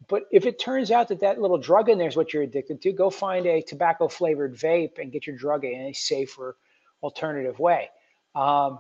But 0.08 0.24
if 0.32 0.46
it 0.46 0.60
turns 0.60 0.92
out 0.92 1.10
that 1.10 1.20
that 1.20 1.40
little 1.40 1.58
drug 1.58 1.90
in 1.90 1.98
there 1.98 2.08
is 2.08 2.16
what 2.16 2.34
you're 2.34 2.44
addicted 2.44 2.82
to, 2.82 2.92
go 2.92 3.10
find 3.10 3.46
a 3.46 3.62
tobacco 3.62 4.08
flavored 4.08 4.56
vape 4.56 4.98
and 4.98 5.12
get 5.12 5.28
your 5.28 5.36
drug 5.36 5.66
in 5.66 5.82
a 5.82 5.94
safer 5.94 6.58
alternative 7.04 7.60
way. 7.60 7.90
Um, 8.36 8.80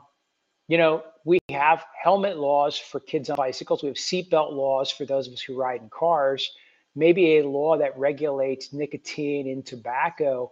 you 0.70 0.78
know, 0.78 1.04
we 1.26 1.40
have 1.50 1.84
helmet 2.02 2.38
laws 2.38 2.78
for 2.78 3.00
kids 3.00 3.30
on 3.30 3.36
bicycles. 3.36 3.82
We 3.82 3.90
have 3.90 3.98
seatbelt 3.98 4.54
laws 4.54 4.92
for 4.92 5.04
those 5.04 5.28
of 5.28 5.34
us 5.34 5.42
who 5.42 5.60
ride 5.60 5.82
in 5.82 5.90
cars. 5.90 6.52
Maybe 6.96 7.38
a 7.38 7.48
law 7.48 7.78
that 7.80 7.98
regulates 7.98 8.72
nicotine 8.72 9.48
in 9.48 9.64
tobacco 9.64 10.52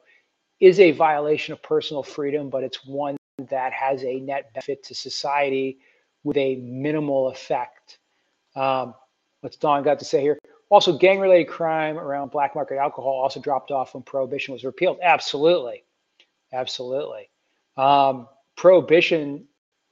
is 0.60 0.80
a 0.80 0.91
violation 0.91 1.53
of 1.53 1.62
personal 1.62 2.01
freedom, 2.01 2.49
but 2.49 2.63
it's 2.63 2.84
one 2.84 3.15
that 3.49 3.71
has 3.73 4.03
a 4.03 4.19
net 4.19 4.51
benefit 4.53 4.84
to 4.86 4.95
society 4.95 5.77
with 6.23 6.38
a 6.38 6.56
minimal 6.56 7.30
effect. 7.30 7.99
Um, 8.56 8.95
what's 9.41 9.58
Don 9.58 9.84
got 9.84 9.99
to 9.99 10.06
say 10.06 10.21
here? 10.21 10.39
Also, 10.69 10.97
gang 10.97 11.19
related 11.19 11.47
crime 11.47 11.97
around 11.97 12.32
black 12.32 12.56
market 12.56 12.77
alcohol 12.77 13.13
also 13.21 13.39
dropped 13.39 13.69
off 13.69 13.93
when 13.93 14.01
prohibition 14.01 14.51
was 14.51 14.63
repealed. 14.63 14.97
Absolutely. 15.03 15.84
Absolutely. 16.51 17.30
Um, 17.77 18.27
prohibition 18.56 19.47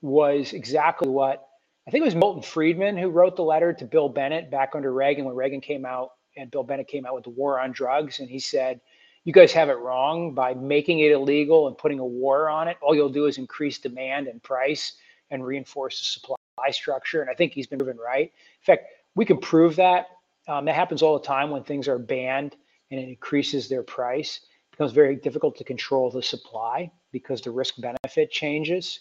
was 0.05 0.53
exactly 0.53 1.09
what 1.09 1.47
I 1.87 1.91
think 1.91 2.01
it 2.01 2.05
was 2.05 2.15
Milton 2.15 2.41
Friedman 2.41 2.97
who 2.97 3.09
wrote 3.09 3.35
the 3.35 3.43
letter 3.43 3.71
to 3.73 3.85
Bill 3.85 4.09
Bennett 4.09 4.49
back 4.49 4.71
under 4.73 4.91
Reagan 4.91 5.25
when 5.25 5.35
Reagan 5.35 5.61
came 5.61 5.85
out 5.85 6.11
and 6.35 6.49
Bill 6.49 6.63
Bennett 6.63 6.87
came 6.87 7.05
out 7.05 7.13
with 7.13 7.23
the 7.23 7.29
war 7.29 7.59
on 7.59 7.71
drugs. 7.71 8.19
And 8.19 8.29
he 8.29 8.39
said, 8.39 8.81
You 9.23 9.33
guys 9.33 9.51
have 9.51 9.69
it 9.69 9.77
wrong 9.77 10.33
by 10.33 10.53
making 10.55 10.99
it 10.99 11.11
illegal 11.11 11.67
and 11.67 11.77
putting 11.77 11.99
a 11.99 12.05
war 12.05 12.49
on 12.49 12.67
it. 12.67 12.77
All 12.81 12.95
you'll 12.95 13.09
do 13.09 13.27
is 13.27 13.37
increase 13.37 13.77
demand 13.77 14.27
and 14.27 14.41
price 14.41 14.93
and 15.29 15.45
reinforce 15.45 15.99
the 15.99 16.05
supply 16.05 16.71
structure. 16.71 17.21
And 17.21 17.29
I 17.29 17.33
think 17.33 17.53
he's 17.53 17.67
been 17.67 17.79
proven 17.79 17.97
right. 17.97 18.31
In 18.31 18.65
fact, 18.65 18.85
we 19.15 19.25
can 19.25 19.37
prove 19.37 19.75
that 19.75 20.07
um, 20.47 20.65
that 20.65 20.75
happens 20.75 21.01
all 21.01 21.17
the 21.17 21.25
time 21.25 21.49
when 21.49 21.63
things 21.63 21.87
are 21.87 21.99
banned 21.99 22.55
and 22.91 22.99
it 22.99 23.09
increases 23.09 23.67
their 23.67 23.83
price. 23.83 24.41
It 24.43 24.71
becomes 24.71 24.91
very 24.91 25.15
difficult 25.15 25.55
to 25.57 25.63
control 25.63 26.11
the 26.11 26.21
supply 26.21 26.91
because 27.11 27.41
the 27.41 27.51
risk 27.51 27.75
benefit 27.79 28.31
changes. 28.31 28.99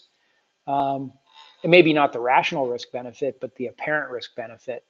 Um, 0.67 1.13
and 1.63 1.71
maybe 1.71 1.93
not 1.93 2.13
the 2.13 2.19
rational 2.19 2.67
risk 2.67 2.91
benefit, 2.91 3.39
but 3.41 3.55
the 3.55 3.67
apparent 3.67 4.11
risk 4.11 4.35
benefit. 4.35 4.83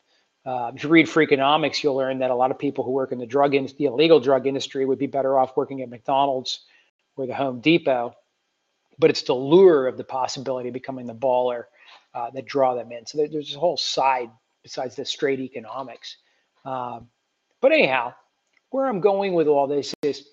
Uh, 0.45 0.71
if 0.75 0.83
you 0.83 0.89
read 0.89 1.07
Freakonomics, 1.07 1.81
you'll 1.81 1.95
learn 1.95 2.19
that 2.19 2.29
a 2.31 2.35
lot 2.35 2.51
of 2.51 2.59
people 2.59 2.83
who 2.83 2.91
work 2.91 3.11
in 3.11 3.17
the 3.17 3.25
drug 3.25 3.55
in, 3.55 3.67
the 3.77 3.85
illegal 3.85 4.19
drug 4.19 4.45
industry 4.45 4.85
would 4.85 4.99
be 4.99 5.07
better 5.07 5.39
off 5.39 5.57
working 5.57 5.81
at 5.81 5.89
McDonald's 5.89 6.65
or 7.15 7.25
the 7.25 7.33
Home 7.33 7.61
Depot. 7.61 8.13
But 8.99 9.09
it's 9.09 9.23
the 9.23 9.33
lure 9.33 9.87
of 9.87 9.97
the 9.97 10.03
possibility 10.03 10.69
of 10.69 10.73
becoming 10.73 11.07
the 11.07 11.15
baller 11.15 11.63
uh, 12.13 12.29
that 12.31 12.45
draw 12.45 12.75
them 12.75 12.91
in. 12.91 13.05
So 13.05 13.17
there, 13.17 13.27
there's 13.27 13.55
a 13.55 13.59
whole 13.59 13.77
side 13.77 14.29
besides 14.63 14.95
the 14.95 15.05
straight 15.05 15.39
economics. 15.39 16.17
Um, 16.63 17.09
but 17.61 17.71
anyhow, 17.71 18.13
where 18.69 18.85
I'm 18.85 18.99
going 18.99 19.33
with 19.33 19.47
all 19.47 19.67
this 19.67 19.93
is 20.01 20.27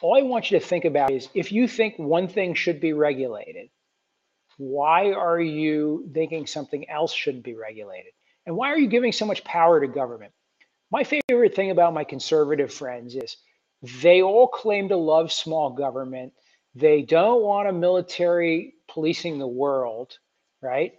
all 0.00 0.16
I 0.16 0.22
want 0.22 0.50
you 0.50 0.58
to 0.58 0.64
think 0.64 0.84
about 0.84 1.10
is 1.10 1.28
if 1.34 1.52
you 1.52 1.66
think 1.66 1.98
one 1.98 2.28
thing 2.28 2.54
should 2.54 2.80
be 2.80 2.92
regulated, 2.92 3.70
why 4.56 5.12
are 5.12 5.40
you 5.40 6.08
thinking 6.14 6.46
something 6.46 6.88
else 6.88 7.12
shouldn't 7.12 7.44
be 7.44 7.54
regulated? 7.54 8.12
And 8.46 8.56
why 8.56 8.68
are 8.68 8.78
you 8.78 8.88
giving 8.88 9.12
so 9.12 9.26
much 9.26 9.44
power 9.44 9.80
to 9.80 9.86
government? 9.86 10.32
My 10.90 11.04
favorite 11.04 11.54
thing 11.54 11.70
about 11.70 11.94
my 11.94 12.04
conservative 12.04 12.72
friends 12.72 13.16
is 13.16 13.36
they 14.02 14.22
all 14.22 14.48
claim 14.48 14.88
to 14.88 14.96
love 14.96 15.32
small 15.32 15.70
government. 15.70 16.32
They 16.74 17.02
don't 17.02 17.42
want 17.42 17.68
a 17.68 17.72
military 17.72 18.74
policing 18.88 19.38
the 19.38 19.46
world, 19.46 20.18
right? 20.62 20.92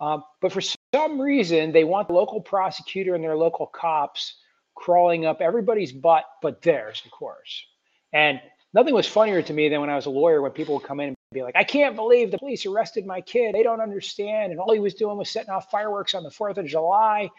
Um, 0.00 0.24
but 0.40 0.52
for 0.52 0.62
some 0.94 1.20
reason, 1.20 1.72
they 1.72 1.84
want 1.84 2.08
the 2.08 2.14
local 2.14 2.40
prosecutor 2.40 3.14
and 3.14 3.22
their 3.22 3.36
local 3.36 3.66
cops 3.66 4.36
crawling 4.74 5.24
up 5.24 5.40
everybody's 5.40 5.92
butt 5.92 6.24
but 6.42 6.62
theirs, 6.62 7.02
of 7.04 7.10
course. 7.10 7.64
And 8.12 8.40
nothing 8.74 8.94
was 8.94 9.06
funnier 9.06 9.42
to 9.42 9.52
me 9.52 9.68
than 9.68 9.80
when 9.80 9.90
I 9.90 9.96
was 9.96 10.06
a 10.06 10.10
lawyer 10.10 10.42
when 10.42 10.52
people 10.52 10.74
would 10.74 10.84
come 10.84 11.00
in 11.00 11.15
be 11.32 11.42
like, 11.42 11.56
I 11.56 11.64
can't 11.64 11.96
believe 11.96 12.30
the 12.30 12.38
police 12.38 12.66
arrested 12.66 13.04
my 13.04 13.20
kid. 13.20 13.54
They 13.54 13.62
don't 13.62 13.80
understand. 13.80 14.52
And 14.52 14.60
all 14.60 14.72
he 14.72 14.78
was 14.78 14.94
doing 14.94 15.16
was 15.16 15.28
setting 15.28 15.50
off 15.50 15.70
fireworks 15.70 16.14
on 16.14 16.22
the 16.22 16.30
4th 16.30 16.58
of 16.58 16.66
July. 16.66 17.30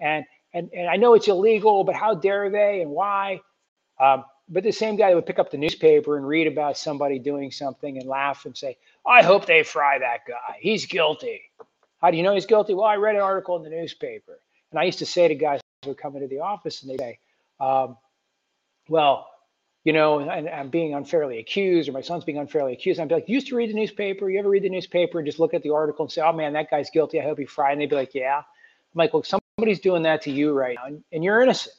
And, 0.00 0.24
and, 0.52 0.68
and 0.74 0.88
I 0.88 0.96
know 0.96 1.14
it's 1.14 1.28
illegal, 1.28 1.84
but 1.84 1.94
how 1.94 2.14
dare 2.14 2.50
they 2.50 2.82
and 2.82 2.90
why? 2.90 3.40
Um, 4.00 4.24
but 4.48 4.62
the 4.62 4.72
same 4.72 4.96
guy 4.96 5.14
would 5.14 5.26
pick 5.26 5.38
up 5.38 5.50
the 5.50 5.58
newspaper 5.58 6.16
and 6.16 6.26
read 6.26 6.46
about 6.46 6.76
somebody 6.76 7.18
doing 7.18 7.50
something 7.50 7.98
and 7.98 8.08
laugh 8.08 8.46
and 8.46 8.56
say, 8.56 8.76
I 9.06 9.22
hope 9.22 9.46
they 9.46 9.62
fry 9.62 9.98
that 9.98 10.20
guy. 10.26 10.56
He's 10.58 10.86
guilty. 10.86 11.42
How 12.00 12.10
do 12.10 12.16
you 12.16 12.22
know 12.22 12.34
he's 12.34 12.46
guilty? 12.46 12.74
Well, 12.74 12.84
I 12.84 12.96
read 12.96 13.16
an 13.16 13.22
article 13.22 13.56
in 13.56 13.62
the 13.62 13.70
newspaper. 13.70 14.40
And 14.70 14.80
I 14.80 14.84
used 14.84 14.98
to 14.98 15.06
say 15.06 15.28
to 15.28 15.34
guys 15.34 15.60
who 15.82 15.90
would 15.90 15.98
come 15.98 16.14
into 16.16 16.28
the 16.28 16.40
office 16.40 16.82
and 16.82 16.90
they'd 16.90 17.00
say, 17.00 17.18
um, 17.60 17.96
well, 18.88 19.28
you 19.86 19.92
know, 19.92 20.18
and 20.18 20.48
I'm 20.48 20.68
being 20.68 20.94
unfairly 20.94 21.38
accused, 21.38 21.88
or 21.88 21.92
my 21.92 22.00
son's 22.00 22.24
being 22.24 22.38
unfairly 22.38 22.72
accused. 22.72 22.98
I'd 22.98 23.08
be 23.08 23.14
like, 23.14 23.28
you 23.28 23.34
used 23.34 23.46
to 23.46 23.54
read 23.54 23.70
the 23.70 23.74
newspaper. 23.74 24.28
You 24.28 24.40
ever 24.40 24.48
read 24.48 24.64
the 24.64 24.68
newspaper 24.68 25.20
and 25.20 25.24
just 25.24 25.38
look 25.38 25.54
at 25.54 25.62
the 25.62 25.70
article 25.70 26.04
and 26.04 26.10
say, 26.10 26.22
oh 26.22 26.32
man, 26.32 26.54
that 26.54 26.68
guy's 26.68 26.90
guilty. 26.90 27.20
I 27.20 27.22
hope 27.22 27.38
he 27.38 27.46
fried. 27.46 27.74
And 27.74 27.80
they'd 27.80 27.90
be 27.90 27.94
like, 27.94 28.12
yeah. 28.12 28.38
I'm 28.38 28.98
like, 28.98 29.14
look, 29.14 29.26
somebody's 29.26 29.78
doing 29.78 30.02
that 30.02 30.22
to 30.22 30.32
you 30.32 30.54
right 30.54 30.76
now, 30.76 30.98
and, 31.12 31.22
you're 31.22 31.40
innocent. 31.40 31.76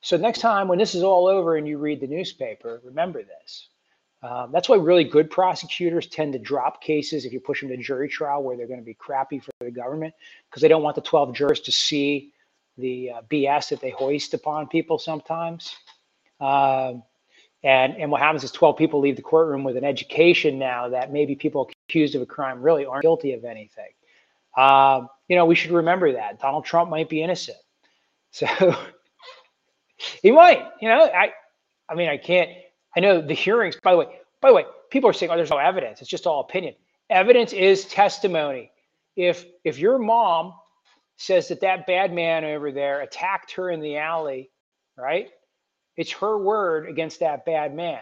So 0.00 0.16
next 0.16 0.40
time 0.40 0.66
when 0.66 0.80
this 0.80 0.96
is 0.96 1.04
all 1.04 1.28
over 1.28 1.56
and 1.56 1.68
you 1.68 1.78
read 1.78 2.00
the 2.00 2.08
newspaper, 2.08 2.80
remember 2.82 3.22
this. 3.22 3.68
Um, 4.24 4.50
that's 4.50 4.68
why 4.68 4.78
really 4.78 5.04
good 5.04 5.30
prosecutors 5.30 6.08
tend 6.08 6.32
to 6.32 6.40
drop 6.40 6.82
cases 6.82 7.24
if 7.24 7.32
you 7.32 7.38
push 7.38 7.60
them 7.60 7.68
to 7.68 7.76
jury 7.76 8.08
trial 8.08 8.42
where 8.42 8.56
they're 8.56 8.66
going 8.66 8.80
to 8.80 8.84
be 8.84 8.94
crappy 8.94 9.38
for 9.38 9.52
the 9.60 9.70
government 9.70 10.14
because 10.50 10.62
they 10.62 10.68
don't 10.68 10.82
want 10.82 10.96
the 10.96 11.02
12 11.02 11.32
jurors 11.32 11.60
to 11.60 11.70
see 11.70 12.32
the 12.76 13.10
uh, 13.10 13.22
BS 13.30 13.68
that 13.68 13.80
they 13.80 13.90
hoist 13.90 14.34
upon 14.34 14.66
people 14.66 14.98
sometimes. 14.98 15.76
Um, 16.40 17.04
and, 17.66 17.96
and 17.96 18.12
what 18.12 18.20
happens 18.20 18.44
is 18.44 18.52
12 18.52 18.76
people 18.76 19.00
leave 19.00 19.16
the 19.16 19.22
courtroom 19.22 19.64
with 19.64 19.76
an 19.76 19.82
education 19.82 20.56
now 20.56 20.88
that 20.90 21.12
maybe 21.12 21.34
people 21.34 21.68
accused 21.88 22.14
of 22.14 22.22
a 22.22 22.26
crime 22.26 22.62
really 22.62 22.86
aren't 22.86 23.02
guilty 23.02 23.32
of 23.32 23.44
anything. 23.44 23.88
Um, 24.56 25.08
you 25.26 25.34
know, 25.34 25.46
we 25.46 25.56
should 25.56 25.72
remember 25.72 26.12
that 26.12 26.38
Donald 26.38 26.64
Trump 26.64 26.88
might 26.88 27.10
be 27.10 27.22
innocent. 27.22 27.58
So 28.30 28.76
he 30.22 30.30
might, 30.30 30.62
you 30.82 30.90
know, 30.90 31.02
I, 31.02 31.32
I 31.88 31.94
mean, 31.94 32.08
I 32.08 32.18
can't, 32.18 32.50
I 32.94 33.00
know 33.00 33.22
the 33.22 33.32
hearings, 33.32 33.76
by 33.82 33.92
the 33.92 33.96
way, 33.96 34.06
by 34.42 34.50
the 34.50 34.54
way, 34.54 34.66
people 34.90 35.08
are 35.08 35.14
saying, 35.14 35.32
oh, 35.32 35.36
there's 35.36 35.48
no 35.48 35.56
evidence. 35.56 36.02
It's 36.02 36.10
just 36.10 36.26
all 36.26 36.40
opinion. 36.40 36.74
Evidence 37.08 37.54
is 37.54 37.86
testimony. 37.86 38.70
If, 39.16 39.46
if 39.64 39.78
your 39.78 39.98
mom 39.98 40.52
says 41.16 41.48
that 41.48 41.62
that 41.62 41.86
bad 41.86 42.12
man 42.12 42.44
over 42.44 42.70
there 42.72 43.00
attacked 43.00 43.52
her 43.52 43.70
in 43.70 43.80
the 43.80 43.96
alley, 43.96 44.50
right? 44.98 45.30
It's 45.96 46.12
her 46.12 46.36
word 46.36 46.88
against 46.88 47.20
that 47.20 47.44
bad 47.44 47.74
man. 47.74 48.00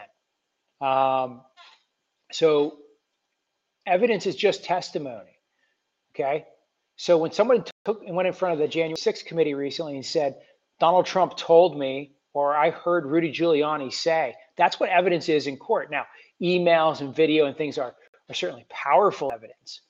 Um, 0.81 1.43
so 2.33 2.79
evidence 3.87 4.27
is 4.27 4.37
just 4.37 4.65
testimony. 4.65 5.39
Okay. 6.15 6.45
So 6.97 7.19
when 7.19 7.33
someone 7.33 7.65
took 7.85 8.03
and 8.07 8.15
went 8.15 8.29
in 8.29 8.35
front 8.35 8.55
of 8.55 8.59
the 8.59 8.69
January 8.69 8.97
6th 8.97 9.27
committee 9.27 9.55
recently 9.55 9.95
and 9.95 10.07
said, 10.07 10.37
Donald 10.81 11.07
Trump 11.07 11.37
told 11.37 11.79
me, 11.79 12.13
or 12.33 12.55
I 12.55 12.71
heard 12.71 13.07
Rudy 13.07 13.33
Giuliani 13.33 13.93
say, 13.93 14.35
that's 14.57 14.79
what 14.79 14.91
evidence 14.91 15.29
is 15.29 15.47
in 15.47 15.57
court. 15.57 15.91
Now, 15.91 16.07
emails 16.43 17.01
and 17.01 17.15
video 17.15 17.47
and 17.47 17.57
things 17.57 17.79
are, 17.79 17.95
are 18.29 18.35
certainly 18.35 18.67
powerful 18.69 19.33
evidence. 19.33 19.81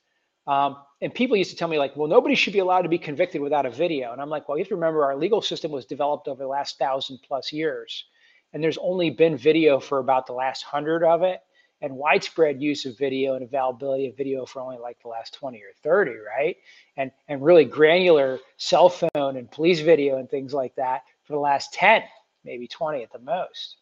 Um, 0.47 0.76
and 1.01 1.14
people 1.14 1.36
used 1.36 1.51
to 1.51 1.57
tell 1.57 1.68
me 1.68 1.78
like, 1.78 1.97
well, 1.97 2.09
nobody 2.09 2.34
should 2.34 2.53
be 2.53 2.59
allowed 2.59 2.82
to 2.82 2.88
be 2.88 2.99
convicted 2.99 3.40
without 3.40 3.66
a 3.66 3.70
video. 3.70 4.12
And 4.12 4.20
I'm 4.20 4.30
like, 4.30 4.49
well, 4.49 4.59
you 4.59 4.64
have 4.64 4.68
to 4.68 4.74
remember 4.74 5.05
our 5.05 5.16
legal 5.16 5.42
system 5.42 5.70
was 5.70 5.86
developed 5.86 6.28
over 6.28 6.42
the 6.42 6.49
last 6.49 6.78
thousand 6.78 7.18
plus 7.26 7.53
years. 7.53 8.05
And 8.53 8.62
there's 8.62 8.78
only 8.78 9.11
been 9.11 9.36
video 9.36 9.80
for 9.80 9.99
about 9.99 10.26
the 10.26 10.32
last 10.32 10.62
hundred 10.62 11.03
of 11.03 11.22
it 11.22 11.40
and 11.80 11.97
widespread 11.97 12.62
use 12.62 12.86
of 12.86 12.97
video 12.97 13.34
and 13.34 13.45
availability 13.45 14.07
of 14.07 14.16
video 14.16 14.47
for 14.47 14.61
only 14.62 14.78
like 14.78 15.01
the 15.03 15.09
last 15.09 15.34
20 15.34 15.59
or 15.59 15.72
30, 15.82 16.12
right? 16.12 16.57
And, 16.97 17.11
and 17.28 17.42
really 17.42 17.64
granular 17.64 18.38
cell 18.57 18.88
phone 18.88 19.36
and 19.36 19.51
police 19.51 19.80
video 19.80 20.18
and 20.18 20.30
things 20.30 20.55
like 20.55 20.74
that 20.76 21.03
for 21.24 21.32
the 21.32 21.40
last 21.40 21.74
10, 21.74 22.03
maybe 22.45 22.68
20 22.68 23.03
at 23.03 23.12
the 23.12 23.18
most. 23.18 23.76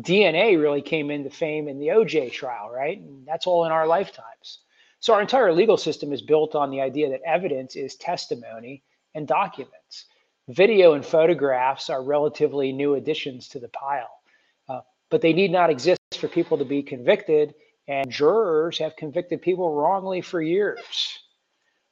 DNA 0.00 0.60
really 0.60 0.82
came 0.82 1.10
into 1.10 1.30
fame 1.30 1.68
in 1.68 1.78
the 1.78 1.88
OJ 1.88 2.32
trial, 2.32 2.70
right? 2.70 2.98
And 2.98 3.24
that's 3.26 3.46
all 3.46 3.64
in 3.66 3.72
our 3.72 3.86
lifetimes. 3.86 4.58
So 5.04 5.12
our 5.12 5.20
entire 5.20 5.52
legal 5.52 5.76
system 5.76 6.14
is 6.14 6.22
built 6.22 6.54
on 6.54 6.70
the 6.70 6.80
idea 6.80 7.10
that 7.10 7.20
evidence 7.26 7.76
is 7.76 7.94
testimony 7.96 8.82
and 9.14 9.28
documents. 9.28 10.06
Video 10.48 10.94
and 10.94 11.04
photographs 11.04 11.90
are 11.90 12.02
relatively 12.02 12.72
new 12.72 12.94
additions 12.94 13.46
to 13.48 13.58
the 13.58 13.68
pile, 13.68 14.22
uh, 14.66 14.80
but 15.10 15.20
they 15.20 15.34
need 15.34 15.50
not 15.50 15.68
exist 15.68 16.00
for 16.18 16.28
people 16.28 16.56
to 16.56 16.64
be 16.64 16.82
convicted. 16.82 17.54
And 17.86 18.10
jurors 18.10 18.78
have 18.78 18.96
convicted 18.96 19.42
people 19.42 19.74
wrongly 19.74 20.22
for 20.22 20.40
years. 20.40 21.18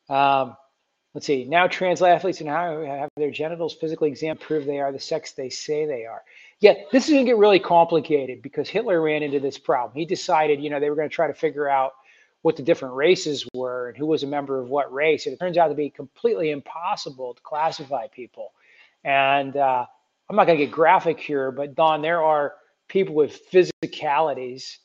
Um, 0.09 0.57
let's 1.13 1.27
see. 1.27 1.45
Now, 1.45 1.67
trans 1.67 2.01
athletes 2.01 2.41
and 2.41 2.49
how 2.49 2.83
have 2.83 3.11
their 3.19 3.31
genitals 3.31 3.75
physically 3.75 4.09
examined 4.09 4.41
prove 4.41 4.65
they 4.65 4.81
are 4.81 4.91
the 4.91 4.99
sex 4.99 5.33
they 5.33 5.51
say 5.51 5.85
they 5.85 6.07
are. 6.07 6.23
Yeah, 6.61 6.77
this 6.93 7.09
is 7.09 7.11
going 7.11 7.27
to 7.27 7.31
get 7.31 7.37
really 7.37 7.61
complicated 7.61 8.41
because 8.41 8.71
Hitler 8.71 9.03
ran 9.03 9.23
into 9.23 9.39
this 9.39 9.59
problem. 9.59 9.99
He 9.99 10.07
decided, 10.07 10.63
you 10.63 10.71
know, 10.71 10.81
they 10.81 10.89
were 10.89 10.97
going 10.97 11.11
to 11.11 11.15
try 11.15 11.27
to 11.27 11.35
figure 11.35 11.69
out 11.69 11.93
what 12.43 12.57
the 12.57 12.63
different 12.63 12.95
races 12.95 13.47
were 13.55 13.89
and 13.89 13.97
who 13.97 14.07
was 14.07 14.23
a 14.23 14.27
member 14.27 14.61
of 14.61 14.69
what 14.69 14.93
race. 14.93 15.27
And 15.27 15.33
it 15.33 15.39
turns 15.39 15.57
out 15.57 15.69
to 15.69 15.75
be 15.75 15.91
completely 15.91 16.51
impossible 16.51 17.35
to 17.35 17.43
classify 17.43 18.09
people. 18.09 18.53
And 19.05 19.57
uh, 19.57 19.87
I'm 20.29 20.37
not 20.37 20.47
going 20.47 20.59
to 20.59 20.65
get 20.65 20.73
graphic 20.73 21.19
here, 21.19 21.51
but 21.51 21.75
Don, 21.75 22.03
there 22.03 22.23
are 22.23 22.55
people 22.89 23.15
with 23.15 23.51
physicalities. 23.51 24.79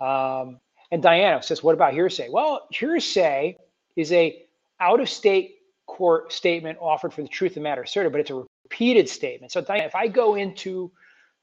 Um, 0.00 0.60
and 0.90 1.02
Diana 1.02 1.42
says, 1.42 1.62
"What 1.62 1.74
about 1.74 1.92
hearsay?" 1.92 2.28
Well, 2.30 2.66
hearsay 2.70 3.56
is 3.96 4.12
a 4.12 4.44
out-of-state 4.80 5.56
court 5.86 6.32
statement 6.32 6.78
offered 6.80 7.12
for 7.12 7.22
the 7.22 7.28
truth 7.28 7.52
of 7.52 7.56
the 7.56 7.60
matter 7.60 7.82
asserted, 7.82 8.12
but 8.12 8.20
it's 8.20 8.30
a 8.30 8.44
repeated 8.64 9.08
statement. 9.08 9.52
So 9.52 9.60
Diana, 9.60 9.84
if 9.84 9.94
I 9.94 10.08
go 10.08 10.34
into 10.34 10.90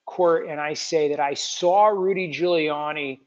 court 0.05 0.47
and 0.47 0.59
I 0.59 0.73
say 0.73 1.09
that 1.09 1.19
I 1.19 1.33
saw 1.33 1.87
Rudy 1.87 2.31
Giuliani 2.31 3.21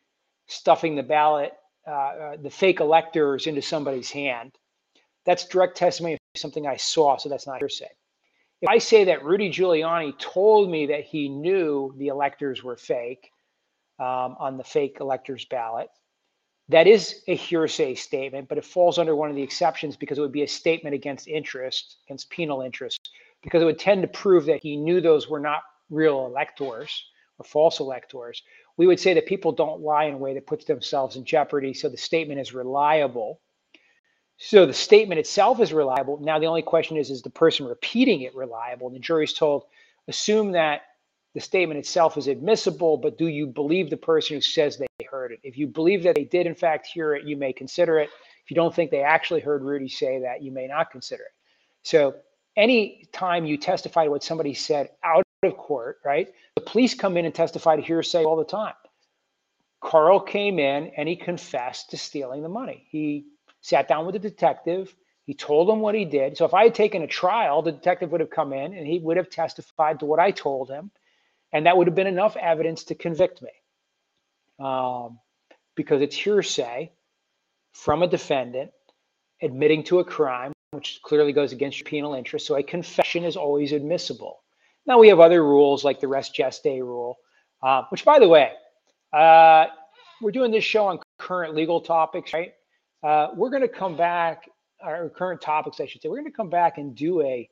stuffing 0.47 0.95
the 0.95 1.03
ballot 1.03 1.53
uh, 1.87 1.91
uh, 1.91 2.37
the 2.43 2.51
fake 2.51 2.80
electors 2.80 3.47
into 3.47 3.62
somebody's 3.62 4.11
hand. 4.11 4.53
That's 5.26 5.47
direct 5.47 5.76
testimony 5.76 6.14
of 6.14 6.20
something 6.37 6.66
I 6.66 6.76
saw, 6.76 7.16
so 7.16 7.28
that's 7.28 7.47
not 7.47 7.59
hearsay. 7.59 7.91
If 8.61 8.68
I 8.68 8.78
say 8.78 9.05
that 9.05 9.24
Rudy 9.24 9.51
Giuliani 9.51 10.18
told 10.18 10.70
me 10.70 10.87
that 10.87 11.05
he 11.05 11.28
knew 11.28 11.95
the 11.99 12.09
electors 12.09 12.62
were 12.62 12.76
fake 12.76 13.30
um, 13.99 14.37
on 14.39 14.57
the 14.57 14.64
fake 14.64 14.99
electors 15.01 15.45
ballot, 15.45 15.91
that 16.70 16.87
is 16.87 17.22
a 17.28 17.37
hearsay 17.37 17.95
statement, 17.95 18.49
but 18.49 18.57
it 18.57 18.64
falls 18.64 18.99
under 18.99 19.14
one 19.14 19.28
of 19.28 19.37
the 19.37 19.43
exceptions 19.43 19.97
because 19.97 20.16
it 20.16 20.22
would 20.22 20.32
be 20.32 20.43
a 20.43 20.49
statement 20.49 20.95
against 20.95 21.28
interest, 21.28 21.99
against 22.07 22.30
penal 22.30 22.62
interest, 22.62 23.11
because 23.43 23.61
it 23.61 23.66
would 23.66 23.78
tend 23.78 24.01
to 24.01 24.09
prove 24.09 24.47
that 24.47 24.62
he 24.62 24.76
knew 24.76 25.01
those 25.01 25.28
were 25.28 25.41
not 25.41 25.62
real 25.91 26.24
electors 26.24 27.05
or 27.39 27.45
false 27.45 27.80
electors 27.80 28.43
we 28.77 28.87
would 28.87 29.01
say 29.01 29.14
that 29.14 29.27
people 29.27 29.53
don't 29.53 29.81
lie 29.81 30.05
in 30.05 30.14
a 30.14 30.18
way 30.18 30.35
that 30.35 30.47
puts 30.47 30.64
themselves 30.64 31.16
in 31.16 31.25
jeopardy. 31.25 31.75
So 31.75 31.89
the 31.89 31.97
statement 31.97 32.41
is 32.41 32.53
reliable. 32.53 33.41
So 34.39 34.66
the 34.66 34.75
statement 34.75 35.20
itself 35.20 35.61
is 35.61 35.72
reliable. 35.72 36.18
Now 36.20 36.39
the 36.39 36.47
only 36.47 36.62
question 36.62 36.97
is, 36.97 37.11
is 37.11 37.22
the 37.22 37.31
person 37.31 37.66
repeating 37.66 38.22
it 38.22 38.35
reliable? 38.35 38.89
And 38.89 38.97
the 38.97 39.01
jury's 39.01 39.33
told, 39.33 39.64
assume 40.09 40.53
that 40.53 40.83
the 41.35 41.41
statement 41.41 41.79
itself 41.79 42.16
is 42.16 42.29
admissible, 42.29 42.97
but 42.97 43.18
do 43.18 43.27
you 43.27 43.47
believe 43.47 43.91
the 43.91 43.97
person 43.97 44.37
who 44.37 44.41
says 44.41 44.77
they 44.77 45.05
heard 45.11 45.33
it? 45.33 45.41
If 45.43 45.57
you 45.57 45.66
believe 45.66 46.03
that 46.05 46.14
they 46.14 46.25
did 46.25 46.47
in 46.47 46.55
fact 46.55 46.87
hear 46.87 47.14
it, 47.14 47.25
you 47.25 47.37
may 47.37 47.53
consider 47.53 47.99
it. 47.99 48.09
If 48.45 48.51
you 48.51 48.55
don't 48.55 48.75
think 48.75 48.91
they 48.91 49.03
actually 49.03 49.41
heard 49.41 49.62
Rudy 49.62 49.89
say 49.89 50.20
that, 50.20 50.43
you 50.43 50.53
may 50.53 50.66
not 50.66 50.91
consider 50.91 51.22
it. 51.22 51.33
So 51.83 52.14
any 52.57 53.09
time 53.12 53.47
you 53.47 53.57
testify 53.57 54.05
to 54.05 54.11
what 54.11 54.22
somebody 54.22 54.55
said 54.55 54.91
out 55.03 55.24
of 55.45 55.57
court, 55.57 55.99
right? 56.05 56.33
The 56.57 56.63
police 56.63 56.95
come 56.95 57.17
in 57.17 57.25
and 57.25 57.35
testify 57.35 57.77
to 57.77 57.83
hearsay 57.83 58.25
all 58.25 58.37
the 58.37 58.45
time. 58.45 58.75
Carl 59.81 60.21
came 60.21 60.59
in 60.59 60.93
and 60.97 61.09
he 61.09 61.17
confessed 61.17 61.91
to 61.91 61.99
stealing 61.99 62.43
the 62.43 62.49
money. 62.49 62.87
He 62.89 63.27
sat 63.61 63.87
down 63.89 64.07
with 64.07 64.15
the 64.15 64.19
detective. 64.19 64.95
He 65.27 65.35
told 65.35 65.69
him 65.69 65.81
what 65.81 65.95
he 65.95 66.05
did. 66.05 66.37
So 66.37 66.45
if 66.45 66.55
I 66.55 66.65
had 66.65 66.75
taken 66.75 67.03
a 67.03 67.07
trial, 67.07 67.63
the 67.63 67.73
detective 67.73 68.11
would 68.13 68.21
have 68.21 68.31
come 68.31 68.53
in 68.53 68.75
and 68.75 68.87
he 68.87 68.99
would 68.99 69.17
have 69.17 69.31
testified 69.31 70.01
to 70.01 70.07
what 70.07 70.21
I 70.21 70.31
told 70.31 70.71
him. 70.71 70.91
And 71.53 71.67
that 71.67 71.77
would 71.77 71.87
have 71.87 71.95
been 71.95 72.07
enough 72.07 72.37
evidence 72.37 72.85
to 72.85 72.95
convict 72.95 73.43
me. 73.43 73.51
Um, 74.59 75.19
because 75.75 76.03
it's 76.03 76.17
hearsay 76.17 76.93
from 77.73 78.03
a 78.03 78.07
defendant 78.07 78.71
admitting 79.43 79.85
to 79.85 79.99
a 79.99 80.05
crime 80.05 80.53
which 80.71 81.01
clearly 81.03 81.33
goes 81.33 81.53
against 81.53 81.79
your 81.79 81.85
penal 81.85 82.15
interest. 82.15 82.47
So 82.47 82.57
a 82.57 82.63
confession 82.63 83.25
is 83.25 83.37
always 83.37 83.73
admissible. 83.73 84.44
Now 84.87 84.99
we 84.99 85.09
have 85.09 85.20
other 85.20 85.43
rules 85.43 85.85
like 85.85 86.01
the 86.01 86.09
res 86.09 86.30
gestae 86.30 86.80
rule, 86.80 87.18
uh, 87.62 87.82
which, 87.89 88.05
by 88.05 88.18
the 88.18 88.28
way, 88.28 88.53
uh, 89.12 89.66
we're 90.20 90.30
doing 90.30 90.51
this 90.51 90.64
show 90.64 90.87
on 90.87 90.99
current 91.18 91.55
legal 91.55 91.80
topics, 91.80 92.32
right? 92.32 92.53
Uh, 93.03 93.28
we're 93.35 93.51
going 93.51 93.62
to 93.62 93.68
come 93.68 93.97
back, 93.97 94.49
our 94.82 95.09
current 95.09 95.41
topics, 95.41 95.80
I 95.80 95.87
should 95.87 96.03
say. 96.03 96.09
We're 96.09 96.20
going 96.20 96.30
to 96.30 96.37
come 96.37 96.51
back 96.51 96.78
and 96.78 96.95
do 96.95 97.22
a, 97.22 97.49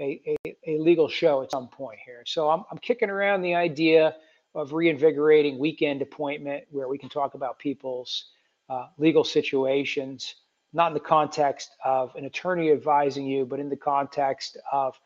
a, 0.00 0.36
a, 0.46 0.56
a 0.66 0.78
legal 0.78 1.08
show 1.08 1.42
at 1.42 1.50
some 1.50 1.68
point 1.68 1.98
here. 2.04 2.22
So 2.26 2.50
I'm, 2.50 2.64
I'm 2.70 2.78
kicking 2.78 3.10
around 3.10 3.42
the 3.42 3.54
idea 3.54 4.14
of 4.54 4.72
reinvigorating 4.72 5.58
weekend 5.58 6.02
appointment 6.02 6.64
where 6.70 6.88
we 6.88 6.98
can 6.98 7.08
talk 7.08 7.34
about 7.34 7.58
people's 7.58 8.26
uh, 8.68 8.86
legal 8.98 9.22
situations, 9.24 10.36
not 10.72 10.88
in 10.88 10.94
the 10.94 11.00
context 11.00 11.70
of 11.84 12.14
an 12.16 12.24
attorney 12.24 12.70
advising 12.70 13.26
you, 13.26 13.44
but 13.44 13.60
in 13.60 13.68
the 13.68 13.76
context 13.76 14.56
of 14.72 14.98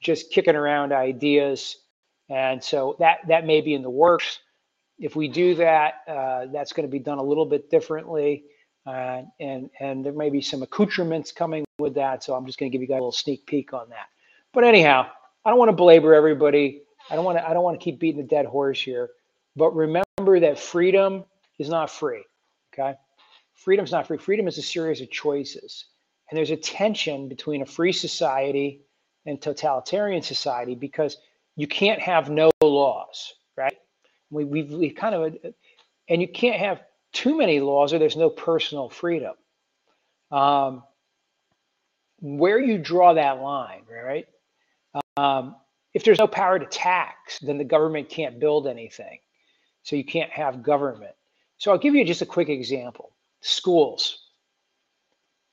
just 0.00 0.30
kicking 0.30 0.56
around 0.56 0.92
ideas. 0.92 1.76
And 2.28 2.62
so 2.62 2.96
that 2.98 3.18
that 3.28 3.46
may 3.46 3.60
be 3.60 3.74
in 3.74 3.82
the 3.82 3.90
works. 3.90 4.40
If 4.98 5.14
we 5.14 5.28
do 5.28 5.54
that, 5.56 5.94
uh, 6.08 6.46
that's 6.52 6.72
going 6.72 6.86
to 6.86 6.90
be 6.90 6.98
done 6.98 7.18
a 7.18 7.22
little 7.22 7.44
bit 7.44 7.70
differently, 7.70 8.44
uh, 8.86 9.22
and 9.38 9.70
and 9.78 10.04
there 10.04 10.12
may 10.12 10.30
be 10.30 10.40
some 10.40 10.62
accoutrements 10.62 11.32
coming 11.32 11.64
with 11.78 11.94
that. 11.94 12.24
So 12.24 12.34
I'm 12.34 12.46
just 12.46 12.58
going 12.58 12.70
to 12.70 12.74
give 12.76 12.82
you 12.82 12.88
guys 12.88 12.96
a 12.96 13.00
little 13.00 13.12
sneak 13.12 13.46
peek 13.46 13.72
on 13.72 13.88
that. 13.90 14.06
But 14.52 14.64
anyhow, 14.64 15.06
I 15.44 15.50
don't 15.50 15.58
want 15.58 15.68
to 15.68 15.76
belabor 15.76 16.14
everybody. 16.14 16.82
I 17.10 17.14
don't 17.14 17.24
want 17.24 17.38
to. 17.38 17.48
I 17.48 17.52
don't 17.52 17.62
want 17.62 17.78
to 17.78 17.84
keep 17.84 18.00
beating 18.00 18.20
the 18.20 18.26
dead 18.26 18.46
horse 18.46 18.80
here. 18.80 19.10
But 19.54 19.74
remember 19.76 20.40
that 20.40 20.58
freedom 20.58 21.24
is 21.58 21.68
not 21.68 21.90
free. 21.90 22.24
Okay, 22.74 22.94
freedom's 23.54 23.92
not 23.92 24.06
free. 24.06 24.18
Freedom 24.18 24.48
is 24.48 24.58
a 24.58 24.62
series 24.62 25.00
of 25.00 25.10
choices, 25.10 25.86
and 26.28 26.36
there's 26.36 26.50
a 26.50 26.56
tension 26.56 27.28
between 27.28 27.62
a 27.62 27.66
free 27.66 27.92
society 27.92 28.85
and 29.26 29.40
totalitarian 29.40 30.22
society 30.22 30.74
because 30.74 31.18
you 31.56 31.66
can't 31.66 32.00
have 32.00 32.30
no 32.30 32.50
laws, 32.62 33.34
right? 33.56 33.76
We, 34.30 34.44
we've, 34.44 34.72
we 34.72 34.90
kind 34.90 35.14
of, 35.14 35.36
and 36.08 36.20
you 36.20 36.28
can't 36.28 36.58
have 36.58 36.82
too 37.12 37.36
many 37.36 37.60
laws 37.60 37.92
or 37.92 37.98
there's 37.98 38.16
no 38.16 38.30
personal 38.30 38.88
freedom. 38.88 39.34
Um, 40.30 40.82
where 42.20 42.58
you 42.58 42.78
draw 42.78 43.14
that 43.14 43.40
line, 43.40 43.82
right? 43.90 44.26
Um, 45.16 45.56
if 45.94 46.04
there's 46.04 46.18
no 46.18 46.26
power 46.26 46.58
to 46.58 46.66
tax, 46.66 47.38
then 47.38 47.58
the 47.58 47.64
government 47.64 48.08
can't 48.08 48.38
build 48.38 48.66
anything. 48.66 49.18
So 49.82 49.96
you 49.96 50.04
can't 50.04 50.30
have 50.30 50.62
government. 50.62 51.14
So 51.58 51.70
I'll 51.70 51.78
give 51.78 51.94
you 51.94 52.04
just 52.04 52.22
a 52.22 52.26
quick 52.26 52.48
example. 52.48 53.12
Schools. 53.40 54.18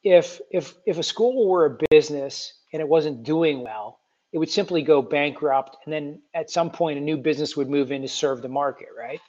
If 0.03 0.41
if 0.51 0.74
if 0.86 0.97
a 0.97 1.03
school 1.03 1.47
were 1.47 1.65
a 1.65 1.78
business 1.89 2.53
and 2.74 2.82
it 2.82 2.88
wasn't 2.88 3.24
doing 3.24 3.63
well, 3.63 3.99
it 4.34 4.39
would 4.39 4.49
simply 4.49 4.82
go 4.82 5.01
bankrupt. 5.01 5.78
And 5.86 5.93
then 5.93 6.21
at 6.34 6.49
some 6.49 6.71
point, 6.71 6.97
a 6.97 7.01
new 7.01 7.17
business 7.17 7.55
would 7.55 7.69
move 7.69 7.91
in 7.91 8.01
to 8.01 8.07
serve 8.07 8.41
the 8.41 8.49
market, 8.49 8.89
right? 8.97 9.21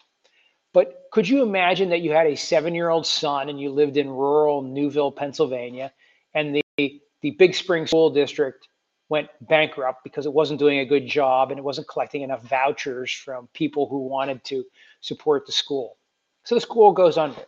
But 0.73 1.05
could 1.13 1.29
you 1.29 1.43
imagine 1.43 1.91
that 1.91 2.01
you 2.01 2.11
had 2.13 2.27
a 2.27 2.37
seven 2.37 2.75
year 2.75 2.89
old 2.89 3.07
son 3.07 3.49
and 3.49 3.61
you 3.61 3.71
lived 3.71 3.97
in 3.97 4.09
rural 4.09 4.63
Newville, 4.63 5.13
Pennsylvania, 5.13 5.93
and 6.35 6.61
the, 6.77 7.01
the 7.21 7.31
Big 7.33 7.55
Spring 7.55 7.87
School 7.87 8.11
District 8.11 8.67
went 9.11 9.29
bankrupt 9.43 10.03
because 10.03 10.27
it 10.27 10.33
wasn't 10.33 10.59
doing 10.59 10.81
a 10.81 10.87
good 10.87 11.07
job 11.07 11.51
and 11.51 11.59
it 11.59 11.63
wasn't 11.63 11.87
collecting 11.87 12.23
enough 12.23 12.43
vouchers 12.43 13.13
from 13.13 13.47
people 13.53 13.87
who 13.89 13.99
wanted 14.09 14.43
to 14.45 14.65
support 15.03 15.47
the 15.47 15.53
school. 15.53 15.97
So 16.45 16.55
the 16.55 16.61
school 16.61 16.93
goes 16.93 17.19
under. 17.19 17.45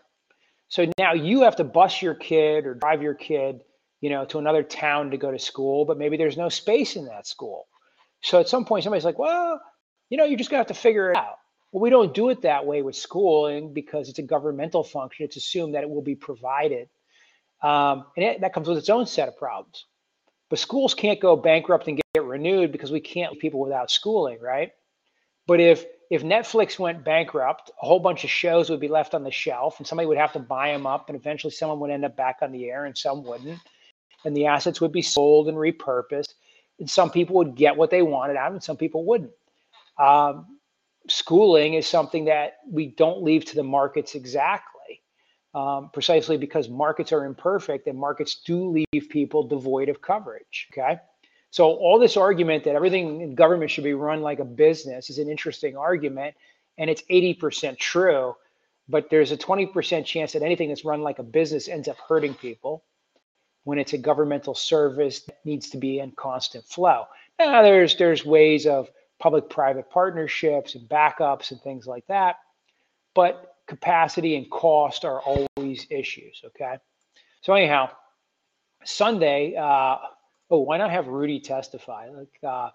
So 0.68 0.90
now 0.98 1.14
you 1.14 1.42
have 1.42 1.56
to 1.56 1.64
bus 1.64 2.02
your 2.02 2.14
kid 2.14 2.66
or 2.66 2.74
drive 2.74 3.02
your 3.02 3.14
kid 3.14 3.62
you 4.00 4.10
know, 4.10 4.24
to 4.26 4.38
another 4.38 4.62
town 4.62 5.10
to 5.10 5.16
go 5.16 5.30
to 5.30 5.38
school, 5.38 5.84
but 5.84 5.98
maybe 5.98 6.16
there's 6.16 6.36
no 6.36 6.48
space 6.48 6.96
in 6.96 7.06
that 7.06 7.26
school. 7.26 7.66
So 8.22 8.40
at 8.40 8.48
some 8.48 8.64
point, 8.64 8.84
somebody's 8.84 9.04
like, 9.04 9.18
well, 9.18 9.60
you 10.10 10.16
know, 10.16 10.24
you're 10.24 10.38
just 10.38 10.50
gonna 10.50 10.60
have 10.60 10.68
to 10.68 10.74
figure 10.74 11.10
it 11.10 11.16
out. 11.16 11.38
Well, 11.72 11.82
we 11.82 11.90
don't 11.90 12.14
do 12.14 12.28
it 12.30 12.42
that 12.42 12.66
way 12.66 12.82
with 12.82 12.96
schooling 12.96 13.72
because 13.72 14.08
it's 14.08 14.18
a 14.18 14.22
governmental 14.22 14.84
function. 14.84 15.24
It's 15.24 15.36
assumed 15.36 15.74
that 15.74 15.82
it 15.82 15.90
will 15.90 16.02
be 16.02 16.14
provided. 16.14 16.88
Um, 17.62 18.06
and 18.16 18.24
it, 18.24 18.40
that 18.42 18.52
comes 18.52 18.68
with 18.68 18.78
its 18.78 18.90
own 18.90 19.06
set 19.06 19.28
of 19.28 19.36
problems. 19.36 19.84
But 20.48 20.58
schools 20.58 20.94
can't 20.94 21.20
go 21.20 21.34
bankrupt 21.34 21.88
and 21.88 22.00
get 22.14 22.24
renewed 22.24 22.70
because 22.70 22.92
we 22.92 23.00
can't 23.00 23.32
leave 23.32 23.40
people 23.40 23.60
without 23.60 23.90
schooling, 23.90 24.38
right? 24.40 24.72
But 25.46 25.60
if 25.60 25.84
if 26.08 26.22
Netflix 26.22 26.78
went 26.78 27.04
bankrupt, 27.04 27.70
a 27.82 27.86
whole 27.86 27.98
bunch 27.98 28.22
of 28.22 28.30
shows 28.30 28.70
would 28.70 28.78
be 28.78 28.86
left 28.86 29.12
on 29.12 29.24
the 29.24 29.32
shelf, 29.32 29.78
and 29.78 29.86
somebody 29.86 30.06
would 30.06 30.18
have 30.18 30.34
to 30.34 30.38
buy 30.38 30.70
them 30.70 30.86
up, 30.86 31.08
and 31.08 31.16
eventually 31.16 31.50
someone 31.50 31.80
would 31.80 31.90
end 31.90 32.04
up 32.04 32.16
back 32.16 32.38
on 32.42 32.52
the 32.52 32.70
air, 32.70 32.84
and 32.84 32.96
some 32.96 33.24
wouldn't 33.24 33.58
and 34.24 34.36
the 34.36 34.46
assets 34.46 34.80
would 34.80 34.92
be 34.92 35.02
sold 35.02 35.48
and 35.48 35.56
repurposed. 35.56 36.34
And 36.78 36.90
some 36.90 37.10
people 37.10 37.36
would 37.36 37.54
get 37.54 37.76
what 37.76 37.90
they 37.90 38.02
wanted 38.02 38.36
out, 38.36 38.52
and 38.52 38.62
some 38.62 38.76
people 38.76 39.04
wouldn't. 39.04 39.32
Um, 39.98 40.58
schooling 41.08 41.74
is 41.74 41.86
something 41.86 42.26
that 42.26 42.58
we 42.68 42.88
don't 42.88 43.22
leave 43.22 43.44
to 43.46 43.56
the 43.56 43.62
markets 43.62 44.14
exactly, 44.14 45.02
um, 45.54 45.90
precisely 45.92 46.36
because 46.36 46.68
markets 46.68 47.12
are 47.12 47.24
imperfect 47.24 47.86
and 47.86 47.98
markets 47.98 48.42
do 48.44 48.68
leave 48.92 49.08
people 49.08 49.46
devoid 49.46 49.88
of 49.88 50.02
coverage. 50.02 50.68
Okay. 50.72 50.98
So, 51.50 51.72
all 51.72 51.98
this 51.98 52.16
argument 52.16 52.64
that 52.64 52.74
everything 52.74 53.22
in 53.22 53.34
government 53.34 53.70
should 53.70 53.84
be 53.84 53.94
run 53.94 54.20
like 54.20 54.40
a 54.40 54.44
business 54.44 55.08
is 55.08 55.18
an 55.18 55.30
interesting 55.30 55.76
argument, 55.76 56.34
and 56.76 56.90
it's 56.90 57.02
80% 57.10 57.78
true. 57.78 58.34
But 58.88 59.10
there's 59.10 59.32
a 59.32 59.36
20% 59.36 60.04
chance 60.04 60.32
that 60.32 60.42
anything 60.42 60.68
that's 60.68 60.84
run 60.84 61.02
like 61.02 61.18
a 61.18 61.24
business 61.24 61.68
ends 61.68 61.88
up 61.88 61.96
hurting 62.08 62.34
people 62.34 62.84
when 63.66 63.80
it's 63.80 63.94
a 63.94 63.98
governmental 63.98 64.54
service 64.54 65.22
that 65.22 65.38
needs 65.44 65.70
to 65.70 65.76
be 65.76 65.98
in 65.98 66.12
constant 66.12 66.64
flow. 66.64 67.04
Now 67.36 67.62
there's 67.62 67.96
there's 67.96 68.24
ways 68.24 68.64
of 68.64 68.88
public-private 69.18 69.90
partnerships 69.90 70.76
and 70.76 70.88
backups 70.88 71.50
and 71.50 71.60
things 71.62 71.84
like 71.84 72.06
that, 72.06 72.36
but 73.12 73.56
capacity 73.66 74.36
and 74.36 74.48
cost 74.48 75.04
are 75.04 75.20
always 75.20 75.84
issues. 75.90 76.42
Okay, 76.46 76.76
so 77.40 77.54
anyhow, 77.54 77.90
Sunday. 78.84 79.56
Uh, 79.56 79.96
oh, 80.48 80.60
why 80.60 80.78
not 80.78 80.92
have 80.92 81.08
Rudy 81.08 81.40
testify? 81.40 82.08
Like 82.10 82.38
uh, 82.44 82.70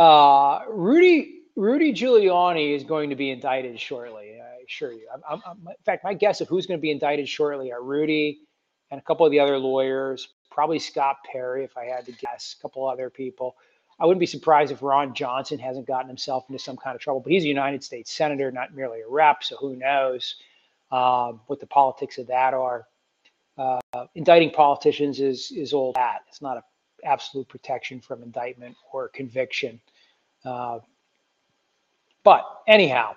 uh, 0.00 0.62
Rudy 0.70 1.42
Rudy 1.54 1.92
Giuliani 1.92 2.74
is 2.74 2.82
going 2.82 3.10
to 3.10 3.16
be 3.16 3.30
indicted 3.30 3.78
shortly. 3.78 4.38
I 4.40 4.64
assure 4.66 4.92
you. 4.92 5.06
I'm, 5.14 5.42
I'm, 5.44 5.58
in 5.68 5.84
fact, 5.84 6.02
my 6.02 6.14
guess 6.14 6.40
of 6.40 6.48
who's 6.48 6.64
going 6.64 6.78
to 6.78 6.82
be 6.82 6.92
indicted 6.92 7.28
shortly 7.28 7.72
are 7.72 7.82
Rudy 7.82 8.47
and 8.90 9.00
a 9.00 9.02
couple 9.02 9.26
of 9.26 9.32
the 9.32 9.40
other 9.40 9.58
lawyers, 9.58 10.28
probably 10.50 10.78
Scott 10.78 11.18
Perry, 11.30 11.64
if 11.64 11.76
I 11.76 11.84
had 11.84 12.06
to 12.06 12.12
guess, 12.12 12.56
a 12.58 12.62
couple 12.62 12.88
other 12.88 13.10
people. 13.10 13.56
I 14.00 14.06
wouldn't 14.06 14.20
be 14.20 14.26
surprised 14.26 14.70
if 14.70 14.82
Ron 14.82 15.12
Johnson 15.14 15.58
hasn't 15.58 15.86
gotten 15.86 16.08
himself 16.08 16.44
into 16.48 16.58
some 16.58 16.76
kind 16.76 16.94
of 16.94 17.00
trouble, 17.00 17.20
but 17.20 17.32
he's 17.32 17.44
a 17.44 17.48
United 17.48 17.82
States 17.82 18.12
senator, 18.12 18.50
not 18.50 18.74
merely 18.74 19.00
a 19.00 19.08
rep, 19.08 19.42
so 19.42 19.56
who 19.56 19.74
knows 19.76 20.36
um, 20.92 21.40
what 21.46 21.60
the 21.60 21.66
politics 21.66 22.18
of 22.18 22.26
that 22.28 22.54
are. 22.54 22.86
Uh, 23.56 23.80
indicting 24.14 24.50
politicians 24.50 25.18
is 25.18 25.50
is 25.50 25.72
old 25.72 25.96
hat. 25.96 26.22
It's 26.28 26.40
not 26.40 26.58
an 26.58 26.62
absolute 27.04 27.48
protection 27.48 28.00
from 28.00 28.22
indictment 28.22 28.76
or 28.92 29.08
conviction. 29.08 29.80
Uh, 30.44 30.78
but 32.22 32.44
anyhow, 32.68 33.16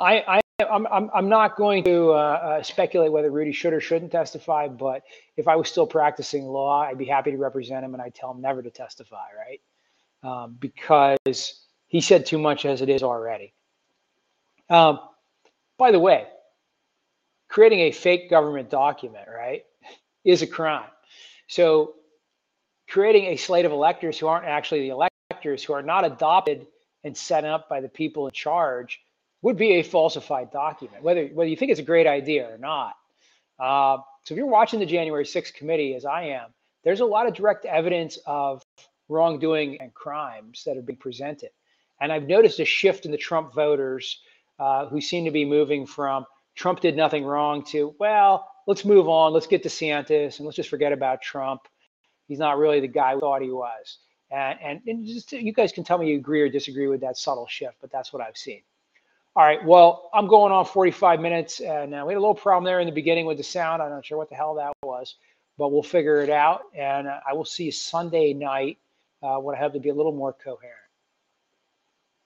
I 0.00 0.40
I'm, 0.60 0.88
I'm, 0.88 1.08
I'm 1.14 1.28
not 1.28 1.54
going 1.54 1.84
to 1.84 2.10
uh, 2.10 2.14
uh, 2.14 2.62
speculate 2.64 3.12
whether 3.12 3.30
Rudy 3.30 3.52
should 3.52 3.72
or 3.72 3.80
shouldn't 3.80 4.10
testify, 4.10 4.66
but 4.66 5.04
if 5.36 5.46
I 5.46 5.54
was 5.54 5.68
still 5.68 5.86
practicing 5.86 6.46
law, 6.46 6.82
I'd 6.82 6.98
be 6.98 7.04
happy 7.04 7.30
to 7.30 7.36
represent 7.36 7.84
him 7.84 7.94
and 7.94 8.02
I'd 8.02 8.14
tell 8.16 8.32
him 8.32 8.40
never 8.40 8.60
to 8.60 8.70
testify, 8.70 9.26
right? 9.38 9.60
Um, 10.24 10.56
because 10.58 11.60
he 11.86 12.00
said 12.00 12.26
too 12.26 12.38
much 12.38 12.64
as 12.64 12.82
it 12.82 12.88
is 12.88 13.04
already. 13.04 13.54
Um, 14.68 14.98
by 15.78 15.92
the 15.92 16.00
way, 16.00 16.26
creating 17.46 17.78
a 17.80 17.92
fake 17.92 18.28
government 18.28 18.68
document, 18.68 19.28
right, 19.32 19.64
is 20.24 20.42
a 20.42 20.46
crime. 20.48 20.90
So 21.46 21.94
creating 22.88 23.26
a 23.26 23.36
slate 23.36 23.64
of 23.64 23.70
electors 23.70 24.18
who 24.18 24.26
aren't 24.26 24.46
actually 24.46 24.80
the 24.80 25.08
electors, 25.30 25.62
who 25.62 25.72
are 25.72 25.82
not 25.82 26.04
adopted 26.04 26.66
and 27.04 27.16
set 27.16 27.44
up 27.44 27.68
by 27.68 27.80
the 27.80 27.88
people 27.88 28.26
in 28.26 28.32
charge, 28.32 29.00
would 29.42 29.56
be 29.56 29.72
a 29.72 29.82
falsified 29.82 30.50
document, 30.50 31.02
whether 31.02 31.26
whether 31.28 31.48
you 31.48 31.56
think 31.56 31.70
it's 31.70 31.80
a 31.80 31.84
great 31.84 32.06
idea 32.06 32.48
or 32.52 32.58
not. 32.58 32.96
Uh, 33.58 33.98
so 34.24 34.34
if 34.34 34.36
you're 34.36 34.46
watching 34.46 34.80
the 34.80 34.86
January 34.86 35.24
6th 35.24 35.54
committee, 35.54 35.94
as 35.94 36.04
I 36.04 36.24
am, 36.24 36.52
there's 36.84 37.00
a 37.00 37.04
lot 37.04 37.26
of 37.26 37.34
direct 37.34 37.64
evidence 37.64 38.18
of 38.26 38.62
wrongdoing 39.08 39.80
and 39.80 39.92
crimes 39.94 40.62
that 40.66 40.76
are 40.76 40.82
being 40.82 40.98
presented. 40.98 41.50
And 42.00 42.12
I've 42.12 42.28
noticed 42.28 42.60
a 42.60 42.64
shift 42.64 43.04
in 43.04 43.10
the 43.10 43.18
Trump 43.18 43.54
voters 43.54 44.20
uh, 44.58 44.86
who 44.86 45.00
seem 45.00 45.24
to 45.24 45.30
be 45.30 45.44
moving 45.44 45.86
from 45.86 46.26
Trump 46.54 46.80
did 46.80 46.96
nothing 46.96 47.24
wrong 47.24 47.64
to, 47.66 47.94
well, 47.98 48.50
let's 48.66 48.84
move 48.84 49.08
on. 49.08 49.32
Let's 49.32 49.46
get 49.46 49.62
DeSantis 49.62 50.38
and 50.38 50.46
let's 50.46 50.56
just 50.56 50.68
forget 50.68 50.92
about 50.92 51.22
Trump. 51.22 51.62
He's 52.26 52.40
not 52.40 52.58
really 52.58 52.80
the 52.80 52.88
guy 52.88 53.14
we 53.14 53.20
thought 53.20 53.42
he 53.42 53.50
was. 53.50 53.98
And, 54.30 54.58
and, 54.60 54.80
and 54.86 55.06
just 55.06 55.32
you 55.32 55.52
guys 55.52 55.72
can 55.72 55.84
tell 55.84 55.98
me 55.98 56.10
you 56.10 56.18
agree 56.18 56.42
or 56.42 56.48
disagree 56.48 56.88
with 56.88 57.00
that 57.00 57.16
subtle 57.16 57.46
shift, 57.46 57.76
but 57.80 57.90
that's 57.90 58.12
what 58.12 58.20
I've 58.20 58.36
seen. 58.36 58.60
All 59.38 59.44
right. 59.44 59.64
Well, 59.64 60.10
I'm 60.12 60.26
going 60.26 60.50
on 60.50 60.64
45 60.64 61.20
minutes, 61.20 61.60
and 61.60 61.94
uh, 61.94 62.02
we 62.04 62.12
had 62.12 62.18
a 62.18 62.20
little 62.20 62.34
problem 62.34 62.64
there 62.64 62.80
in 62.80 62.86
the 62.86 62.92
beginning 62.92 63.24
with 63.24 63.36
the 63.36 63.44
sound. 63.44 63.80
I'm 63.80 63.90
not 63.90 64.04
sure 64.04 64.18
what 64.18 64.28
the 64.28 64.34
hell 64.34 64.56
that 64.56 64.72
was, 64.82 65.14
but 65.56 65.70
we'll 65.70 65.84
figure 65.84 66.20
it 66.22 66.28
out. 66.28 66.62
And 66.76 67.06
uh, 67.06 67.20
I 67.24 67.34
will 67.34 67.44
see 67.44 67.66
you 67.66 67.70
Sunday 67.70 68.32
night 68.34 68.78
uh, 69.22 69.36
when 69.36 69.54
I 69.54 69.60
have 69.60 69.74
to 69.74 69.78
be 69.78 69.90
a 69.90 69.94
little 69.94 70.10
more 70.10 70.32
coherent. 70.32 70.87